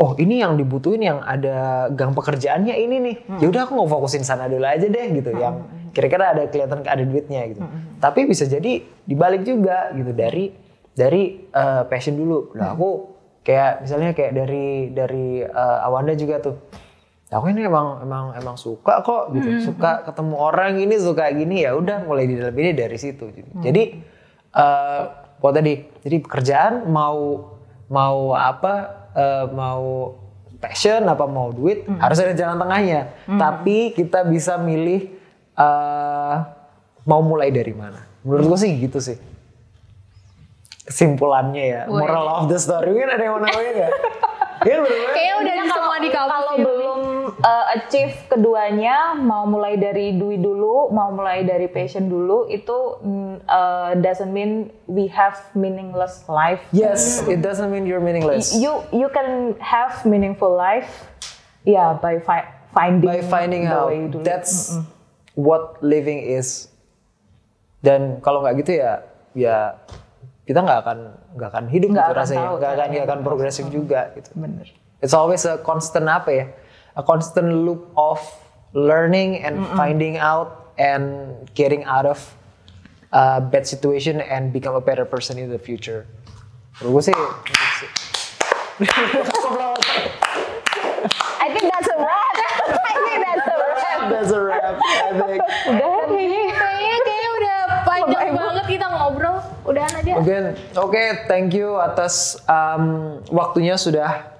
Oh 0.00 0.16
ini 0.16 0.40
yang 0.40 0.56
dibutuhin 0.56 1.04
yang 1.04 1.20
ada 1.20 1.92
gang 1.92 2.16
pekerjaannya 2.16 2.72
ini 2.72 2.96
nih. 3.04 3.16
Ya 3.36 3.46
udah 3.52 3.68
aku 3.68 3.76
mau 3.76 3.84
fokusin 3.84 4.24
sana 4.24 4.48
dulu 4.48 4.64
aja 4.64 4.88
deh 4.88 5.06
gitu. 5.12 5.30
Yang 5.36 5.68
kira-kira 5.92 6.32
ada 6.32 6.48
kelihatan 6.48 6.80
ada 6.88 7.04
duitnya 7.04 7.44
gitu. 7.52 7.60
Tapi 8.00 8.24
bisa 8.24 8.48
jadi 8.48 8.80
dibalik 9.04 9.44
juga 9.44 9.92
gitu 9.92 10.16
dari 10.16 10.56
dari 10.96 11.44
uh, 11.52 11.84
passion 11.84 12.16
dulu. 12.16 12.56
Nah 12.56 12.72
aku 12.72 12.88
kayak 13.44 13.84
misalnya 13.84 14.10
kayak 14.16 14.32
dari 14.32 14.88
dari 14.90 15.44
uh, 15.44 15.86
Awanda 15.86 16.16
juga 16.16 16.40
tuh. 16.40 16.56
Aku 17.30 17.46
ini 17.46 17.62
emang 17.62 18.02
emang 18.02 18.34
emang 18.34 18.56
suka 18.58 19.06
kok 19.06 19.30
gitu. 19.34 19.70
Suka 19.70 20.02
ketemu 20.02 20.34
orang 20.34 20.82
ini 20.82 20.98
suka 20.98 21.30
gini 21.30 21.62
ya 21.62 21.78
udah 21.78 22.02
mulai 22.02 22.26
di 22.26 22.34
dalam 22.34 22.54
ini 22.58 22.74
dari 22.74 22.98
situ. 22.98 23.30
Jadi, 23.30 23.50
jadi 23.62 23.82
uh, 24.58 25.02
kalau 25.38 25.52
tadi 25.54 25.86
jadi 26.02 26.16
pekerjaan 26.26 26.90
mau 26.90 27.54
mau 27.86 28.34
apa 28.34 28.74
uh, 29.14 29.46
mau 29.54 30.18
passion 30.58 31.06
apa 31.06 31.24
mau 31.30 31.54
duit 31.54 31.86
harus 32.02 32.18
ada 32.18 32.34
jalan 32.34 32.58
tengahnya. 32.58 33.14
Tapi 33.30 33.94
kita 33.94 34.26
bisa 34.26 34.58
milih 34.58 35.14
uh, 35.54 36.34
mau 37.06 37.22
mulai 37.22 37.54
dari 37.54 37.70
mana. 37.70 38.02
Menurut 38.26 38.58
gue 38.58 38.58
sih 38.58 38.74
gitu 38.74 38.98
sih 38.98 39.30
kesimpulannya 40.90 41.64
ya 41.70 41.82
moral 41.86 42.26
of 42.26 42.44
the 42.50 42.58
story 42.58 42.90
mungkin 42.90 43.14
ada 43.14 43.22
yang 43.22 43.38
mau 43.38 43.42
nambahin 43.46 43.74
nggak? 43.78 43.94
Iya 44.60 44.76
bener-bener. 44.84 45.12
Kayaknya 45.16 45.34
udah 45.40 45.54
di 45.56 45.68
semua 45.72 45.96
di 45.96 46.10
kamu 46.12 46.28
Kalau 46.28 46.52
sih. 46.52 46.60
belum 46.68 46.98
uh, 47.38 47.64
achieve 47.76 48.14
keduanya, 48.26 49.14
mau 49.14 49.46
mulai 49.46 49.78
dari 49.78 50.18
duit 50.18 50.42
dulu, 50.42 50.90
mau 50.90 51.14
mulai 51.14 51.46
dari 51.46 51.70
passion 51.70 52.10
dulu, 52.10 52.50
itu 52.50 52.98
mm, 53.00 53.34
uh, 53.46 53.92
doesn't 54.02 54.34
mean 54.34 54.68
we 54.90 55.06
have 55.06 55.38
meaningless 55.54 56.26
life. 56.26 56.60
Yes, 56.74 57.22
it 57.30 57.38
doesn't 57.40 57.70
mean 57.70 57.86
you're 57.86 58.02
meaningless. 58.02 58.54
You 58.56 58.82
you 58.90 59.08
can 59.14 59.54
have 59.62 60.02
meaningful 60.02 60.50
life, 60.50 61.08
ya 61.62 61.94
by 61.96 62.18
fi- 62.18 62.50
finding 62.74 63.06
By 63.06 63.20
finding 63.22 63.64
the 63.70 63.76
out, 63.76 63.88
way 63.90 64.10
dulu. 64.10 64.22
that's 64.26 64.76
what 65.38 65.78
living 65.80 66.20
is. 66.22 66.68
Dan 67.80 68.20
kalau 68.20 68.44
nggak 68.44 68.60
gitu 68.60 68.76
ya, 68.76 69.02
ya 69.32 69.78
kita 70.44 70.60
nggak 70.60 70.78
akan 70.84 70.98
nggak 71.38 71.48
akan 71.54 71.64
hidup 71.70 71.88
Nggak 71.94 72.02
gitu 72.02 72.12
akan 72.12 72.20
rasanya, 72.20 72.46
nggak 72.58 72.72
akan 72.76 72.88
nggak 72.92 73.06
akan 73.08 73.20
progresif 73.24 73.64
juga 73.72 74.12
gitu. 74.18 74.30
Bener. 74.36 74.68
It's 75.00 75.16
always 75.16 75.48
a 75.48 75.56
constant 75.64 76.04
apa 76.12 76.28
ya, 76.28 76.44
a 77.00 77.02
constant 77.02 77.64
loop 77.64 77.88
of 77.96 78.20
learning 78.76 79.40
and 79.40 79.64
finding 79.72 80.20
out 80.20 80.76
and 80.76 81.48
getting 81.56 81.88
out 81.88 82.04
of 82.04 82.20
a 83.12 83.40
bad 83.40 83.66
situation 83.66 84.20
and 84.20 84.52
become 84.52 84.76
a 84.76 84.84
better 84.84 85.08
person 85.08 85.40
in 85.40 85.48
the 85.48 85.58
future. 85.58 86.04
Menurut 86.84 86.92
gue 86.92 87.02
sih. 87.08 87.16
I 91.40 91.48
think 91.52 91.66
that's 91.72 91.88
a 91.88 91.96
wrap. 91.96 92.32
I 92.92 92.94
think 93.04 93.18
that's 93.24 93.48
a 93.48 93.56
wrap. 93.56 94.00
That's 94.12 94.32
a 94.32 94.40
wrap. 94.40 94.76
I 94.80 95.12
think. 95.12 95.40
Udah 95.68 96.04
kayaknya. 96.08 96.40
Kayaknya 96.56 96.98
kayaknya 97.04 97.30
udah 97.36 97.56
panjang 97.84 98.30
banget 98.36 98.64
kita 98.68 98.86
ngobrol. 98.88 99.36
Udahan 99.68 99.92
aja. 100.00 100.12
Oke, 100.16 100.36
oke, 100.76 101.04
thank 101.28 101.52
you 101.52 101.76
atas 101.76 102.40
um, 102.48 103.18
waktunya 103.28 103.76
sudah 103.76 104.39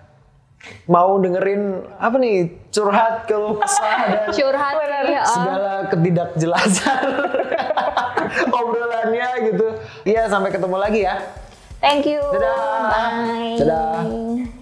mau 0.86 1.16
dengerin 1.16 1.80
apa 1.96 2.16
nih 2.20 2.52
curhat 2.68 3.24
keluh 3.24 3.56
kesah 3.60 4.00
dan 4.06 4.28
Curhat 4.28 4.74
sih, 4.76 5.12
ya. 5.16 5.22
segala 5.24 5.72
ketidakjelasan 5.88 7.04
obrolannya 8.60 9.28
gitu. 9.50 9.66
Iya, 10.04 10.28
sampai 10.28 10.52
ketemu 10.52 10.76
lagi 10.76 11.00
ya. 11.02 11.16
Thank 11.80 12.04
you. 12.04 12.20
Dadah. 12.20 12.92
Bye. 12.92 13.56
Dadah. 13.56 14.59